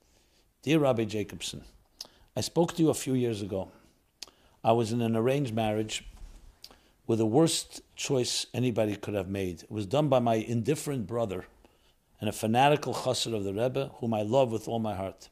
Dear 0.62 0.80
Rabbi 0.80 1.06
Jacobson, 1.06 1.64
I 2.36 2.42
spoke 2.42 2.76
to 2.76 2.84
you 2.84 2.90
a 2.90 2.94
few 2.94 3.14
years 3.14 3.42
ago. 3.42 3.70
I 4.64 4.74
was 4.74 4.92
in 4.92 5.02
an 5.02 5.16
arranged 5.16 5.54
marriage 5.54 6.06
with 7.08 7.20
the 7.20 7.26
worst 7.26 7.82
choice 7.96 8.46
anybody 8.54 8.96
could 8.96 9.14
have 9.14 9.30
made. 9.30 9.64
It 9.64 9.72
was 9.72 9.86
done 9.86 10.10
by 10.10 10.20
my 10.20 10.36
indifferent 10.36 11.08
brother 11.08 11.46
and 12.20 12.30
a 12.30 12.34
fanatical 12.34 12.94
chassid 12.94 13.34
of 13.34 13.44
the 13.44 13.54
Rebbe, 13.54 13.92
whom 13.96 14.14
I 14.14 14.22
love 14.22 14.52
with 14.52 14.68
all 14.68 14.80
my 14.80 14.96
heart. 14.96 15.30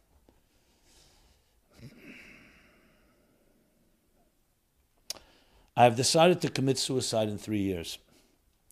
I 5.76 5.84
have 5.84 5.96
decided 5.96 6.42
to 6.42 6.50
commit 6.50 6.80
suicide 6.80 7.30
in 7.30 7.38
three 7.38 7.62
years. 7.62 8.00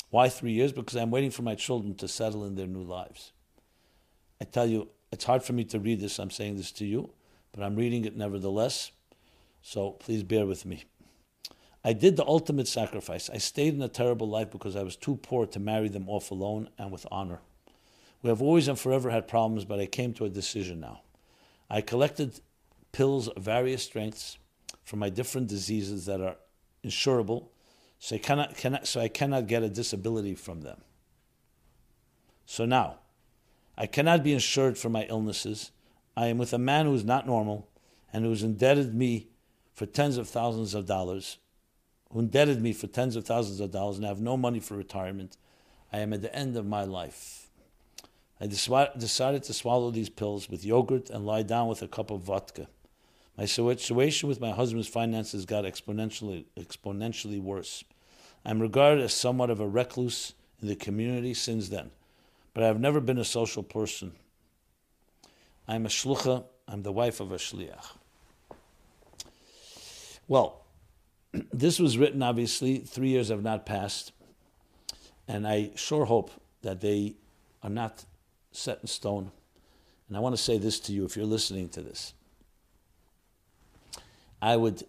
Why 0.09 0.29
three 0.29 0.53
years? 0.53 0.71
Because 0.71 0.95
I'm 0.95 1.11
waiting 1.11 1.29
for 1.29 1.43
my 1.43 1.53
children 1.53 1.93
to 1.95 2.07
settle 2.07 2.45
in 2.45 2.55
their 2.55 2.67
new 2.67 2.81
lives. 2.81 3.31
I 4.41 4.45
tell 4.45 4.65
you, 4.65 4.89
it's 5.11 5.25
hard 5.25 5.43
for 5.43 5.53
me 5.53 5.65
to 5.65 5.79
read 5.79 5.99
this. 5.99 6.19
I'm 6.19 6.31
saying 6.31 6.57
this 6.57 6.71
to 6.73 6.85
you, 6.85 7.11
but 7.51 7.63
I'm 7.63 7.75
reading 7.75 8.05
it 8.05 8.17
nevertheless. 8.17 8.91
So 9.61 9.91
please 9.91 10.23
bear 10.23 10.45
with 10.45 10.65
me. 10.65 10.85
I 11.83 11.93
did 11.93 12.17
the 12.17 12.25
ultimate 12.25 12.67
sacrifice. 12.67 13.29
I 13.29 13.37
stayed 13.37 13.75
in 13.75 13.81
a 13.83 13.87
terrible 13.87 14.27
life 14.27 14.49
because 14.49 14.75
I 14.75 14.81
was 14.81 14.95
too 14.95 15.17
poor 15.17 15.45
to 15.45 15.59
marry 15.59 15.89
them 15.89 16.09
off 16.09 16.31
alone 16.31 16.69
and 16.79 16.91
with 16.91 17.05
honor. 17.11 17.41
We 18.25 18.29
have 18.29 18.41
always 18.41 18.67
and 18.67 18.79
forever 18.79 19.11
had 19.11 19.27
problems, 19.27 19.65
but 19.65 19.79
I 19.79 19.85
came 19.85 20.11
to 20.15 20.25
a 20.25 20.29
decision 20.29 20.79
now. 20.79 21.01
I 21.69 21.81
collected 21.81 22.39
pills 22.91 23.27
of 23.27 23.43
various 23.43 23.83
strengths 23.83 24.39
for 24.83 24.95
my 24.95 25.09
different 25.09 25.47
diseases 25.47 26.07
that 26.07 26.21
are 26.21 26.37
insurable, 26.83 27.49
so 27.99 28.15
I 28.15 28.17
cannot, 28.17 28.57
cannot, 28.57 28.87
so 28.87 28.99
I 28.99 29.09
cannot 29.09 29.45
get 29.45 29.61
a 29.61 29.69
disability 29.69 30.33
from 30.33 30.61
them. 30.61 30.81
So 32.47 32.65
now, 32.65 32.97
I 33.77 33.85
cannot 33.85 34.23
be 34.23 34.33
insured 34.33 34.79
for 34.79 34.89
my 34.89 35.03
illnesses. 35.03 35.69
I 36.17 36.25
am 36.25 36.39
with 36.39 36.51
a 36.51 36.57
man 36.57 36.87
who 36.87 36.95
is 36.95 37.05
not 37.05 37.27
normal 37.27 37.69
and 38.11 38.23
who 38.23 38.31
has 38.31 38.41
indebted 38.41 38.95
me 38.95 39.27
for 39.71 39.85
tens 39.85 40.17
of 40.17 40.27
thousands 40.27 40.73
of 40.73 40.87
dollars, 40.87 41.37
who 42.11 42.21
indebted 42.21 42.59
me 42.59 42.73
for 42.73 42.87
tens 42.87 43.15
of 43.15 43.23
thousands 43.23 43.59
of 43.59 43.69
dollars, 43.69 43.97
and 43.97 44.05
I 44.07 44.09
have 44.09 44.19
no 44.19 44.35
money 44.35 44.59
for 44.59 44.75
retirement. 44.75 45.37
I 45.93 45.99
am 45.99 46.11
at 46.11 46.23
the 46.23 46.35
end 46.35 46.57
of 46.57 46.65
my 46.65 46.85
life. 46.85 47.44
I 48.39 48.47
decided 48.47 49.43
to 49.43 49.53
swallow 49.53 49.91
these 49.91 50.09
pills 50.09 50.49
with 50.49 50.65
yogurt 50.65 51.09
and 51.09 51.25
lie 51.25 51.43
down 51.43 51.69
with 51.69 51.81
a 51.81 51.87
cup 51.87 52.11
of 52.11 52.21
vodka. 52.21 52.67
My 53.37 53.45
situation 53.45 54.27
with 54.27 54.41
my 54.41 54.51
husband's 54.51 54.87
finances 54.87 55.45
got 55.45 55.63
exponentially, 55.63 56.45
exponentially 56.57 57.41
worse. 57.41 57.83
I'm 58.43 58.61
regarded 58.61 59.03
as 59.03 59.13
somewhat 59.13 59.49
of 59.49 59.59
a 59.59 59.67
recluse 59.67 60.33
in 60.61 60.67
the 60.67 60.75
community 60.75 61.33
since 61.33 61.69
then, 61.69 61.91
but 62.53 62.63
I 62.63 62.67
have 62.67 62.79
never 62.79 62.99
been 62.99 63.17
a 63.17 63.25
social 63.25 63.63
person. 63.63 64.13
I'm 65.67 65.85
a 65.85 65.89
shlucha, 65.89 66.43
I'm 66.67 66.83
the 66.83 66.91
wife 66.91 67.19
of 67.19 67.31
a 67.31 67.37
shliach. 67.37 67.97
Well, 70.27 70.65
this 71.53 71.79
was 71.79 71.97
written, 71.97 72.21
obviously, 72.21 72.79
three 72.79 73.09
years 73.09 73.29
have 73.29 73.43
not 73.43 73.65
passed, 73.65 74.11
and 75.27 75.47
I 75.47 75.71
sure 75.75 76.05
hope 76.05 76.31
that 76.61 76.81
they 76.81 77.15
are 77.63 77.69
not 77.69 78.05
set 78.55 78.79
in 78.81 78.87
stone. 78.87 79.31
And 80.07 80.17
I 80.17 80.19
want 80.19 80.35
to 80.35 80.41
say 80.41 80.57
this 80.57 80.79
to 80.81 80.93
you 80.93 81.05
if 81.05 81.15
you're 81.15 81.25
listening 81.25 81.69
to 81.69 81.81
this. 81.81 82.13
I 84.41 84.55
would, 84.55 84.83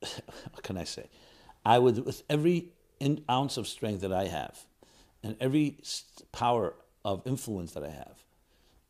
what 0.00 0.62
can 0.62 0.76
I 0.76 0.84
say? 0.84 1.08
I 1.64 1.78
would, 1.78 2.04
with 2.04 2.22
every 2.28 2.70
ounce 3.28 3.56
of 3.56 3.66
strength 3.66 4.00
that 4.02 4.12
I 4.12 4.26
have 4.26 4.64
and 5.22 5.36
every 5.40 5.78
power 6.32 6.74
of 7.04 7.26
influence 7.26 7.72
that 7.72 7.82
I 7.82 7.90
have, 7.90 8.24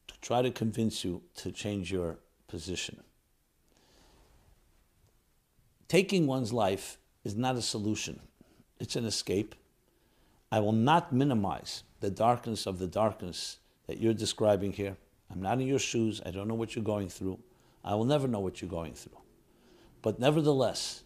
to 0.09 0.15
try 0.21 0.43
to 0.43 0.51
convince 0.51 1.05
you 1.05 1.23
to 1.37 1.51
change 1.51 1.91
your 1.91 2.19
position. 2.49 3.03
Taking 5.89 6.27
one's 6.27 6.53
life 6.53 6.99
is 7.25 7.35
not 7.35 7.57
a 7.57 7.63
solution, 7.63 8.21
it's 8.79 8.97
an 8.97 9.05
escape. 9.05 9.55
I 10.53 10.61
will 10.61 10.73
not 10.73 11.13
minimize 11.13 11.83
the 12.01 12.11
darkness 12.11 12.67
of 12.67 12.79
the 12.79 12.87
darkness 12.87 13.59
that 13.87 13.99
you're 14.01 14.15
describing 14.15 14.73
here. 14.73 14.97
I'm 15.31 15.43
not 15.43 15.61
in 15.61 15.67
your 15.67 15.79
shoes. 15.79 16.21
I 16.25 16.31
don't 16.31 16.49
know 16.49 16.55
what 16.55 16.75
you're 16.75 16.85
going 16.85 17.09
through. 17.09 17.39
I 17.85 17.95
will 17.95 18.05
never 18.05 18.27
know 18.29 18.41
what 18.41 18.61
you're 18.61 18.71
going 18.71 18.95
through. 18.95 19.19
But 20.03 20.19
nevertheless, 20.19 21.03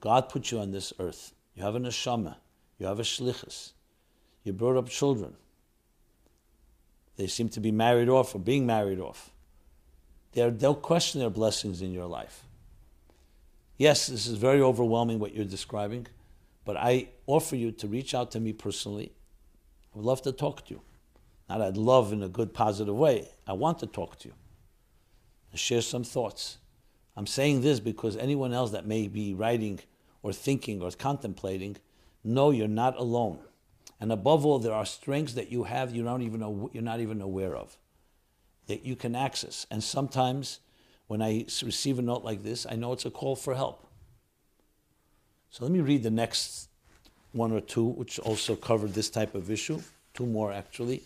God 0.00 0.28
put 0.28 0.50
you 0.50 0.58
on 0.58 0.70
this 0.70 0.92
earth. 0.98 1.32
You 1.54 1.62
have 1.62 1.74
a 1.74 1.80
neshama. 1.80 2.36
You 2.78 2.86
have 2.86 2.98
a 2.98 3.04
shlichus. 3.04 3.72
You 4.44 4.52
brought 4.52 4.76
up 4.76 4.88
children. 4.88 5.34
They 7.16 7.26
seem 7.26 7.50
to 7.50 7.60
be 7.60 7.70
married 7.70 8.08
off 8.08 8.34
or 8.34 8.38
being 8.38 8.64
married 8.64 8.98
off. 8.98 9.30
They're, 10.32 10.50
they'll 10.50 10.74
question 10.74 11.20
their 11.20 11.30
blessings 11.30 11.82
in 11.82 11.92
your 11.92 12.06
life. 12.06 12.44
Yes, 13.76 14.06
this 14.06 14.26
is 14.26 14.36
very 14.36 14.60
overwhelming 14.60 15.18
what 15.18 15.34
you're 15.34 15.44
describing, 15.44 16.06
but 16.64 16.76
I 16.76 17.08
offer 17.26 17.56
you 17.56 17.72
to 17.72 17.88
reach 17.88 18.14
out 18.14 18.30
to 18.32 18.40
me 18.40 18.52
personally. 18.52 19.12
I 19.94 19.98
would 19.98 20.06
love 20.06 20.22
to 20.22 20.32
talk 20.32 20.66
to 20.66 20.74
you. 20.74 20.80
Not 21.50 21.62
I'd 21.62 21.76
love 21.76 22.12
in 22.12 22.22
a 22.22 22.28
good, 22.28 22.54
positive 22.54 22.94
way. 22.94 23.28
I 23.44 23.54
want 23.54 23.80
to 23.80 23.86
talk 23.88 24.20
to 24.20 24.28
you 24.28 24.34
and 25.50 25.58
share 25.58 25.82
some 25.82 26.04
thoughts. 26.04 26.58
I'm 27.16 27.26
saying 27.26 27.62
this 27.62 27.80
because 27.80 28.16
anyone 28.16 28.52
else 28.52 28.70
that 28.70 28.86
may 28.86 29.08
be 29.08 29.34
writing 29.34 29.80
or 30.22 30.32
thinking 30.32 30.80
or 30.80 30.92
contemplating, 30.92 31.76
know 32.22 32.52
you're 32.52 32.68
not 32.68 32.96
alone. 32.96 33.40
And 33.98 34.12
above 34.12 34.46
all, 34.46 34.60
there 34.60 34.72
are 34.72 34.86
strengths 34.86 35.34
that 35.34 35.50
you 35.50 35.64
have 35.64 35.92
you 35.92 36.04
don't 36.04 36.22
even 36.22 36.38
know, 36.38 36.70
you're 36.72 36.84
not 36.84 37.00
even 37.00 37.20
aware 37.20 37.56
of 37.56 37.76
that 38.68 38.86
you 38.86 38.94
can 38.94 39.16
access. 39.16 39.66
And 39.72 39.82
sometimes 39.82 40.60
when 41.08 41.20
I 41.20 41.46
receive 41.64 41.98
a 41.98 42.02
note 42.02 42.22
like 42.22 42.44
this, 42.44 42.64
I 42.64 42.76
know 42.76 42.92
it's 42.92 43.06
a 43.06 43.10
call 43.10 43.34
for 43.34 43.56
help. 43.56 43.88
So 45.50 45.64
let 45.64 45.72
me 45.72 45.80
read 45.80 46.04
the 46.04 46.12
next 46.12 46.68
one 47.32 47.50
or 47.50 47.60
two, 47.60 47.86
which 47.86 48.20
also 48.20 48.54
covered 48.54 48.94
this 48.94 49.10
type 49.10 49.34
of 49.34 49.50
issue, 49.50 49.80
two 50.14 50.26
more 50.26 50.52
actually. 50.52 51.02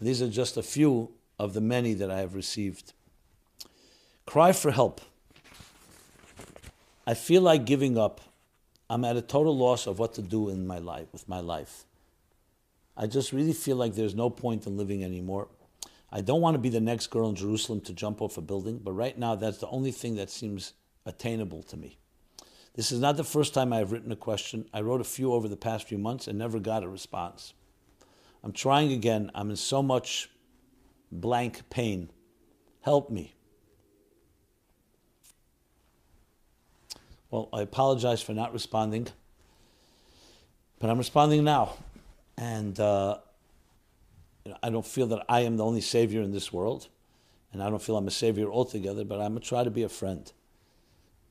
These 0.00 0.20
are 0.22 0.28
just 0.28 0.56
a 0.56 0.62
few 0.62 1.12
of 1.38 1.54
the 1.54 1.60
many 1.60 1.94
that 1.94 2.10
I 2.10 2.18
have 2.18 2.34
received. 2.34 2.92
Cry 4.26 4.52
for 4.52 4.70
help. 4.70 5.00
I 7.06 7.14
feel 7.14 7.42
like 7.42 7.64
giving 7.64 7.96
up. 7.96 8.20
I'm 8.90 9.04
at 9.04 9.16
a 9.16 9.22
total 9.22 9.56
loss 9.56 9.86
of 9.86 9.98
what 9.98 10.14
to 10.14 10.22
do 10.22 10.48
in 10.48 10.66
my 10.66 10.78
life 10.78 11.08
with 11.12 11.28
my 11.28 11.40
life. 11.40 11.84
I 12.96 13.06
just 13.06 13.32
really 13.32 13.52
feel 13.52 13.76
like 13.76 13.94
there's 13.94 14.14
no 14.14 14.30
point 14.30 14.66
in 14.66 14.76
living 14.76 15.04
anymore. 15.04 15.48
I 16.10 16.20
don't 16.20 16.40
want 16.40 16.54
to 16.54 16.60
be 16.60 16.68
the 16.68 16.80
next 16.80 17.08
girl 17.08 17.28
in 17.28 17.34
Jerusalem 17.34 17.80
to 17.82 17.92
jump 17.92 18.22
off 18.22 18.38
a 18.38 18.40
building, 18.40 18.78
but 18.82 18.92
right 18.92 19.18
now 19.18 19.34
that's 19.34 19.58
the 19.58 19.68
only 19.68 19.92
thing 19.92 20.16
that 20.16 20.30
seems 20.30 20.72
attainable 21.04 21.62
to 21.64 21.76
me. 21.76 21.98
This 22.74 22.92
is 22.92 23.00
not 23.00 23.16
the 23.16 23.24
first 23.24 23.54
time 23.54 23.72
I've 23.72 23.92
written 23.92 24.12
a 24.12 24.16
question. 24.16 24.68
I 24.72 24.82
wrote 24.82 25.00
a 25.00 25.04
few 25.04 25.32
over 25.32 25.48
the 25.48 25.56
past 25.56 25.88
few 25.88 25.98
months 25.98 26.28
and 26.28 26.38
never 26.38 26.58
got 26.58 26.84
a 26.84 26.88
response. 26.88 27.54
I'm 28.46 28.52
trying 28.52 28.92
again. 28.92 29.32
I'm 29.34 29.50
in 29.50 29.56
so 29.56 29.82
much 29.82 30.30
blank 31.10 31.68
pain. 31.68 32.10
Help 32.80 33.10
me. 33.10 33.34
Well, 37.28 37.48
I 37.52 37.62
apologize 37.62 38.22
for 38.22 38.34
not 38.34 38.52
responding, 38.52 39.08
but 40.78 40.90
I'm 40.90 40.96
responding 40.96 41.42
now. 41.42 41.74
And 42.38 42.78
uh, 42.78 43.18
I 44.62 44.70
don't 44.70 44.86
feel 44.86 45.08
that 45.08 45.24
I 45.28 45.40
am 45.40 45.56
the 45.56 45.64
only 45.64 45.80
savior 45.80 46.22
in 46.22 46.30
this 46.30 46.52
world, 46.52 46.86
and 47.52 47.60
I 47.60 47.68
don't 47.68 47.82
feel 47.82 47.96
I'm 47.96 48.06
a 48.06 48.12
savior 48.12 48.48
altogether, 48.48 49.04
but 49.04 49.16
I'm 49.20 49.32
going 49.32 49.42
to 49.42 49.48
try 49.48 49.64
to 49.64 49.72
be 49.72 49.82
a 49.82 49.88
friend. 49.88 50.30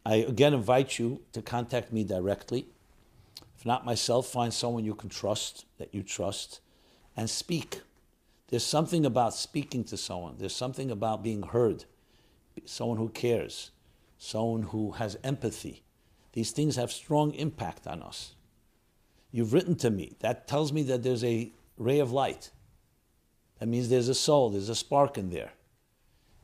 I 0.05 0.15
again 0.15 0.53
invite 0.53 0.99
you 0.99 1.21
to 1.31 1.41
contact 1.41 1.93
me 1.93 2.03
directly. 2.03 2.65
If 3.57 3.65
not 3.65 3.85
myself, 3.85 4.27
find 4.27 4.53
someone 4.53 4.83
you 4.83 4.95
can 4.95 5.07
trust, 5.07 5.65
that 5.77 5.95
you 5.95 6.03
trust, 6.03 6.59
and 7.15 7.29
speak. 7.29 7.81
There's 8.47 8.65
something 8.65 9.05
about 9.05 9.33
speaking 9.33 9.83
to 9.85 9.97
someone, 9.97 10.35
there's 10.37 10.55
something 10.55 10.91
about 10.91 11.23
being 11.23 11.43
heard, 11.43 11.85
someone 12.65 12.97
who 12.97 13.09
cares, 13.09 13.71
someone 14.17 14.63
who 14.63 14.91
has 14.91 15.17
empathy. 15.23 15.83
These 16.33 16.51
things 16.51 16.75
have 16.75 16.91
strong 16.91 17.33
impact 17.33 17.87
on 17.87 18.01
us. 18.01 18.33
You've 19.31 19.53
written 19.53 19.75
to 19.77 19.89
me. 19.89 20.15
That 20.19 20.47
tells 20.47 20.71
me 20.71 20.83
that 20.83 21.03
there's 21.03 21.23
a 21.23 21.51
ray 21.77 21.99
of 21.99 22.11
light. 22.11 22.51
That 23.59 23.67
means 23.67 23.89
there's 23.89 24.09
a 24.09 24.15
soul, 24.15 24.49
there's 24.49 24.69
a 24.69 24.75
spark 24.75 25.17
in 25.17 25.29
there. 25.29 25.53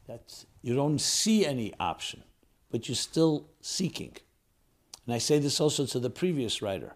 That 0.07 0.45
you 0.61 0.76
don't 0.76 0.99
see 0.99 1.45
any 1.45 1.74
option 1.80 2.24
but 2.72 2.88
you're 2.88 2.95
still 2.95 3.49
seeking. 3.59 4.15
And 5.05 5.13
I 5.13 5.17
say 5.19 5.38
this 5.38 5.59
also 5.59 5.86
to 5.86 5.99
the 5.99 6.09
previous 6.09 6.61
writer. 6.61 6.95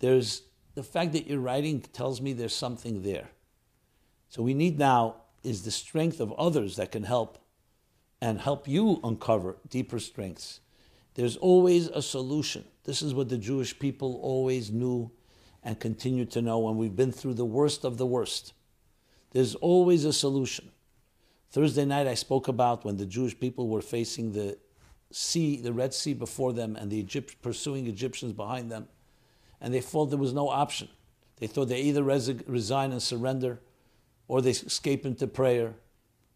There's 0.00 0.42
the 0.74 0.82
fact 0.82 1.12
that 1.12 1.26
you're 1.26 1.40
writing 1.40 1.80
tells 1.80 2.20
me 2.20 2.32
there's 2.32 2.54
something 2.54 3.02
there. 3.02 3.28
So 4.28 4.42
we 4.42 4.54
need 4.54 4.78
now 4.78 5.16
is 5.42 5.62
the 5.62 5.70
strength 5.70 6.20
of 6.20 6.32
others 6.32 6.76
that 6.76 6.92
can 6.92 7.04
help 7.04 7.38
and 8.20 8.40
help 8.40 8.68
you 8.68 9.00
uncover 9.02 9.56
deeper 9.68 9.98
strengths. 9.98 10.60
There's 11.14 11.36
always 11.36 11.88
a 11.88 12.00
solution. 12.00 12.64
This 12.84 13.02
is 13.02 13.12
what 13.12 13.28
the 13.28 13.36
Jewish 13.36 13.78
people 13.78 14.18
always 14.22 14.70
knew 14.70 15.10
and 15.62 15.78
continue 15.78 16.24
to 16.26 16.40
know 16.40 16.58
when 16.60 16.76
we've 16.76 16.96
been 16.96 17.12
through 17.12 17.34
the 17.34 17.44
worst 17.44 17.84
of 17.84 17.98
the 17.98 18.06
worst. 18.06 18.54
There's 19.32 19.54
always 19.56 20.04
a 20.04 20.12
solution. 20.12 20.70
Thursday 21.50 21.84
night 21.84 22.06
I 22.06 22.14
spoke 22.14 22.48
about 22.48 22.84
when 22.84 22.96
the 22.96 23.06
Jewish 23.06 23.38
people 23.38 23.68
were 23.68 23.82
facing 23.82 24.32
the 24.32 24.58
sea, 25.10 25.60
the 25.60 25.72
Red 25.72 25.92
Sea 25.92 26.14
before 26.14 26.52
them, 26.52 26.76
and 26.76 26.90
the 26.90 26.96
Egypt, 26.96 27.36
pursuing 27.42 27.86
Egyptians 27.86 28.32
behind 28.32 28.70
them, 28.70 28.88
and 29.62 29.72
they 29.72 29.80
thought 29.80 30.06
there 30.06 30.18
was 30.18 30.34
no 30.34 30.48
option. 30.48 30.88
They 31.38 31.46
thought 31.46 31.68
they 31.68 31.80
either 31.80 32.02
resi- 32.02 32.42
resign 32.46 32.92
and 32.92 33.02
surrender, 33.02 33.60
or 34.28 34.42
they 34.42 34.50
escape 34.50 35.06
into 35.06 35.26
prayer, 35.26 35.76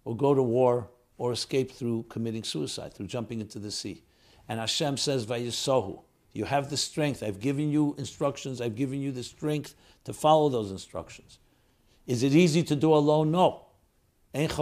or 0.05 0.17
go 0.17 0.33
to 0.33 0.43
war, 0.43 0.89
or 1.19 1.33
escape 1.33 1.73
through 1.73 2.07
committing 2.09 2.45
suicide, 2.45 2.95
through 2.95 3.09
jumping 3.09 3.41
into 3.41 3.59
the 3.59 3.73
sea. 3.73 4.05
And 4.49 4.61
Hashem 4.61 4.97
says, 4.97 5.27
Vayisohu, 5.27 6.03
you 6.33 6.45
have 6.45 6.71
the 6.71 6.77
strength. 6.77 7.23
I've 7.23 7.41
given 7.41 7.71
you 7.71 7.97
instructions. 7.99 8.61
I've 8.61 8.77
given 8.77 9.03
you 9.03 9.11
the 9.11 9.25
strength 9.25 9.75
to 10.05 10.13
follow 10.13 10.49
those 10.49 10.71
instructions. 10.71 11.41
Is 12.07 12.23
it 12.23 12.33
easy 12.33 12.63
to 12.63 12.77
do 12.77 12.95
alone? 12.95 13.33
No. 13.33 13.67
That's 14.33 14.59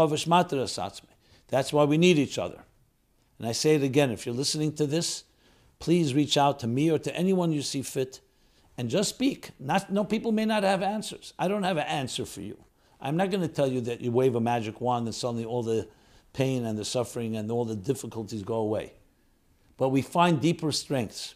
why 1.73 1.85
we 1.85 1.99
need 1.99 2.19
each 2.19 2.39
other. 2.39 2.65
And 3.39 3.47
I 3.47 3.53
say 3.53 3.75
it 3.75 3.83
again 3.83 4.11
if 4.11 4.25
you're 4.25 4.35
listening 4.35 4.73
to 4.75 4.87
this, 4.87 5.25
please 5.81 6.15
reach 6.15 6.39
out 6.39 6.61
to 6.61 6.67
me 6.67 6.91
or 6.91 6.99
to 6.99 7.15
anyone 7.15 7.53
you 7.53 7.61
see 7.61 7.83
fit 7.83 8.21
and 8.77 8.89
just 8.89 9.11
speak. 9.11 9.51
Not, 9.59 9.91
no, 9.91 10.05
people 10.05 10.33
may 10.33 10.45
not 10.45 10.63
have 10.63 10.83
answers. 10.83 11.33
I 11.39 11.49
don't 11.49 11.63
have 11.63 11.77
an 11.77 11.87
answer 11.87 12.25
for 12.25 12.41
you. 12.41 12.63
I'm 13.01 13.17
not 13.17 13.31
going 13.31 13.43
to 13.43 13.49
tell 13.49 13.67
you 13.67 13.81
that 13.83 14.01
you 14.01 14.11
wave 14.11 14.35
a 14.35 14.41
magic 14.41 14.81
wand 14.81 15.07
and 15.07 15.15
suddenly 15.15 15.45
all 15.45 15.63
the 15.63 15.89
pain 16.33 16.65
and 16.65 16.79
the 16.79 16.85
suffering 16.85 17.37
and 17.37 17.51
all 17.51 17.65
the 17.65 17.77
difficulties 17.77 18.43
go 18.43 18.57
away. 18.57 18.95
But 19.77 19.91
we 19.91 20.03
find 20.03 20.41
deeper 20.41 20.73
strengths. 20.73 21.35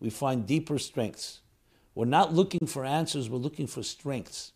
We 0.00 0.10
find 0.10 0.46
deeper 0.46 0.78
strengths. 0.78 1.40
We're 1.94 2.04
not 2.04 2.32
looking 2.32 2.66
for 2.66 2.84
answers, 2.84 3.28
we're 3.28 3.38
looking 3.38 3.66
for 3.66 3.82
strengths. 3.82 4.52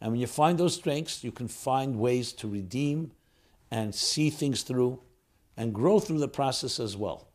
And 0.00 0.12
when 0.12 0.20
you 0.20 0.26
find 0.26 0.58
those 0.58 0.74
strengths, 0.74 1.22
you 1.22 1.30
can 1.30 1.46
find 1.46 1.98
ways 1.98 2.32
to 2.34 2.48
redeem 2.48 3.12
and 3.70 3.94
see 3.94 4.30
things 4.30 4.62
through 4.62 5.00
and 5.56 5.74
grow 5.74 6.00
through 6.00 6.18
the 6.18 6.28
process 6.28 6.80
as 6.80 6.96
well. 6.96 7.28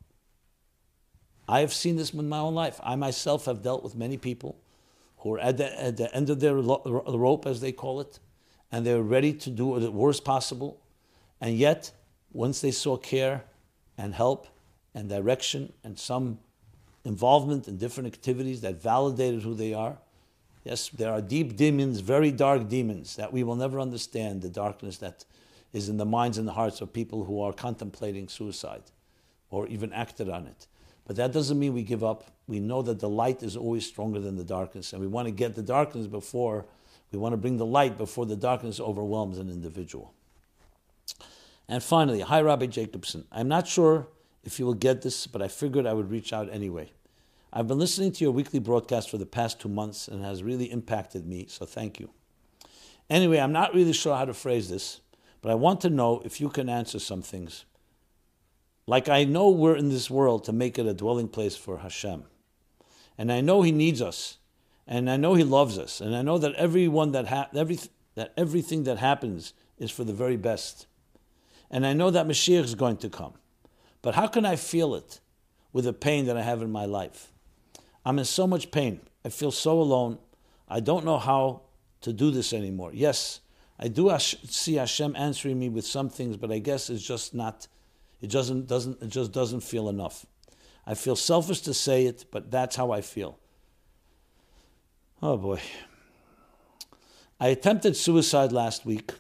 I 1.48 1.62
have 1.62 1.74
seen 1.74 1.96
this 1.96 2.14
in 2.14 2.28
my 2.28 2.40
own 2.40 2.56
life. 2.56 2.80
I 2.84 2.96
myself 2.96 3.46
have 3.46 3.62
dealt 3.62 3.84
with 3.84 3.96
many 3.96 4.18
people 4.18 4.58
who 5.20 5.36
are 5.36 5.40
at 5.40 5.58
the, 5.58 5.82
at 5.82 5.98
the 5.98 6.14
end 6.14 6.30
of 6.30 6.40
their 6.40 6.56
rope, 6.56 7.46
as 7.46 7.62
they 7.62 7.72
call 7.72 8.02
it, 8.02 8.20
and 8.72 8.86
they're 8.86 9.02
ready 9.02 9.34
to 9.34 9.50
do 9.50 9.80
the 9.80 9.92
worst 9.92 10.26
possible. 10.26 10.80
And 11.40 11.58
yet, 11.58 11.92
once 12.32 12.62
they 12.62 12.72
saw 12.72 12.98
care 12.98 13.46
and 13.98 14.14
help 14.14 14.48
and 14.94 15.08
direction 15.08 15.72
and 15.84 15.98
some 15.98 16.40
involvement 17.06 17.68
in 17.68 17.78
different 17.78 18.14
activities 18.14 18.62
that 18.62 18.82
validated 18.82 19.44
who 19.44 19.54
they 19.54 19.74
are, 19.74 19.98
yes, 20.66 20.90
there 20.90 21.12
are 21.12 21.22
deep 21.22 21.56
demons, 21.56 22.02
very 22.02 22.32
dark 22.32 22.68
demons 22.68 23.16
that 23.16 23.32
we 23.32 23.44
will 23.44 23.56
never 23.56 23.80
understand, 23.80 24.42
the 24.42 24.50
darkness 24.50 24.98
that 24.98 25.24
is 25.72 25.88
in 25.88 25.98
the 25.98 26.06
minds 26.06 26.38
and 26.38 26.48
the 26.48 26.54
hearts 26.54 26.82
of 26.82 26.92
people 26.92 27.24
who 27.24 27.42
are 27.42 27.54
contemplating 27.54 28.28
suicide 28.28 28.84
or 29.50 29.68
even 29.68 29.94
acted 29.94 30.30
on 30.30 30.46
it. 30.46 30.68
But 31.08 31.16
that 31.16 31.32
doesn't 31.32 31.58
mean 31.58 31.74
we 31.74 31.84
give 31.84 32.04
up. 32.04 32.32
We 32.48 32.60
know 32.60 32.82
that 32.82 33.00
the 33.00 33.10
light 33.10 33.42
is 33.42 33.56
always 33.56 33.86
stronger 33.86 34.20
than 34.20 34.36
the 34.36 34.44
darkness, 34.44 34.94
and 34.94 35.02
we 35.02 35.08
want 35.08 35.28
to 35.28 35.32
get 35.32 35.56
the 35.56 35.64
darkness 35.64 36.06
before, 36.06 36.66
we 37.12 37.18
want 37.18 37.34
to 37.34 37.38
bring 37.38 37.58
the 37.58 37.66
light 37.66 37.98
before 37.98 38.26
the 38.26 38.36
darkness 38.36 38.80
overwhelms 38.80 39.38
an 39.38 39.50
individual. 39.50 40.14
And 41.70 41.82
finally, 41.82 42.20
hi, 42.20 42.42
Rabbi 42.42 42.66
Jacobson. 42.66 43.26
I'm 43.32 43.48
not 43.48 43.68
sure 43.68 44.08
if 44.44 44.60
you 44.60 44.66
will 44.66 44.74
get 44.74 45.02
this, 45.02 45.28
but 45.28 45.42
I 45.42 45.48
figured 45.48 45.88
I 45.88 45.94
would 45.94 46.12
reach 46.12 46.34
out 46.34 46.50
anyway. 46.52 46.92
I've 47.52 47.68
been 47.68 47.80
listening 47.80 48.12
to 48.12 48.24
your 48.26 48.34
weekly 48.34 48.60
broadcast 48.60 49.10
for 49.10 49.18
the 49.18 49.26
past 49.26 49.62
two 49.62 49.70
months 49.70 50.10
and 50.10 50.24
has 50.24 50.44
really 50.44 50.70
impacted 50.70 51.26
me, 51.26 51.46
so 51.48 51.66
thank 51.66 52.00
you. 52.00 52.10
Anyway, 53.10 53.40
I'm 53.40 53.54
not 53.54 53.74
really 53.74 53.94
sure 53.94 54.16
how 54.16 54.26
to 54.26 54.34
phrase 54.34 54.70
this. 54.70 55.00
But 55.42 55.52
I 55.52 55.56
want 55.56 55.82
to 55.82 55.90
know 55.90 56.22
if 56.26 56.42
you 56.42 56.50
can 56.50 56.68
answer 56.68 57.00
some 57.00 57.22
things. 57.22 57.66
Like 58.88 59.10
I 59.10 59.26
know 59.26 59.50
we're 59.50 59.76
in 59.76 59.90
this 59.90 60.10
world 60.10 60.46
to 60.46 60.54
make 60.54 60.80
it 60.80 60.86
a 60.86 60.94
dwelling 60.94 61.28
place 61.28 61.58
for 61.58 61.80
Hashem. 61.80 62.24
And 63.18 63.32
I 63.32 63.42
know 63.42 63.62
He 63.62 63.72
needs 63.72 64.02
us. 64.02 64.38
And 64.88 65.10
I 65.10 65.18
know 65.18 65.34
He 65.34 65.44
loves 65.44 65.78
us. 65.78 66.00
And 66.00 66.16
I 66.16 66.22
know 66.22 66.38
that 66.38 66.56
everyone 66.56 67.12
that 67.12 67.28
ha- 67.28 67.50
every, 67.54 67.80
that 68.16 68.34
everything 68.38 68.84
that 68.84 68.98
happens 68.98 69.54
is 69.78 69.92
for 69.92 70.06
the 70.06 70.14
very 70.14 70.38
best. 70.38 70.88
And 71.70 71.86
I 71.86 71.92
know 71.92 72.10
that 72.10 72.28
Mashiach 72.28 72.64
is 72.64 72.76
going 72.76 72.98
to 72.98 73.10
come. 73.10 73.34
But 74.02 74.16
how 74.16 74.28
can 74.28 74.46
I 74.46 74.56
feel 74.56 74.96
it 74.96 75.20
with 75.74 75.84
the 75.84 75.94
pain 75.94 76.26
that 76.28 76.38
I 76.38 76.42
have 76.42 76.62
in 76.62 76.72
my 76.72 76.86
life? 76.86 77.34
I'm 78.06 78.20
in 78.20 78.26
so 78.26 78.48
much 78.48 78.72
pain. 78.72 79.02
I 79.26 79.30
feel 79.30 79.52
so 79.52 79.82
alone. 79.82 80.18
I 80.70 80.80
don't 80.80 81.04
know 81.04 81.18
how 81.18 81.64
to 82.02 82.14
do 82.14 82.32
this 82.32 82.54
anymore. 82.54 82.92
Yes, 82.94 83.42
I 83.78 83.90
do 83.90 84.16
see 84.20 84.76
Hashem 84.76 85.14
answering 85.18 85.60
me 85.60 85.68
with 85.68 85.86
some 85.86 86.10
things, 86.10 86.38
but 86.38 86.52
I 86.52 86.60
guess 86.60 86.90
it's 86.90 87.04
just 87.04 87.34
not. 87.36 87.68
It 88.22 88.30
doesn't 88.30 88.68
doesn't 88.68 89.02
it 89.02 89.10
just 89.10 89.32
doesn't 89.32 89.62
feel 89.62 89.90
enough. 89.90 90.26
I 90.86 90.94
feel 90.94 91.16
selfish 91.16 91.62
to 91.62 91.74
say 91.74 92.06
it, 92.06 92.26
but 92.32 92.50
that's 92.50 92.76
how 92.76 92.92
I 92.92 93.02
feel. 93.02 93.38
Oh 95.22 95.38
boy. 95.38 95.62
I 97.40 97.50
attempted 97.50 97.96
suicide 97.96 98.52
last 98.52 98.86
week. 98.86 99.12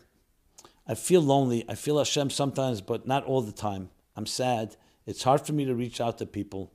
I 0.87 0.95
feel 0.95 1.21
lonely. 1.21 1.65
I 1.67 1.75
feel 1.75 1.97
Hashem 1.97 2.29
sometimes, 2.29 2.81
but 2.81 3.05
not 3.05 3.25
all 3.25 3.41
the 3.41 3.51
time. 3.51 3.89
I'm 4.15 4.25
sad. 4.25 4.75
It's 5.05 5.23
hard 5.23 5.45
for 5.45 5.53
me 5.53 5.65
to 5.65 5.75
reach 5.75 6.01
out 6.01 6.17
to 6.17 6.25
people. 6.25 6.71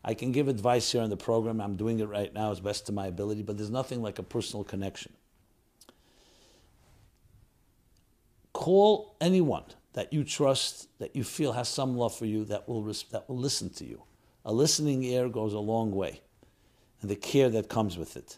I 0.07 0.13
can 0.13 0.31
give 0.31 0.47
advice 0.47 0.89
here 0.89 1.01
on 1.01 1.09
the 1.09 1.17
program. 1.17 1.59
I'm 1.59 1.75
doing 1.75 1.99
it 1.99 2.05
right 2.07 2.33
now 2.33 2.49
as 2.49 2.61
best 2.61 2.85
to 2.85 2.93
my 2.93 3.07
ability, 3.07 3.41
but 3.41 3.57
there's 3.57 3.69
nothing 3.69 4.01
like 4.01 4.19
a 4.19 4.23
personal 4.23 4.63
connection. 4.63 5.11
Call 8.53 9.17
anyone 9.19 9.65
that 9.91 10.13
you 10.13 10.23
trust, 10.23 10.87
that 10.99 11.13
you 11.13 11.25
feel 11.25 11.51
has 11.51 11.67
some 11.67 11.97
love 11.97 12.15
for 12.15 12.25
you, 12.25 12.45
that 12.45 12.69
will, 12.69 12.83
that 12.83 13.27
will 13.27 13.37
listen 13.37 13.69
to 13.71 13.85
you. 13.85 14.01
A 14.45 14.53
listening 14.53 15.03
ear 15.03 15.27
goes 15.27 15.51
a 15.51 15.59
long 15.59 15.91
way, 15.91 16.21
and 17.01 17.11
the 17.11 17.17
care 17.17 17.49
that 17.49 17.67
comes 17.67 17.97
with 17.97 18.15
it. 18.15 18.37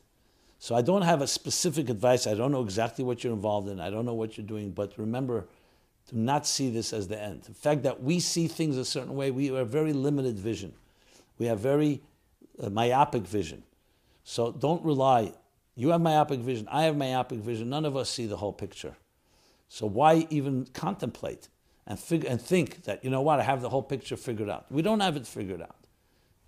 So 0.58 0.74
I 0.74 0.82
don't 0.82 1.04
have 1.04 1.22
a 1.22 1.28
specific 1.28 1.88
advice. 1.88 2.26
I 2.26 2.34
don't 2.34 2.52
know 2.52 2.64
exactly 2.64 3.06
what 3.06 3.24
you're 3.24 3.32
involved 3.32 3.70
in. 3.70 3.80
I 3.80 3.92
don't 3.92 4.08
know 4.08 4.16
what 4.16 4.40
you're 4.40 4.48
doing, 4.48 4.72
but 4.72 4.98
remember 4.98 5.48
to 6.08 6.18
not 6.18 6.48
see 6.48 6.72
this 6.72 6.94
as 6.94 7.08
the 7.08 7.22
end. 7.22 7.44
The 7.44 7.54
fact 7.54 7.84
that 7.84 8.02
we 8.02 8.20
see 8.20 8.48
things 8.48 8.76
a 8.76 8.86
certain 8.86 9.14
way, 9.14 9.30
we 9.30 9.46
have 9.46 9.56
a 9.56 9.66
very 9.66 9.94
limited 9.94 10.40
vision. 10.40 10.74
We 11.40 11.48
have 11.48 11.60
very 11.60 12.04
uh, 12.62 12.70
myopic 12.70 13.24
vision. 13.24 13.64
So 14.24 14.52
don't 14.52 14.86
rely. 14.86 15.34
You 15.76 15.90
have 15.90 16.02
myopic 16.02 16.42
vision. 16.42 16.68
I 16.70 16.84
have 16.84 16.96
myopic 16.96 17.40
vision. 17.40 17.70
None 17.70 17.86
of 17.86 17.98
us 17.98 18.10
see 18.10 18.28
the 18.28 18.38
whole 18.38 18.54
picture. 18.54 18.96
So 19.70 19.88
why 19.88 20.28
even 20.30 20.68
contemplate 20.74 21.48
and, 21.88 22.00
figure, 22.00 22.30
and 22.30 22.42
think 22.42 22.84
that, 22.84 23.04
you 23.04 23.10
know 23.10 23.22
what, 23.22 23.40
I 23.40 23.44
have 23.44 23.62
the 23.62 23.70
whole 23.70 23.82
picture 23.82 24.18
figured 24.18 24.50
out? 24.50 24.66
We 24.70 24.82
don't 24.82 25.00
have 25.00 25.16
it 25.16 25.26
figured 25.26 25.62
out. 25.62 25.76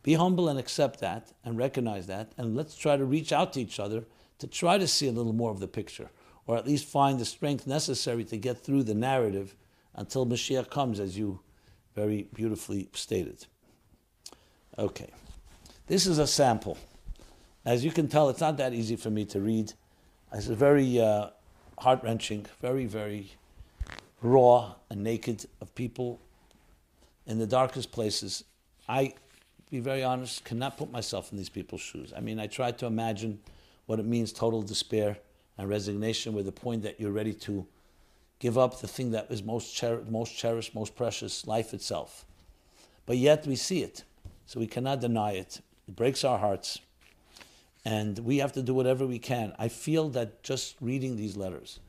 Be 0.03 0.15
humble 0.15 0.49
and 0.49 0.59
accept 0.59 0.99
that 0.99 1.31
and 1.45 1.57
recognize 1.57 2.07
that, 2.07 2.33
and 2.37 2.55
let's 2.55 2.75
try 2.75 2.97
to 2.97 3.05
reach 3.05 3.31
out 3.31 3.53
to 3.53 3.61
each 3.61 3.79
other 3.79 4.03
to 4.39 4.47
try 4.47 4.79
to 4.79 4.87
see 4.87 5.07
a 5.07 5.11
little 5.11 5.33
more 5.33 5.51
of 5.51 5.59
the 5.59 5.67
picture, 5.67 6.09
or 6.47 6.57
at 6.57 6.65
least 6.65 6.85
find 6.85 7.19
the 7.19 7.25
strength 7.25 7.67
necessary 7.67 8.23
to 8.25 8.37
get 8.37 8.57
through 8.57 8.83
the 8.83 8.95
narrative 8.95 9.55
until 9.93 10.25
Mashiach 10.25 10.71
comes, 10.71 10.99
as 10.99 11.17
you 11.17 11.39
very 11.93 12.27
beautifully 12.33 12.89
stated. 12.93 13.45
Okay, 14.77 15.09
this 15.87 16.07
is 16.07 16.17
a 16.17 16.27
sample. 16.27 16.77
As 17.65 17.83
you 17.83 17.91
can 17.91 18.07
tell, 18.07 18.29
it's 18.29 18.39
not 18.39 18.57
that 18.57 18.73
easy 18.73 18.95
for 18.95 19.09
me 19.09 19.25
to 19.25 19.39
read. 19.39 19.73
It's 20.33 20.47
a 20.47 20.55
very 20.55 20.99
uh, 20.99 21.29
heart 21.77 22.01
wrenching, 22.03 22.45
very, 22.61 22.85
very 22.85 23.31
raw 24.21 24.75
and 24.89 25.03
naked 25.03 25.45
of 25.59 25.75
people 25.75 26.19
in 27.27 27.37
the 27.37 27.45
darkest 27.45 27.91
places. 27.91 28.43
I, 28.87 29.13
be 29.69 29.79
very 29.79 30.03
honest, 30.03 30.45
cannot 30.45 30.77
put 30.77 30.91
myself 30.91 31.31
in 31.31 31.37
these 31.37 31.49
people's 31.49 31.81
shoes. 31.81 32.13
I 32.15 32.21
mean, 32.21 32.39
I 32.39 32.47
try 32.47 32.71
to 32.71 32.85
imagine 32.85 33.39
what 33.85 33.99
it 33.99 34.05
means 34.05 34.31
total 34.31 34.61
despair 34.61 35.17
and 35.57 35.69
resignation, 35.69 36.33
with 36.33 36.45
the 36.45 36.51
point 36.51 36.81
that 36.83 36.99
you're 36.99 37.11
ready 37.11 37.33
to 37.33 37.67
give 38.39 38.57
up 38.57 38.79
the 38.79 38.87
thing 38.87 39.11
that 39.11 39.29
is 39.29 39.43
most, 39.43 39.75
cher- 39.75 40.01
most 40.09 40.35
cherished, 40.35 40.73
most 40.73 40.95
precious, 40.95 41.45
life 41.45 41.73
itself. 41.73 42.25
But 43.05 43.17
yet 43.17 43.45
we 43.45 43.55
see 43.55 43.83
it, 43.83 44.03
so 44.51 44.59
we 44.59 44.67
cannot 44.67 44.99
deny 44.99 45.31
it. 45.31 45.61
It 45.87 45.95
breaks 45.95 46.25
our 46.25 46.37
hearts 46.37 46.79
and 47.85 48.19
we 48.19 48.39
have 48.39 48.51
to 48.51 48.61
do 48.61 48.73
whatever 48.73 49.07
we 49.07 49.17
can. 49.17 49.53
I 49.57 49.69
feel 49.69 50.09
that 50.09 50.43
just 50.43 50.75
reading 50.81 51.15
these 51.15 51.37
letters 51.37 51.79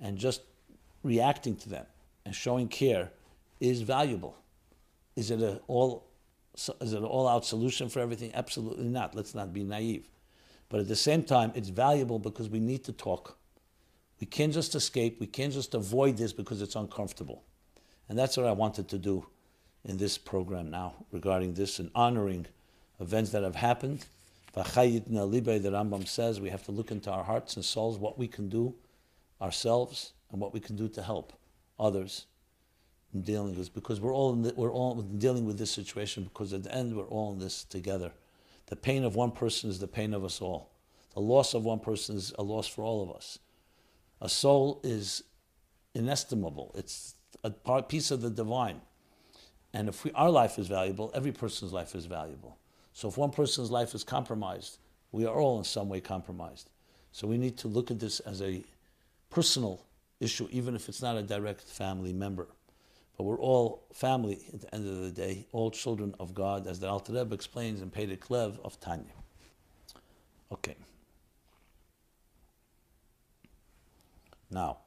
and 0.00 0.18
just 0.18 0.42
reacting 1.04 1.54
to 1.58 1.68
them 1.68 1.86
and 2.26 2.34
showing 2.34 2.66
care 2.66 3.12
is 3.60 3.82
valuable. 3.82 4.36
Is 5.14 5.30
it 5.30 5.40
a 5.40 5.60
all 5.68 6.08
is 6.80 6.92
it 6.92 6.98
an 6.98 7.04
all-out 7.04 7.46
solution 7.46 7.88
for 7.88 8.00
everything? 8.00 8.32
Absolutely 8.34 8.88
not. 8.88 9.14
Let's 9.14 9.36
not 9.36 9.52
be 9.52 9.62
naive. 9.62 10.08
But 10.68 10.80
at 10.80 10.88
the 10.88 10.96
same 10.96 11.22
time, 11.22 11.52
it's 11.54 11.68
valuable 11.68 12.18
because 12.18 12.48
we 12.48 12.58
need 12.58 12.82
to 12.86 12.92
talk. 12.92 13.38
We 14.20 14.26
can't 14.26 14.52
just 14.52 14.74
escape. 14.74 15.20
We 15.20 15.28
can't 15.28 15.52
just 15.52 15.74
avoid 15.74 16.16
this 16.16 16.32
because 16.32 16.60
it's 16.60 16.74
uncomfortable. 16.74 17.44
And 18.08 18.18
that's 18.18 18.36
what 18.36 18.46
I 18.46 18.52
wanted 18.52 18.88
to 18.88 18.98
do 18.98 19.26
in 19.84 19.96
this 19.96 20.18
program 20.18 20.70
now 20.70 20.94
regarding 21.10 21.54
this 21.54 21.78
and 21.78 21.90
honoring 21.94 22.46
events 23.00 23.30
that 23.30 23.42
have 23.42 23.56
happened 23.56 24.04
the 24.52 24.62
Rambam 24.62 26.06
says 26.06 26.40
we 26.40 26.50
have 26.50 26.64
to 26.64 26.72
look 26.72 26.90
into 26.90 27.10
our 27.10 27.24
hearts 27.24 27.56
and 27.56 27.64
souls, 27.64 27.98
what 27.98 28.18
we 28.18 28.26
can 28.26 28.48
do 28.48 28.74
ourselves 29.40 30.12
and 30.30 30.40
what 30.40 30.52
we 30.52 30.60
can 30.60 30.76
do 30.76 30.88
to 30.88 31.02
help 31.02 31.32
others 31.78 32.26
in 33.14 33.22
dealing 33.22 33.50
with 33.50 33.58
this. 33.58 33.68
Because 33.68 34.00
we're 34.00 34.14
all, 34.14 34.32
the, 34.32 34.52
we're 34.56 34.72
all 34.72 35.02
dealing 35.02 35.44
with 35.44 35.58
this 35.58 35.70
situation 35.70 36.24
because 36.24 36.52
at 36.52 36.64
the 36.64 36.74
end 36.74 36.96
we're 36.96 37.08
all 37.08 37.32
in 37.32 37.38
this 37.38 37.64
together. 37.64 38.12
The 38.66 38.76
pain 38.76 39.04
of 39.04 39.16
one 39.16 39.32
person 39.32 39.70
is 39.70 39.78
the 39.78 39.88
pain 39.88 40.14
of 40.14 40.24
us 40.24 40.40
all. 40.40 40.70
The 41.14 41.20
loss 41.20 41.54
of 41.54 41.64
one 41.64 41.80
person 41.80 42.16
is 42.16 42.32
a 42.38 42.42
loss 42.42 42.68
for 42.68 42.82
all 42.82 43.02
of 43.02 43.16
us. 43.16 43.38
A 44.20 44.28
soul 44.28 44.80
is 44.84 45.24
inestimable. 45.94 46.72
It's 46.76 47.16
a 47.42 47.50
part, 47.50 47.88
piece 47.88 48.10
of 48.10 48.20
the 48.20 48.30
divine. 48.30 48.80
And 49.72 49.88
if 49.88 50.04
we, 50.04 50.12
our 50.12 50.30
life 50.30 50.58
is 50.58 50.66
valuable, 50.66 51.10
every 51.14 51.32
person's 51.32 51.72
life 51.72 51.94
is 51.94 52.06
valuable. 52.06 52.58
So 52.92 53.08
if 53.08 53.16
one 53.16 53.30
person's 53.30 53.70
life 53.70 53.94
is 53.94 54.02
compromised, 54.02 54.78
we 55.12 55.26
are 55.26 55.34
all 55.34 55.58
in 55.58 55.64
some 55.64 55.88
way 55.88 56.00
compromised. 56.00 56.68
So 57.12 57.26
we 57.26 57.38
need 57.38 57.56
to 57.58 57.68
look 57.68 57.90
at 57.90 57.98
this 57.98 58.20
as 58.20 58.42
a 58.42 58.62
personal 59.30 59.84
issue, 60.18 60.48
even 60.50 60.74
if 60.74 60.88
it's 60.88 61.02
not 61.02 61.16
a 61.16 61.22
direct 61.22 61.62
family 61.62 62.12
member. 62.12 62.48
But 63.16 63.24
we're 63.24 63.38
all 63.38 63.82
family 63.92 64.40
at 64.52 64.60
the 64.62 64.74
end 64.74 64.88
of 64.88 65.02
the 65.02 65.10
day, 65.10 65.46
all 65.52 65.70
children 65.70 66.14
of 66.18 66.34
God, 66.34 66.66
as 66.66 66.80
the 66.80 66.88
Alter 66.88 67.12
Rebbe 67.12 67.34
explains 67.34 67.82
in 67.82 67.90
Perek 67.90 68.30
Lev 68.30 68.58
of 68.64 68.80
Tanya. 68.80 69.12
Okay. 70.52 70.74
Now, 74.50 74.78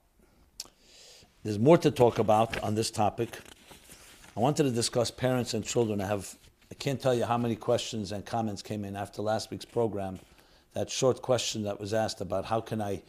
there's 1.43 1.59
more 1.59 1.77
to 1.77 1.91
talk 1.91 2.19
about 2.19 2.61
on 2.63 2.75
this 2.75 2.91
topic. 2.91 3.38
I 4.36 4.39
wanted 4.39 4.63
to 4.63 4.71
discuss 4.71 5.11
parents 5.11 5.53
and 5.53 5.63
children. 5.63 6.01
I 6.01 6.07
have 6.07 6.36
I 6.71 6.73
can't 6.73 6.99
tell 6.99 7.13
you 7.13 7.23
how 7.23 7.38
many 7.38 7.55
questions 7.55 8.11
and 8.11 8.25
comments 8.25 8.63
came 8.63 8.84
in 8.84 8.95
after 8.95 9.21
last 9.21 9.51
week's 9.51 9.65
program. 9.65 10.17
That 10.73 10.89
short 10.89 11.21
question 11.21 11.61
that 11.63 11.79
was 11.79 11.93
asked 11.93 12.19
about 12.19 12.45
how 12.45 12.59
can 12.59 12.81
I 12.81 13.03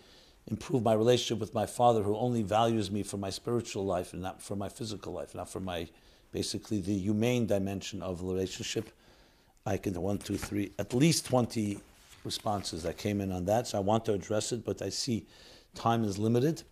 improve 0.48 0.82
my 0.82 0.92
relationship 0.92 1.38
with 1.38 1.54
my 1.54 1.64
father 1.64 2.02
who 2.02 2.14
only 2.14 2.42
values 2.42 2.90
me 2.90 3.02
for 3.02 3.16
my 3.16 3.30
spiritual 3.30 3.86
life 3.86 4.12
and 4.12 4.20
not 4.20 4.42
for 4.42 4.54
my 4.54 4.68
physical 4.68 5.14
life, 5.14 5.34
not 5.34 5.48
for 5.48 5.60
my 5.60 5.88
basically 6.30 6.82
the 6.82 6.98
humane 6.98 7.46
dimension 7.46 8.02
of 8.02 8.18
the 8.18 8.26
relationship. 8.26 8.90
I 9.64 9.78
can 9.78 9.98
one, 9.98 10.18
two, 10.18 10.36
three, 10.36 10.72
at 10.78 10.92
least 10.92 11.24
twenty 11.24 11.80
responses 12.22 12.82
that 12.82 12.98
came 12.98 13.22
in 13.22 13.32
on 13.32 13.46
that. 13.46 13.68
So 13.68 13.78
I 13.78 13.80
want 13.80 14.04
to 14.06 14.12
address 14.12 14.52
it, 14.52 14.62
but 14.62 14.82
I 14.82 14.90
see 14.90 15.24
time 15.74 16.04
is 16.04 16.18
limited. 16.18 16.64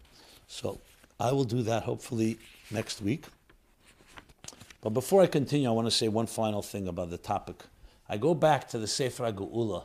So 0.46 0.78
I 1.18 1.32
will 1.32 1.44
do 1.44 1.62
that 1.62 1.84
hopefully 1.84 2.36
next 2.70 3.00
week. 3.00 3.24
But 4.82 4.90
before 4.90 5.22
I 5.22 5.28
continue, 5.28 5.68
I 5.68 5.72
want 5.72 5.86
to 5.86 5.92
say 5.92 6.08
one 6.08 6.26
final 6.26 6.60
thing 6.60 6.88
about 6.88 7.08
the 7.10 7.16
topic. 7.16 7.62
I 8.08 8.16
go 8.16 8.34
back 8.34 8.68
to 8.70 8.78
the 8.78 8.88
Sefer 8.88 9.32
HaGeula 9.32 9.84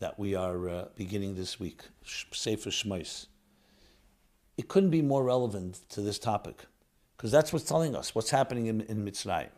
that 0.00 0.18
we 0.18 0.34
are 0.34 0.68
uh, 0.68 0.84
beginning 0.96 1.36
this 1.36 1.60
week, 1.60 1.82
Sefer 2.04 2.70
Shmos. 2.70 3.28
It 4.58 4.66
couldn't 4.66 4.90
be 4.90 5.00
more 5.00 5.22
relevant 5.22 5.88
to 5.90 6.00
this 6.00 6.18
topic, 6.18 6.66
because 7.16 7.30
that's 7.30 7.52
what's 7.52 7.64
telling 7.64 7.94
us 7.94 8.16
what's 8.16 8.30
happening 8.30 8.66
in, 8.66 8.80
in 8.82 9.04
Mitzrayim. 9.04 9.50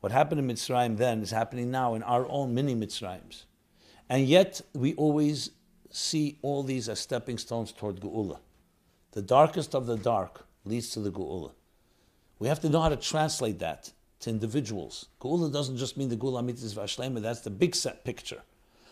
What 0.00 0.10
happened 0.10 0.40
in 0.40 0.48
Mitzrayim 0.48 0.96
then 0.96 1.20
is 1.20 1.30
happening 1.30 1.70
now 1.70 1.94
in 1.94 2.02
our 2.02 2.26
own 2.28 2.54
mini 2.54 2.74
Mitzrayims. 2.74 3.44
And 4.08 4.26
yet, 4.26 4.62
we 4.74 4.94
always 4.94 5.50
see 5.90 6.38
all 6.40 6.62
these 6.62 6.88
as 6.88 6.98
stepping 6.98 7.36
stones 7.36 7.72
toward 7.72 8.00
Geula. 8.00 8.38
The 9.12 9.22
darkest 9.22 9.74
of 9.74 9.86
the 9.86 9.98
dark 9.98 10.46
leads 10.64 10.90
to 10.90 11.00
the 11.00 11.12
Geula. 11.12 11.52
We 12.42 12.48
have 12.48 12.58
to 12.62 12.68
know 12.68 12.80
how 12.80 12.88
to 12.88 12.96
translate 12.96 13.60
that 13.60 13.92
to 14.18 14.28
individuals. 14.28 15.06
Geula 15.20 15.52
doesn't 15.52 15.76
just 15.76 15.96
mean 15.96 16.08
the 16.08 16.16
Geula 16.16 16.42
Amitis 16.42 16.74
Vashlema, 16.74 17.22
that's 17.22 17.42
the 17.42 17.50
big 17.50 17.72
set 17.72 18.04
picture. 18.04 18.42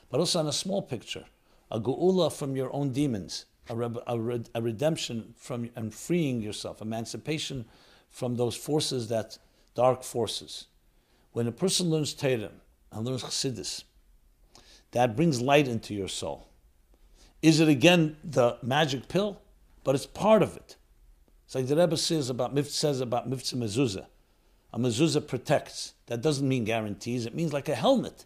But 0.09 0.21
also 0.21 0.39
on 0.39 0.47
a 0.47 0.53
small 0.53 0.83
picture, 0.83 1.25
a 1.69 1.81
Geula 1.81 2.33
from 2.33 2.55
your 2.55 2.73
own 2.73 2.93
demons, 2.93 3.47
a, 3.69 3.77
a, 3.77 4.41
a 4.55 4.63
redemption 4.63 5.35
from 5.37 5.69
and 5.75 5.93
freeing 5.93 6.41
yourself, 6.41 6.81
emancipation 6.81 7.65
from 8.09 8.37
those 8.37 8.55
forces 8.55 9.09
that 9.09 9.37
dark 9.75 10.05
forces. 10.05 10.69
When 11.33 11.49
a 11.49 11.53
person 11.53 11.91
learns 11.91 12.15
Torah 12.15 12.53
and 12.93 13.05
learns 13.05 13.25
Chassidus, 13.25 13.83
that 14.93 15.17
brings 15.17 15.41
light 15.41 15.67
into 15.67 15.93
your 15.93 16.07
soul. 16.07 16.47
Is 17.43 17.59
it 17.59 17.69
again 17.69 18.17
the 18.23 18.59
magic 18.63 19.09
pill? 19.09 19.41
But 19.83 19.97
it's 19.97 20.07
part 20.07 20.45
of 20.45 20.57
it. 20.57 20.77
Like 21.55 21.67
the 21.67 21.77
Rebbe 21.77 21.97
says 21.97 22.31
about 22.31 22.57
says 22.67 23.01
about 23.01 23.29
mitzvah 23.29 23.57
mezuzah. 23.57 24.07
A 24.73 24.79
mezuzah 24.79 25.27
protects. 25.27 25.95
That 26.07 26.23
doesn't 26.23 26.49
mean 26.49 26.65
guarantees. 26.65 27.27
It 27.27 27.35
means 27.35 27.53
like 27.53 27.69
a 27.69 27.75
helmet. 27.75 28.25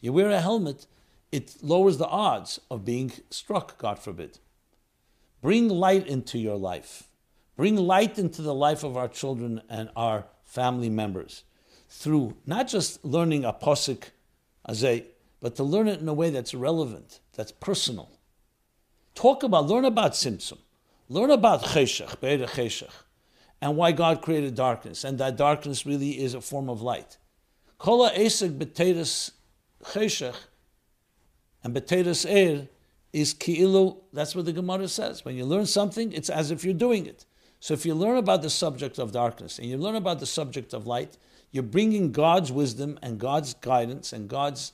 You 0.00 0.12
wear 0.12 0.30
a 0.30 0.40
helmet, 0.40 0.86
it 1.32 1.56
lowers 1.62 1.98
the 1.98 2.06
odds 2.06 2.60
of 2.70 2.84
being 2.84 3.12
struck, 3.30 3.78
God 3.78 3.98
forbid. 3.98 4.38
Bring 5.42 5.68
light 5.68 6.06
into 6.06 6.38
your 6.38 6.56
life. 6.56 7.08
Bring 7.56 7.76
light 7.76 8.18
into 8.18 8.42
the 8.42 8.54
life 8.54 8.84
of 8.84 8.96
our 8.96 9.08
children 9.08 9.60
and 9.68 9.90
our 9.96 10.26
family 10.44 10.88
members 10.88 11.44
through 11.88 12.36
not 12.46 12.68
just 12.68 13.04
learning 13.04 13.44
a 13.44 13.52
posik, 13.52 14.10
azay, 14.68 15.04
but 15.40 15.56
to 15.56 15.64
learn 15.64 15.88
it 15.88 16.00
in 16.00 16.08
a 16.08 16.14
way 16.14 16.30
that's 16.30 16.54
relevant, 16.54 17.20
that's 17.34 17.52
personal. 17.52 18.10
Talk 19.14 19.42
about, 19.42 19.66
learn 19.66 19.84
about 19.84 20.12
Tzimtzum. 20.12 20.58
Learn 21.08 21.30
about 21.30 21.62
Cheshach, 21.62 22.20
Be'er 22.20 22.46
Cheshach, 22.46 22.92
and 23.62 23.76
why 23.76 23.92
God 23.92 24.20
created 24.20 24.54
darkness, 24.54 25.04
and 25.04 25.18
that 25.18 25.36
darkness 25.36 25.86
really 25.86 26.20
is 26.20 26.34
a 26.34 26.40
form 26.40 26.68
of 26.68 26.82
light. 26.82 27.16
Kola 27.78 28.12
Esek 28.14 28.52
B'Teres 28.52 29.30
Cheshach 29.92 30.36
and 31.64 31.74
B'Teres 31.74 32.26
Er 32.26 32.68
is 33.12 33.32
Ki'ilu, 33.32 33.96
that's 34.12 34.34
what 34.34 34.44
the 34.44 34.52
Gemara 34.52 34.88
says. 34.88 35.24
When 35.24 35.34
you 35.34 35.46
learn 35.46 35.66
something, 35.66 36.12
it's 36.12 36.28
as 36.28 36.50
if 36.50 36.62
you're 36.64 36.74
doing 36.74 37.06
it. 37.06 37.24
So 37.60 37.74
if 37.74 37.86
you 37.86 37.94
learn 37.94 38.18
about 38.18 38.42
the 38.42 38.50
subject 38.50 38.98
of 38.98 39.12
darkness 39.12 39.58
and 39.58 39.68
you 39.68 39.78
learn 39.78 39.96
about 39.96 40.20
the 40.20 40.26
subject 40.26 40.74
of 40.74 40.86
light, 40.86 41.16
you're 41.50 41.62
bringing 41.62 42.12
God's 42.12 42.52
wisdom 42.52 42.98
and 43.02 43.18
God's 43.18 43.54
guidance 43.54 44.12
and 44.12 44.28
God's 44.28 44.72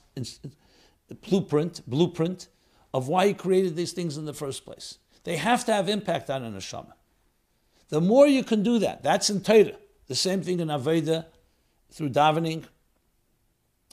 blueprint, 1.21 1.81
blueprint 1.89 2.49
of 2.93 3.07
why 3.07 3.27
He 3.27 3.33
created 3.33 3.75
these 3.75 3.93
things 3.93 4.17
in 4.17 4.25
the 4.25 4.33
first 4.33 4.65
place. 4.65 4.99
They 5.25 5.37
have 5.37 5.65
to 5.65 5.73
have 5.73 5.89
impact 5.89 6.29
on 6.29 6.45
a 6.45 6.51
neshama. 6.51 6.93
The 7.89 7.99
more 7.99 8.27
you 8.27 8.43
can 8.43 8.63
do 8.63 8.79
that, 8.79 9.03
that's 9.03 9.29
in 9.29 9.41
Torah. 9.41 9.73
The 10.07 10.15
same 10.15 10.41
thing 10.41 10.59
in 10.59 10.69
Aveda, 10.69 11.25
through 11.91 12.09
davening, 12.11 12.65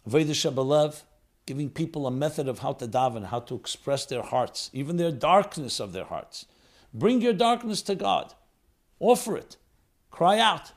Aveda 0.09 0.31
Shabalev, 0.31 1.03
giving 1.47 1.71
people 1.71 2.07
a 2.07 2.11
method 2.11 2.49
of 2.49 2.61
how 2.61 2.75
to 2.75 2.87
daven, 2.87 3.27
how 3.27 3.41
to 3.41 3.55
express 3.55 4.05
their 4.05 4.23
hearts, 4.23 4.71
even 4.75 4.99
their 4.99 5.11
darkness 5.11 5.81
of 5.81 5.93
their 5.93 6.05
hearts. 6.05 6.47
Bring 6.93 7.23
your 7.23 7.33
darkness 7.33 7.81
to 7.83 7.95
God. 7.95 8.35
Offer 9.01 9.39
it. 9.39 9.57
Cry 10.11 10.39
out. 10.39 10.73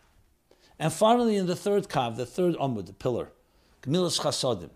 And 0.79 0.91
finally, 0.91 1.35
in 1.35 1.47
the 1.47 1.55
third 1.55 1.89
kav, 1.89 2.15
the 2.15 2.25
third 2.25 2.55
amud, 2.55 2.85
the 2.85 2.93
pillar, 2.93 3.31
Gemilas 3.81 4.21
Chasadim. 4.21 4.71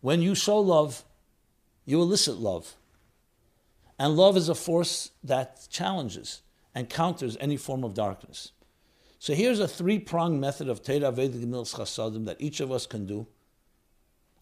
When 0.00 0.22
you 0.22 0.34
show 0.34 0.58
love, 0.58 1.04
you 1.84 2.00
elicit 2.00 2.36
love. 2.36 2.76
And 4.00 4.16
love 4.16 4.38
is 4.38 4.48
a 4.48 4.54
force 4.54 5.10
that 5.22 5.68
challenges 5.70 6.40
and 6.74 6.88
counters 6.88 7.36
any 7.38 7.58
form 7.58 7.84
of 7.84 7.92
darkness. 7.92 8.52
So 9.18 9.34
here's 9.34 9.60
a 9.60 9.68
three-pronged 9.68 10.40
method 10.40 10.70
of 10.70 10.82
Teda 10.82 11.12
Veda 11.12 11.36
Gemilas 11.36 11.74
Chasadim 11.74 12.24
that 12.24 12.40
each 12.40 12.60
of 12.60 12.72
us 12.72 12.86
can 12.86 13.04
do. 13.04 13.26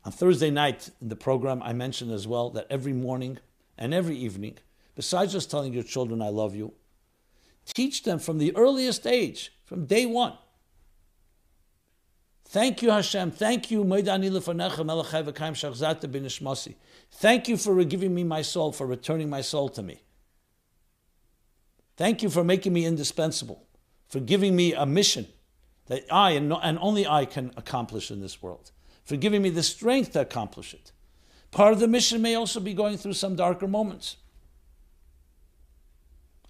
On 0.04 0.12
Thursday 0.12 0.52
night 0.52 0.90
in 1.02 1.08
the 1.08 1.16
program, 1.16 1.60
I 1.64 1.72
mentioned 1.72 2.12
as 2.12 2.28
well 2.28 2.50
that 2.50 2.68
every 2.70 2.92
morning 2.92 3.40
and 3.76 3.92
every 3.92 4.16
evening, 4.16 4.58
besides 4.94 5.32
just 5.32 5.50
telling 5.50 5.74
your 5.74 5.82
children 5.82 6.22
I 6.22 6.28
love 6.28 6.54
you, 6.54 6.72
teach 7.66 8.04
them 8.04 8.20
from 8.20 8.38
the 8.38 8.54
earliest 8.54 9.08
age, 9.08 9.52
from 9.64 9.86
day 9.86 10.06
one, 10.06 10.34
Thank 12.48 12.80
you, 12.80 12.90
Hashem. 12.90 13.32
Thank 13.32 13.70
you. 13.70 13.84
Thank 17.10 17.48
you 17.48 17.56
for 17.56 17.84
giving 17.84 18.14
me 18.14 18.24
my 18.24 18.42
soul, 18.42 18.72
for 18.72 18.86
returning 18.86 19.28
my 19.28 19.42
soul 19.42 19.68
to 19.68 19.82
me. 19.82 20.02
Thank 21.98 22.22
you 22.22 22.30
for 22.30 22.42
making 22.42 22.72
me 22.72 22.86
indispensable, 22.86 23.66
for 24.08 24.20
giving 24.20 24.56
me 24.56 24.72
a 24.72 24.86
mission 24.86 25.26
that 25.86 26.04
I 26.10 26.30
and, 26.30 26.52
and 26.62 26.78
only 26.80 27.06
I 27.06 27.26
can 27.26 27.52
accomplish 27.56 28.10
in 28.10 28.20
this 28.20 28.40
world, 28.40 28.70
for 29.04 29.16
giving 29.16 29.42
me 29.42 29.50
the 29.50 29.62
strength 29.62 30.12
to 30.12 30.20
accomplish 30.22 30.72
it. 30.72 30.92
Part 31.50 31.72
of 31.74 31.80
the 31.80 31.88
mission 31.88 32.22
may 32.22 32.34
also 32.34 32.60
be 32.60 32.72
going 32.72 32.96
through 32.96 33.14
some 33.14 33.36
darker 33.36 33.66
moments. 33.66 34.16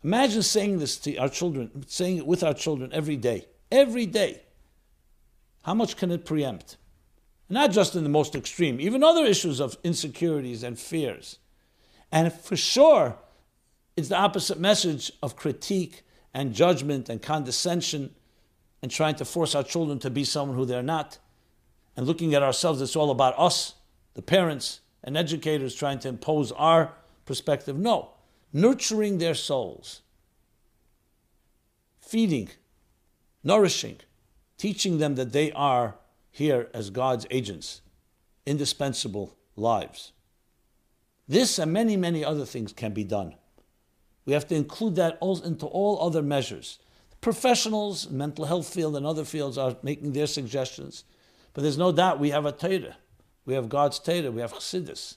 Imagine 0.05 0.43
saying 0.43 0.79
this 0.79 0.97
to 0.99 1.17
our 1.17 1.29
children, 1.29 1.85
saying 1.89 2.19
it 2.19 2.27
with 2.27 2.45
our 2.45 2.55
children 2.55 2.93
every 2.93 3.17
day. 3.17 3.47
Every 3.73 4.07
day. 4.07 4.43
How 5.63 5.75
much 5.75 5.97
can 5.97 6.11
it 6.11 6.25
preempt? 6.25 6.77
Not 7.49 7.71
just 7.73 7.97
in 7.97 8.03
the 8.03 8.09
most 8.09 8.35
extreme, 8.35 8.81
even 8.81 9.03
other 9.03 9.25
issues 9.25 9.61
of 9.61 9.79
insecurities 9.83 10.63
and 10.63 10.79
fears. 10.79 11.39
And 12.13 12.33
for 12.33 12.57
sure, 12.57 13.17
it's 13.97 14.09
the 14.09 14.17
opposite 14.17 14.61
message 14.61 15.11
of 15.23 15.37
critique 15.37 16.03
and 16.35 16.55
judgment 16.55 17.09
and 17.09 17.21
condescension 17.21 18.15
and 18.83 18.91
trying 18.91 19.17
to 19.17 19.25
force 19.25 19.55
our 19.55 19.65
children 19.65 19.99
to 20.01 20.11
be 20.11 20.25
someone 20.25 20.57
who 20.57 20.65
they're 20.65 20.83
not. 20.83 21.19
And 21.97 22.07
looking 22.07 22.35
at 22.35 22.43
ourselves, 22.43 22.81
it's 22.81 22.97
all 22.97 23.11
about 23.11 23.39
us, 23.39 23.75
the 24.15 24.23
parents 24.23 24.81
and 25.03 25.17
educators 25.17 25.75
trying 25.75 25.99
to 26.01 26.09
impose 26.09 26.53
our 26.53 26.93
perspective. 27.25 27.77
No, 27.77 28.11
nurturing 28.53 29.19
their 29.19 29.35
souls, 29.35 30.03
feeding, 32.01 32.49
nourishing, 33.43 33.99
teaching 34.59 34.99
them 34.99 35.15
that 35.15 35.33
they 35.33 35.51
are 35.53 35.97
here 36.31 36.69
as 36.75 36.91
God's 36.91 37.27
agents, 37.31 37.81
indispensable 38.45 39.37
lives. 39.57 40.13
This 41.27 41.59
and 41.59 41.73
many, 41.73 41.97
many 41.97 42.25
other 42.25 42.45
things 42.45 42.73
can 42.73 42.93
be 42.93 43.05
done. 43.05 43.35
We 44.25 44.33
have 44.33 44.49
to 44.49 44.55
include 44.55 44.97
that 44.97 45.19
into 45.23 45.67
all 45.67 46.05
other 46.05 46.23
measures. 46.23 46.79
Professionals, 47.21 48.11
mental 48.11 48.45
health 48.45 48.73
field, 48.73 48.97
and 48.97 49.07
other 49.07 49.25
fields 49.25 49.57
are 49.59 49.77
making 49.83 50.13
their 50.13 50.27
suggestions. 50.27 51.05
But 51.55 51.63
there's 51.63 51.79
no 51.79 51.93
doubt 51.93 52.21
we 52.21 52.31
have 52.31 52.47
a 52.47 52.53
Torah. 52.53 52.97
We 53.45 53.55
have 53.55 53.69
God's 53.69 53.99
Torah. 53.99 54.31
We 54.31 54.41
have 54.41 54.53
Chassidus. 54.53 55.17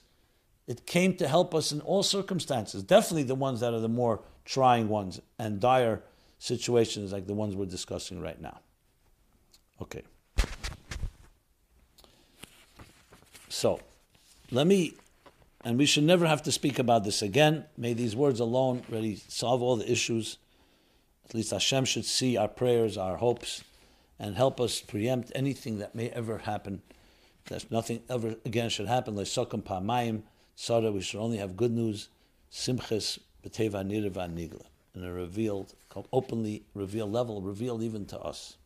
It 0.66 0.86
came 0.86 1.16
to 1.16 1.28
help 1.28 1.54
us 1.54 1.72
in 1.72 1.80
all 1.82 2.02
circumstances, 2.02 2.82
definitely 2.82 3.24
the 3.24 3.34
ones 3.34 3.60
that 3.60 3.74
are 3.74 3.80
the 3.80 3.88
more 3.88 4.22
trying 4.44 4.88
ones 4.88 5.20
and 5.38 5.60
dire 5.60 6.02
situations 6.38 7.12
like 7.12 7.26
the 7.26 7.34
ones 7.34 7.54
we're 7.54 7.66
discussing 7.66 8.20
right 8.20 8.40
now. 8.40 8.60
Okay. 9.82 10.02
So, 13.48 13.80
let 14.52 14.68
me, 14.68 14.94
and 15.64 15.76
we 15.76 15.86
should 15.86 16.04
never 16.04 16.24
have 16.24 16.40
to 16.44 16.52
speak 16.52 16.78
about 16.78 17.02
this 17.02 17.20
again. 17.20 17.64
May 17.76 17.92
these 17.92 18.14
words 18.14 18.38
alone 18.38 18.84
really 18.88 19.16
solve 19.26 19.60
all 19.60 19.74
the 19.76 19.90
issues. 19.90 20.38
At 21.28 21.34
least 21.34 21.50
Hashem 21.50 21.84
should 21.84 22.04
see 22.04 22.36
our 22.36 22.46
prayers, 22.46 22.96
our 22.96 23.16
hopes, 23.16 23.64
and 24.20 24.36
help 24.36 24.60
us 24.60 24.80
preempt 24.80 25.32
anything 25.34 25.78
that 25.80 25.96
may 25.96 26.10
ever 26.10 26.38
happen. 26.38 26.82
That 27.46 27.68
nothing 27.72 28.02
ever 28.08 28.36
again 28.44 28.70
should 28.70 28.86
happen. 28.86 29.16
Le'sokam 29.16 29.64
pamayim 29.64 30.22
tzara. 30.56 30.92
We 30.92 31.00
should 31.00 31.18
only 31.18 31.38
have 31.38 31.56
good 31.56 31.72
news. 31.72 32.08
Simches 32.50 33.18
b'teva 33.44 33.84
nirva 33.84 34.32
nigla. 34.32 34.66
In 34.94 35.02
a 35.02 35.12
revealed, 35.12 35.74
openly 36.12 36.62
revealed 36.72 37.10
level, 37.10 37.42
revealed 37.42 37.82
even 37.82 38.06
to 38.06 38.20
us. 38.20 38.58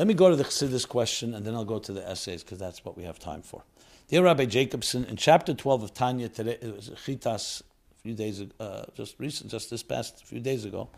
Let 0.00 0.06
me 0.06 0.14
go 0.14 0.30
to 0.30 0.36
the 0.36 0.44
Chassidus 0.44 0.88
question 0.88 1.34
and 1.34 1.44
then 1.44 1.54
I'll 1.54 1.66
go 1.66 1.78
to 1.78 1.92
the 1.92 2.08
essays 2.08 2.42
because 2.42 2.56
that's 2.56 2.86
what 2.86 2.96
we 2.96 3.02
have 3.02 3.18
time 3.18 3.42
for. 3.42 3.64
Dear 4.08 4.24
Rabbi 4.24 4.46
Jacobson, 4.46 5.04
in 5.04 5.18
chapter 5.18 5.52
12 5.52 5.82
of 5.82 5.92
Tanya, 5.92 6.30
today, 6.30 6.56
it 6.58 6.74
was 6.74 6.88
Chitas 6.88 7.60
a 7.60 8.00
few 8.00 8.14
days 8.14 8.40
ago, 8.40 8.50
uh, 8.60 8.84
just 8.94 9.16
recent, 9.18 9.50
just 9.50 9.68
this 9.68 9.82
past 9.82 10.24
few 10.24 10.40
days 10.40 10.64
ago, 10.64 10.88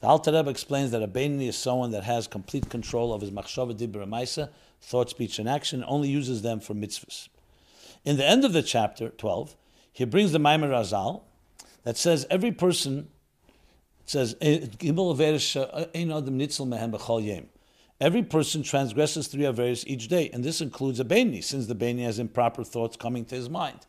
the 0.00 0.08
Alter 0.08 0.30
Rebbe 0.32 0.50
explains 0.50 0.90
that 0.90 1.02
a 1.02 1.08
Beinoni 1.08 1.48
is 1.48 1.56
someone 1.56 1.90
that 1.92 2.04
has 2.04 2.26
complete 2.26 2.68
control 2.68 3.14
of 3.14 3.22
his 3.22 3.30
machshava 3.30 3.74
dibra 3.74 4.06
maisa, 4.06 4.50
thought, 4.82 5.08
speech, 5.08 5.38
and 5.38 5.48
action, 5.48 5.80
and 5.80 5.90
only 5.90 6.10
uses 6.10 6.42
them 6.42 6.60
for 6.60 6.74
mitzvahs. 6.74 7.30
In 8.04 8.18
the 8.18 8.28
end 8.28 8.44
of 8.44 8.52
the 8.52 8.62
chapter 8.62 9.08
12, 9.08 9.56
he 9.90 10.04
brings 10.04 10.32
the 10.32 10.38
Maimar 10.38 10.68
Razal 10.68 11.22
that 11.84 11.96
says 11.96 12.26
every 12.28 12.52
person 12.52 13.08
says, 14.04 14.36
eh, 14.42 14.66
eh, 14.82 14.90
eh, 17.24 17.40
Every 18.00 18.22
person 18.22 18.62
transgresses 18.62 19.26
three 19.26 19.42
Averis 19.42 19.84
each 19.86 20.08
day, 20.08 20.30
and 20.32 20.42
this 20.42 20.62
includes 20.62 21.00
a 21.00 21.04
Beinoni, 21.04 21.44
since 21.44 21.66
the 21.66 21.74
Beinoni 21.74 22.04
has 22.04 22.18
improper 22.18 22.64
thoughts 22.64 22.96
coming 22.96 23.26
to 23.26 23.34
his 23.34 23.50
mind. 23.50 23.80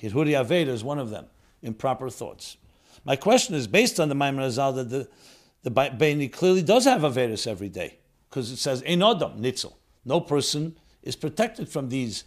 Hirhuri 0.00 0.32
Aveda 0.32 0.68
is 0.68 0.84
one 0.84 0.98
of 0.98 1.08
them, 1.08 1.26
improper 1.62 2.10
thoughts. 2.10 2.58
My 3.04 3.16
question 3.16 3.54
is 3.54 3.66
based 3.66 3.98
on 3.98 4.10
the 4.10 4.14
Maimon 4.14 4.44
Azal 4.44 4.74
that 4.74 4.90
the, 4.90 5.08
the 5.62 5.70
Beinoni 5.70 6.30
clearly 6.30 6.62
does 6.62 6.84
have 6.84 7.00
Averis 7.00 7.46
every 7.46 7.70
day, 7.70 7.98
because 8.28 8.50
it 8.50 8.58
says, 8.58 8.82
Ein 8.86 9.02
Adam, 9.02 9.40
Nitzel. 9.40 9.74
No 10.04 10.20
person 10.20 10.76
is 11.02 11.16
protected 11.16 11.70
from 11.70 11.88
these 11.88 12.24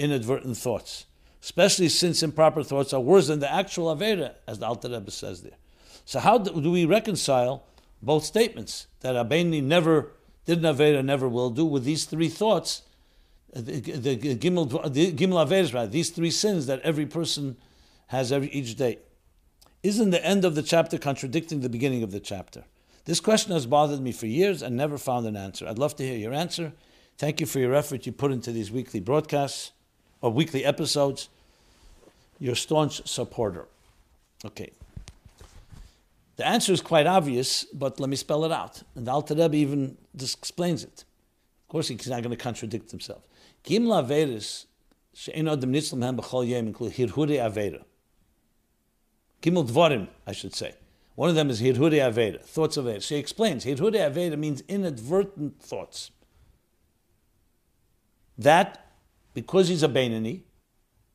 inadvertent 0.00 0.56
thoughts, 0.56 1.06
especially 1.40 1.88
since 1.88 2.20
improper 2.20 2.64
thoughts 2.64 2.92
are 2.92 3.00
worse 3.00 3.28
than 3.28 3.38
the 3.38 3.52
actual 3.52 3.94
Avera, 3.94 4.34
as 4.48 4.58
the 4.58 4.66
Alter 4.66 4.88
Rebbe 4.88 5.12
says 5.12 5.42
there. 5.42 5.56
So, 6.04 6.18
how 6.18 6.38
do 6.38 6.70
we 6.70 6.84
reconcile 6.84 7.64
both 8.02 8.24
statements 8.24 8.88
that 9.00 9.14
a 9.14 9.24
Beinoni 9.24 9.62
didn't 10.46 10.64
Avera, 10.64 11.04
never 11.04 11.28
will 11.28 11.50
do, 11.50 11.64
with 11.64 11.84
these 11.84 12.04
three 12.04 12.28
thoughts, 12.28 12.82
uh, 13.54 13.60
the, 13.60 13.80
the, 13.80 14.14
the 14.14 14.36
Gimel, 14.36 14.92
the 14.92 15.12
Gimel 15.12 15.90
these 15.90 16.10
three 16.10 16.30
sins 16.30 16.66
that 16.66 16.80
every 16.82 17.06
person 17.06 17.56
has 18.08 18.32
every 18.32 18.48
each 18.48 18.76
day. 18.76 18.98
Isn't 19.82 20.10
the 20.10 20.24
end 20.24 20.44
of 20.44 20.54
the 20.54 20.62
chapter 20.62 20.98
contradicting 20.98 21.60
the 21.60 21.68
beginning 21.68 22.02
of 22.02 22.10
the 22.10 22.20
chapter? 22.20 22.64
This 23.04 23.20
question 23.20 23.52
has 23.52 23.66
bothered 23.66 24.00
me 24.00 24.12
for 24.12 24.26
years 24.26 24.62
and 24.62 24.76
never 24.76 24.96
found 24.96 25.26
an 25.26 25.36
answer. 25.36 25.68
I'd 25.68 25.78
love 25.78 25.94
to 25.96 26.02
hear 26.02 26.16
your 26.16 26.32
answer. 26.32 26.72
Thank 27.18 27.40
you 27.40 27.46
for 27.46 27.58
your 27.58 27.74
effort 27.74 28.06
you 28.06 28.12
put 28.12 28.32
into 28.32 28.50
these 28.50 28.72
weekly 28.72 29.00
broadcasts 29.00 29.72
or 30.20 30.30
weekly 30.30 30.64
episodes. 30.64 31.28
Your 32.38 32.54
staunch 32.54 33.06
supporter. 33.06 33.66
Okay. 34.44 34.72
The 36.36 36.46
answer 36.46 36.72
is 36.72 36.80
quite 36.80 37.06
obvious, 37.06 37.64
but 37.72 38.00
let 38.00 38.08
me 38.10 38.16
spell 38.16 38.44
it 38.44 38.52
out. 38.52 38.82
And 38.94 39.06
the 39.06 39.12
Alter 39.12 39.34
Rebbe 39.34 39.56
even 39.56 39.96
explains 40.20 40.82
it. 40.82 41.04
Of 41.62 41.68
course, 41.68 41.88
he's 41.88 42.08
not 42.08 42.22
going 42.22 42.36
to 42.36 42.42
contradict 42.42 42.90
himself. 42.90 43.28
Gim 43.62 43.84
laveris 43.84 44.66
she'en 45.12 45.48
adam 45.48 45.72
nitzlam 45.72 46.02
hem 46.02 46.16
b'chol 46.16 46.46
yem 46.48 46.66
include 46.66 47.30
avera. 47.30 47.84
Gimel 49.42 49.68
dvarim, 49.68 50.08
I 50.26 50.32
should 50.32 50.54
say. 50.54 50.74
One 51.14 51.28
of 51.28 51.36
them 51.36 51.50
is 51.50 51.60
hirhure 51.60 51.92
avera, 51.92 52.42
thoughts 52.42 52.76
of 52.76 52.86
avera. 52.86 53.02
She 53.02 53.16
explains 53.16 53.64
hirhure 53.64 53.92
avera 53.92 54.36
means 54.36 54.62
inadvertent 54.68 55.60
thoughts. 55.60 56.10
That, 58.36 58.92
because 59.32 59.68
he's 59.68 59.84
a 59.84 59.88
Beinoni, 59.88 60.42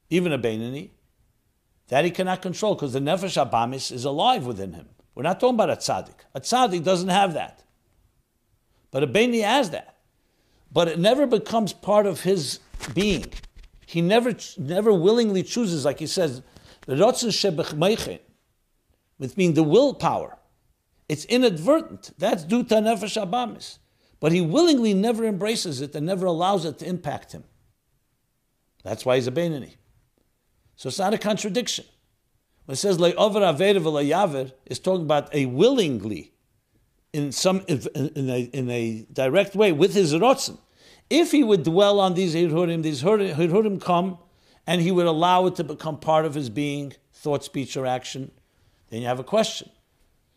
even 0.09 0.31
a 0.31 0.39
Beinoni, 0.39 0.91
that 1.89 2.05
he 2.05 2.11
cannot 2.11 2.41
control 2.41 2.75
because 2.75 2.93
the 2.93 2.99
Nefesh 2.99 3.43
HaBahamis 3.43 3.91
is 3.91 4.05
alive 4.05 4.45
within 4.45 4.73
him. 4.73 4.87
We're 5.19 5.23
not 5.23 5.41
talking 5.41 5.55
about 5.55 5.69
a 5.69 5.75
tzaddik. 5.75 6.15
A 6.33 6.39
tzaddik 6.39 6.81
doesn't 6.81 7.09
have 7.09 7.33
that. 7.33 7.61
But 8.89 9.03
a 9.03 9.07
Baini 9.07 9.43
has 9.43 9.71
that. 9.71 9.97
But 10.71 10.87
it 10.87 10.97
never 10.97 11.27
becomes 11.27 11.73
part 11.73 12.05
of 12.05 12.21
his 12.21 12.61
being. 12.93 13.25
He 13.85 13.99
never, 13.99 14.33
never 14.57 14.93
willingly 14.93 15.43
chooses, 15.43 15.83
like 15.83 15.99
he 15.99 16.07
says, 16.07 16.41
the 16.85 16.95
rotsu 16.95 17.33
shebechmaychin, 17.33 18.19
with 19.17 19.35
being 19.35 19.55
the 19.55 19.63
willpower. 19.63 20.37
It's 21.09 21.25
inadvertent. 21.25 22.11
That's 22.17 22.45
due 22.45 22.63
to 22.63 22.75
Nefesh 22.75 23.21
HaBahamis. 23.21 23.79
But 24.21 24.31
he 24.31 24.39
willingly 24.39 24.93
never 24.93 25.25
embraces 25.25 25.81
it 25.81 25.93
and 25.95 26.05
never 26.05 26.27
allows 26.27 26.63
it 26.63 26.77
to 26.77 26.87
impact 26.87 27.33
him. 27.33 27.43
That's 28.85 29.05
why 29.05 29.17
he's 29.17 29.27
a 29.27 29.31
Beinoni. 29.33 29.75
So 30.77 30.87
it's 30.87 30.97
not 30.97 31.13
a 31.13 31.17
contradiction. 31.17 31.83
When 32.69 32.73
it 32.73 32.77
says 32.77 32.99
le'over 32.99 33.41
aver 33.41 33.79
v'le'yaver, 33.79 34.51
it's 34.67 34.77
talking 34.79 35.01
about 35.01 35.33
a 35.33 35.47
willingly, 35.47 36.33
in 37.11 37.31
some 37.31 37.63
in 37.67 38.29
a, 38.29 38.41
in 38.41 38.69
a 38.69 39.07
direct 39.11 39.55
way 39.55 39.71
with 39.71 39.95
his 39.95 40.13
rotzen. 40.13 40.59
If 41.09 41.31
he 41.31 41.43
would 41.43 41.63
dwell 41.63 41.99
on 41.99 42.13
these 42.13 42.35
hirhurim, 42.35 42.83
these 42.83 43.01
hirhurim 43.01 43.81
come, 43.81 44.19
and 44.67 44.81
he 44.81 44.91
would 44.91 45.07
allow 45.07 45.47
it 45.47 45.55
to 45.55 45.63
become 45.63 45.99
part 45.99 46.25
of 46.25 46.35
his 46.35 46.51
being, 46.51 46.93
thought, 47.11 47.43
speech, 47.43 47.75
or 47.75 47.87
action, 47.87 48.29
then 48.91 49.01
you 49.01 49.07
have 49.07 49.17
a 49.17 49.23
question. 49.23 49.71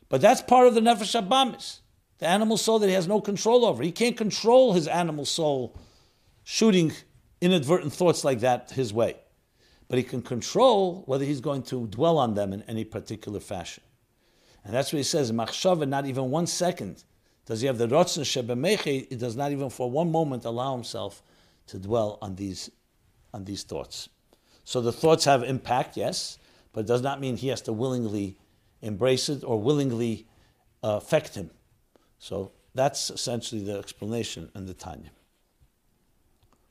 But 0.09 0.23
that's 0.23 0.41
part 0.41 0.67
of 0.67 0.75
the 0.75 0.81
nefesh 0.81 1.15
habahamis, 1.15 1.81
the 2.17 2.27
animal 2.27 2.57
soul 2.57 2.79
that 2.79 2.89
he 2.89 2.95
has 2.95 3.07
no 3.07 3.21
control 3.21 3.67
over. 3.67 3.83
He 3.83 3.93
can't 3.93 4.17
control 4.17 4.73
his 4.73 4.89
animal 4.89 5.27
soul 5.27 5.77
shooting 6.45 6.93
inadvertent 7.43 7.93
thoughts 7.93 8.25
like 8.25 8.41
that 8.41 8.71
his 8.71 8.91
way 8.91 9.17
but 9.93 9.99
he 9.99 10.03
can 10.03 10.23
control 10.23 11.03
whether 11.05 11.23
he's 11.23 11.43
going 11.43 11.63
to 11.63 11.87
dwell 11.89 12.17
on 12.17 12.33
them 12.33 12.55
in 12.55 12.63
any 12.63 12.83
particular 12.83 13.39
fashion. 13.39 13.83
And 14.65 14.73
that's 14.73 14.91
what 14.91 14.97
he 14.97 15.03
says, 15.03 15.31
machshava, 15.31 15.87
not 15.87 16.07
even 16.07 16.31
one 16.31 16.47
second 16.47 17.05
does 17.45 17.61
he 17.61 17.67
have 17.67 17.77
the 17.77 17.89
rotzen 17.89 18.23
shebemeche, 18.23 19.11
he 19.11 19.17
does 19.17 19.37
not 19.37 19.53
even 19.53 19.69
for 19.69 19.91
one 19.91 20.11
moment 20.11 20.47
allow 20.47 20.73
himself 20.73 21.23
to 21.67 21.79
dwell 21.79 22.17
on 22.23 22.37
these, 22.37 22.71
on 23.35 23.45
these 23.45 23.65
thoughts. 23.65 24.09
So 24.65 24.81
the 24.81 24.93
thoughts 24.93 25.27
have 25.27 25.43
impact, 25.43 25.99
yes, 25.99 26.39
but 26.73 26.81
it 26.81 26.87
does 26.87 27.03
not 27.03 27.21
mean 27.21 27.37
he 27.37 27.49
has 27.49 27.61
to 27.61 27.75
willingly 27.75 28.39
embrace 28.81 29.29
it 29.29 29.45
or 29.45 29.61
willingly 29.61 30.27
uh, 30.83 31.01
affect 31.03 31.35
him. 31.35 31.51
So 32.19 32.53
that's 32.75 33.11
essentially 33.11 33.63
the 33.63 33.77
explanation 33.77 34.51
in 34.55 34.65
the 34.65 34.73
Tanya. 34.73 35.11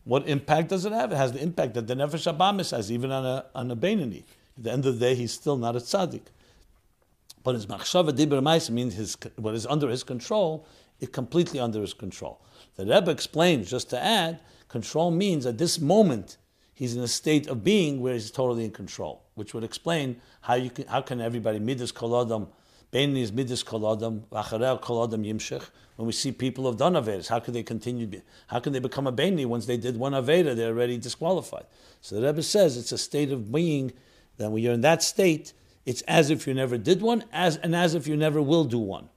What 0.03 0.27
impact 0.27 0.69
does 0.69 0.85
it 0.85 0.91
have? 0.91 1.11
It 1.11 1.15
has 1.15 1.31
the 1.31 1.41
impact 1.41 1.75
that 1.75 1.87
the 1.87 1.95
Nefesh 1.95 2.31
HaBahamis 2.31 2.71
has, 2.71 2.91
even 2.91 3.11
on 3.11 3.25
a, 3.25 3.45
on 3.53 3.69
a 3.69 3.75
Beinoni. 3.75 4.23
At 4.57 4.63
the 4.63 4.71
end 4.71 4.85
of 4.85 4.99
the 4.99 5.05
day, 5.05 5.15
he's 5.15 5.31
still 5.31 5.57
not 5.57 5.75
a 5.75 5.79
tzaddik. 5.79 6.23
But 7.43 7.55
his 7.55 7.65
machshava 7.65 8.11
dibur 8.11 8.41
ma'is 8.41 8.69
means 8.69 8.95
his, 8.95 9.17
what 9.35 9.55
is 9.55 9.65
under 9.65 9.89
his 9.89 10.03
control 10.03 10.65
is 10.99 11.09
completely 11.09 11.59
under 11.59 11.81
his 11.81 11.93
control. 11.93 12.41
The 12.75 12.85
Rebbe 12.85 13.09
explains, 13.09 13.69
just 13.69 13.89
to 13.91 14.01
add, 14.01 14.39
control 14.69 15.11
means 15.11 15.45
at 15.45 15.57
this 15.57 15.79
moment 15.79 16.37
he's 16.73 16.95
in 16.95 17.03
a 17.03 17.07
state 17.07 17.47
of 17.47 17.63
being 17.63 18.01
where 18.01 18.13
he's 18.13 18.31
totally 18.31 18.65
in 18.65 18.71
control, 18.71 19.23
which 19.35 19.53
would 19.53 19.63
explain 19.63 20.21
how 20.41 20.55
you 20.55 20.69
can, 20.69 20.87
how 20.87 21.01
can 21.01 21.19
everybody 21.19 21.59
midas 21.59 21.91
kolodam 21.91 22.47
When 22.91 23.13
we 23.13 23.25
see 26.11 26.31
people 26.33 26.65
have 26.65 26.77
done 26.77 26.93
avedas, 26.93 27.27
how 27.29 27.39
can 27.39 27.53
they 27.53 27.63
continue? 27.63 28.21
How 28.47 28.59
can 28.59 28.73
they 28.73 28.79
become 28.79 29.07
a 29.07 29.13
beini 29.13 29.45
once 29.45 29.65
they 29.65 29.77
did 29.77 29.95
one 29.95 30.11
aveda? 30.11 30.55
They're 30.55 30.69
already 30.69 30.97
disqualified. 30.97 31.65
So 32.01 32.15
the 32.15 32.27
Rebbe 32.27 32.43
says 32.43 32.75
it's 32.75 32.91
a 32.91 32.97
state 32.97 33.31
of 33.31 33.51
being 33.51 33.93
that 34.37 34.51
when 34.51 34.61
you're 34.61 34.73
in 34.73 34.81
that 34.81 35.03
state, 35.03 35.53
it's 35.85 36.01
as 36.01 36.29
if 36.29 36.45
you 36.47 36.53
never 36.53 36.77
did 36.77 37.01
one, 37.01 37.23
as 37.31 37.55
and 37.57 37.75
as 37.75 37.95
if 37.95 38.07
you 38.07 38.17
never 38.17 38.41
will 38.41 38.65
do 38.65 38.79
one, 38.79 39.07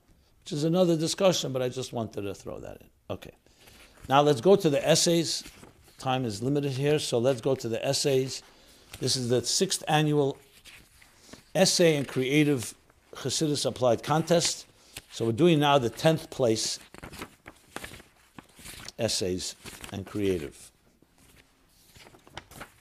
which 0.43 0.53
is 0.53 0.63
another 0.63 0.95
discussion. 0.95 1.51
But 1.51 1.61
I 1.61 1.69
just 1.69 1.91
wanted 1.91 2.21
to 2.21 2.33
throw 2.33 2.59
that 2.59 2.77
in. 2.81 2.87
Okay. 3.09 3.33
Now 4.07 4.21
let's 4.21 4.41
go 4.41 4.55
to 4.55 4.69
the 4.69 4.87
essays. 4.87 5.43
Time 5.97 6.23
is 6.23 6.41
limited 6.41 6.71
here, 6.71 6.99
so 6.99 7.19
let's 7.19 7.41
go 7.41 7.55
to 7.55 7.67
the 7.67 7.85
essays. 7.85 8.41
This 8.99 9.15
is 9.17 9.27
the 9.29 9.43
sixth 9.43 9.83
annual 9.87 10.37
essay 11.53 11.97
and 11.97 12.07
creative 12.07 12.73
Chassidus 13.15 13.65
Applied 13.65 14.03
Contest. 14.03 14.65
So 15.11 15.25
we're 15.25 15.31
doing 15.31 15.59
now 15.59 15.77
the 15.77 15.89
10th 15.89 16.29
place 16.29 16.79
essays 18.97 19.55
and 19.91 20.05
creative. 20.05 20.71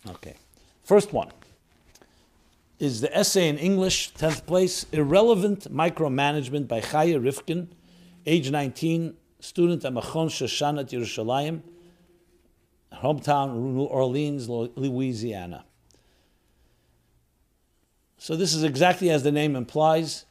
Okay. 0.09 0.35
First 0.85 1.13
one 1.13 1.31
is 2.79 3.01
the 3.01 3.17
essay 3.17 3.49
in 3.49 3.57
English, 3.57 4.13
10th 4.15 4.47
place, 4.47 4.85
Irrelevant 4.93 5.73
Micromanagement 5.73 6.69
by 6.69 6.81
Chaya 6.81 7.23
Rifkin, 7.23 7.69
age 8.27 8.51
19, 8.51 9.15
student 9.41 9.85
at 9.85 9.93
Machon 9.93 10.27
Shoshanat 10.29 10.91
Yerushalayim, 10.91 11.63
hometown 12.93 13.75
New 13.75 13.85
Orleans, 13.85 14.49
Louisiana. 14.49 15.65
So 18.25 18.37
this 18.37 18.55
is 18.55 18.65
exactly 18.65 19.11
as 19.11 19.23
the 19.23 19.31
name 19.31 19.55
implies 19.55 20.25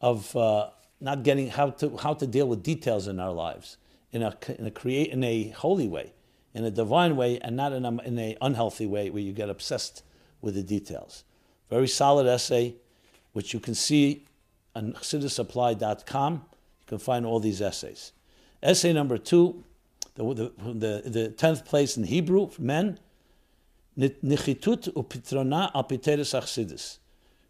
of 0.00 0.36
uh, 0.36 0.70
not 1.00 1.24
getting 1.24 1.48
how 1.48 1.70
to 1.70 1.96
how 1.96 2.14
to 2.14 2.24
deal 2.24 2.46
with 2.46 2.62
details 2.62 3.08
in 3.08 3.18
our 3.18 3.32
lives 3.32 3.76
in 4.12 4.22
a 4.22 4.36
in 4.56 4.66
a 4.66 4.70
create 4.70 5.10
in 5.10 5.24
a 5.24 5.48
holy 5.48 5.88
way, 5.88 6.12
in 6.54 6.64
a 6.64 6.70
divine 6.70 7.16
way, 7.16 7.40
and 7.40 7.56
not 7.56 7.72
in 7.72 7.84
a 7.84 8.02
in 8.02 8.20
a 8.20 8.36
unhealthy 8.40 8.86
way 8.86 9.10
where 9.10 9.20
you 9.20 9.32
get 9.32 9.50
obsessed 9.50 10.04
with 10.40 10.54
the 10.54 10.62
details. 10.62 11.24
Very 11.68 11.88
solid 11.88 12.28
essay, 12.28 12.76
which 13.32 13.52
you 13.52 13.58
can 13.58 13.74
see 13.74 14.26
on 14.76 14.92
chassidusapplied.com. 14.92 16.34
You 16.34 16.86
can 16.86 16.98
find 16.98 17.26
all 17.26 17.40
these 17.40 17.60
essays. 17.60 18.12
Essay 18.62 18.92
number 18.92 19.18
two, 19.18 19.64
the 20.14 20.52
the 20.84 21.02
the 21.04 21.30
tenth 21.30 21.64
place 21.64 21.96
in 21.96 22.04
Hebrew 22.04 22.48
men. 22.60 23.00
Nichitut 23.98 24.94
upitrona 24.94 25.72
al 25.74 25.82
piteres 25.82 26.32
achsidis. 26.32 26.98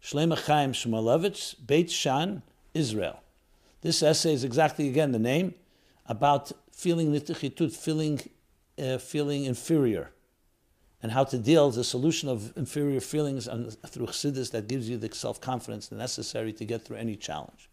Shlema 0.03 0.37
Chaim 0.45 0.73
Shmulevitz, 0.73 1.55
Beit 1.65 1.91
She'an, 1.91 2.41
Israel. 2.73 3.21
This 3.81 4.01
essay 4.01 4.33
is 4.33 4.43
exactly 4.43 4.87
again 4.87 5.11
the 5.11 5.19
name 5.19 5.53
about 6.07 6.51
feeling 6.71 7.11
nitichitut, 7.11 7.75
feeling, 7.75 8.21
uh, 8.81 8.97
feeling 8.97 9.45
inferior, 9.45 10.11
and 11.03 11.11
how 11.11 11.23
to 11.23 11.37
deal 11.37 11.69
the 11.71 11.83
solution 11.83 12.29
of 12.29 12.55
inferior 12.57 12.99
feelings 12.99 13.47
and 13.47 13.75
through 13.87 14.07
chassidus 14.07 14.51
that 14.51 14.67
gives 14.67 14.89
you 14.89 14.97
the 14.97 15.13
self 15.13 15.39
confidence 15.39 15.91
necessary 15.91 16.53
to 16.53 16.65
get 16.65 16.83
through 16.83 16.97
any 16.97 17.15
challenge. 17.15 17.69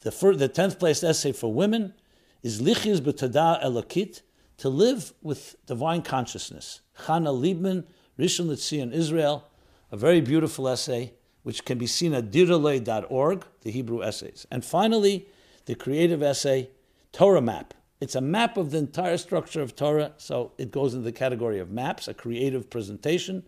The 0.00 0.12
first, 0.12 0.38
the 0.38 0.48
tenth 0.48 0.78
place 0.78 1.02
essay 1.02 1.32
for 1.32 1.52
women 1.52 1.94
is 2.42 2.60
lichiz 2.60 3.00
b'tada 3.00 3.62
elokit, 3.64 4.22
to 4.58 4.68
live 4.68 5.12
with 5.22 5.56
divine 5.66 6.02
consciousness. 6.02 6.80
Chana 7.00 7.28
Liebman, 7.28 7.84
Rishon 8.18 8.46
LeZion, 8.46 8.92
Israel, 8.92 9.48
a 9.92 9.96
very 9.96 10.20
beautiful 10.20 10.66
essay 10.68 11.12
which 11.46 11.64
can 11.64 11.78
be 11.78 11.86
seen 11.86 12.12
at 12.12 12.32
diralei.org, 12.32 13.46
the 13.60 13.70
Hebrew 13.70 14.02
essays. 14.02 14.48
And 14.50 14.64
finally, 14.64 15.28
the 15.66 15.76
creative 15.76 16.20
essay, 16.20 16.70
Torah 17.12 17.40
Map. 17.40 17.72
It's 18.00 18.16
a 18.16 18.20
map 18.20 18.56
of 18.56 18.72
the 18.72 18.78
entire 18.78 19.16
structure 19.16 19.62
of 19.62 19.76
Torah, 19.76 20.10
so 20.16 20.50
it 20.58 20.72
goes 20.72 20.92
into 20.92 21.04
the 21.04 21.12
category 21.12 21.60
of 21.60 21.70
maps, 21.70 22.08
a 22.08 22.14
creative 22.14 22.68
presentation. 22.68 23.44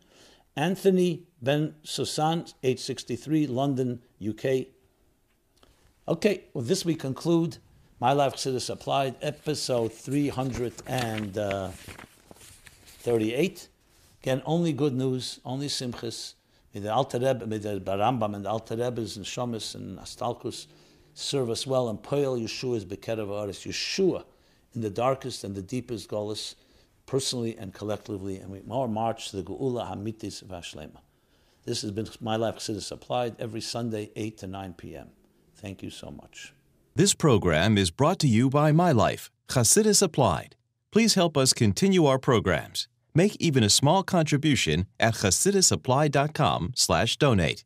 Anthony 0.55 1.25
Ben 1.43 1.75
Susan, 1.83 2.45
age 2.63 2.79
63, 2.79 3.49
London, 3.49 4.01
UK. 4.25 4.67
Okay, 6.07 6.45
with 6.55 6.69
this 6.69 6.85
we 6.85 6.95
conclude 6.95 7.59
My 7.99 8.13
Life 8.13 8.35
Chassidus 8.35 8.71
Applied, 8.71 9.17
episode 9.21 9.93
338. 9.93 11.37
Uh, 11.37 11.73
Again, 14.23 14.43
only 14.47 14.73
good 14.73 14.95
news, 14.95 15.41
only 15.45 15.67
simchas. 15.67 16.35
The 16.79 16.93
Alter 16.93 17.19
Rebbe, 17.19 17.47
may 17.47 17.59
the 17.59 17.81
Barambam 17.81 18.35
and 18.35 18.45
the 18.45 18.51
Alter 18.51 18.77
Rebbe's 18.77 19.17
and 19.17 19.27
Shomis 19.27 19.75
and 19.75 19.99
Astalkus 19.99 20.67
serve 21.15 21.51
us 21.51 21.67
well. 21.67 21.89
And 21.89 22.03
Poel 22.03 22.41
Yeshua 22.41 22.77
is 22.77 22.85
Bekerev 22.85 23.29
Aris. 23.31 23.65
Yeshua 23.65 24.25
in 24.75 24.81
the 24.81 24.91
darkest 24.91 25.45
and 25.45 25.55
the 25.55 25.63
deepest 25.63 26.09
Golis, 26.09 26.55
personally 27.07 27.57
and 27.57 27.73
collectively. 27.73 28.37
And 28.39 28.51
we 28.51 28.61
more 28.67 28.89
march 28.89 29.31
to 29.31 29.37
the 29.37 29.43
Geula 29.43 29.91
Hamitis 29.91 30.45
Vashlema. 30.45 31.01
This 31.65 31.83
has 31.83 31.91
been 31.91 32.09
My 32.21 32.37
Life 32.37 32.57
Chassidus 32.57 32.93
Applied 32.93 33.37
every 33.39 33.61
Sunday, 33.61 34.11
8 34.17 34.39
to 34.39 34.47
9 34.47 34.75
p.m. 34.75 35.09
Thank 35.57 35.83
you 35.83 35.91
so 35.91 36.11
much. 36.11 36.55
This 36.95 37.15
program 37.15 37.77
is 37.77 37.91
brought 37.91 38.19
to 38.21 38.29
you 38.29 38.49
by 38.49 38.73
My 38.73 38.93
Life, 38.93 39.31
Chassidus 39.49 40.03
Applied. 40.03 40.57
Please 40.91 41.15
help 41.15 41.37
us 41.37 41.53
continue 41.53 42.07
our 42.07 42.19
programs. 42.19 42.89
Make 43.19 43.35
even 43.41 43.65
a 43.65 43.69
small 43.69 44.05
contribution 44.05 44.87
at 45.01 45.15
chassidusapplied.com 45.15 46.75
slash 46.77 47.17
donate. 47.17 47.57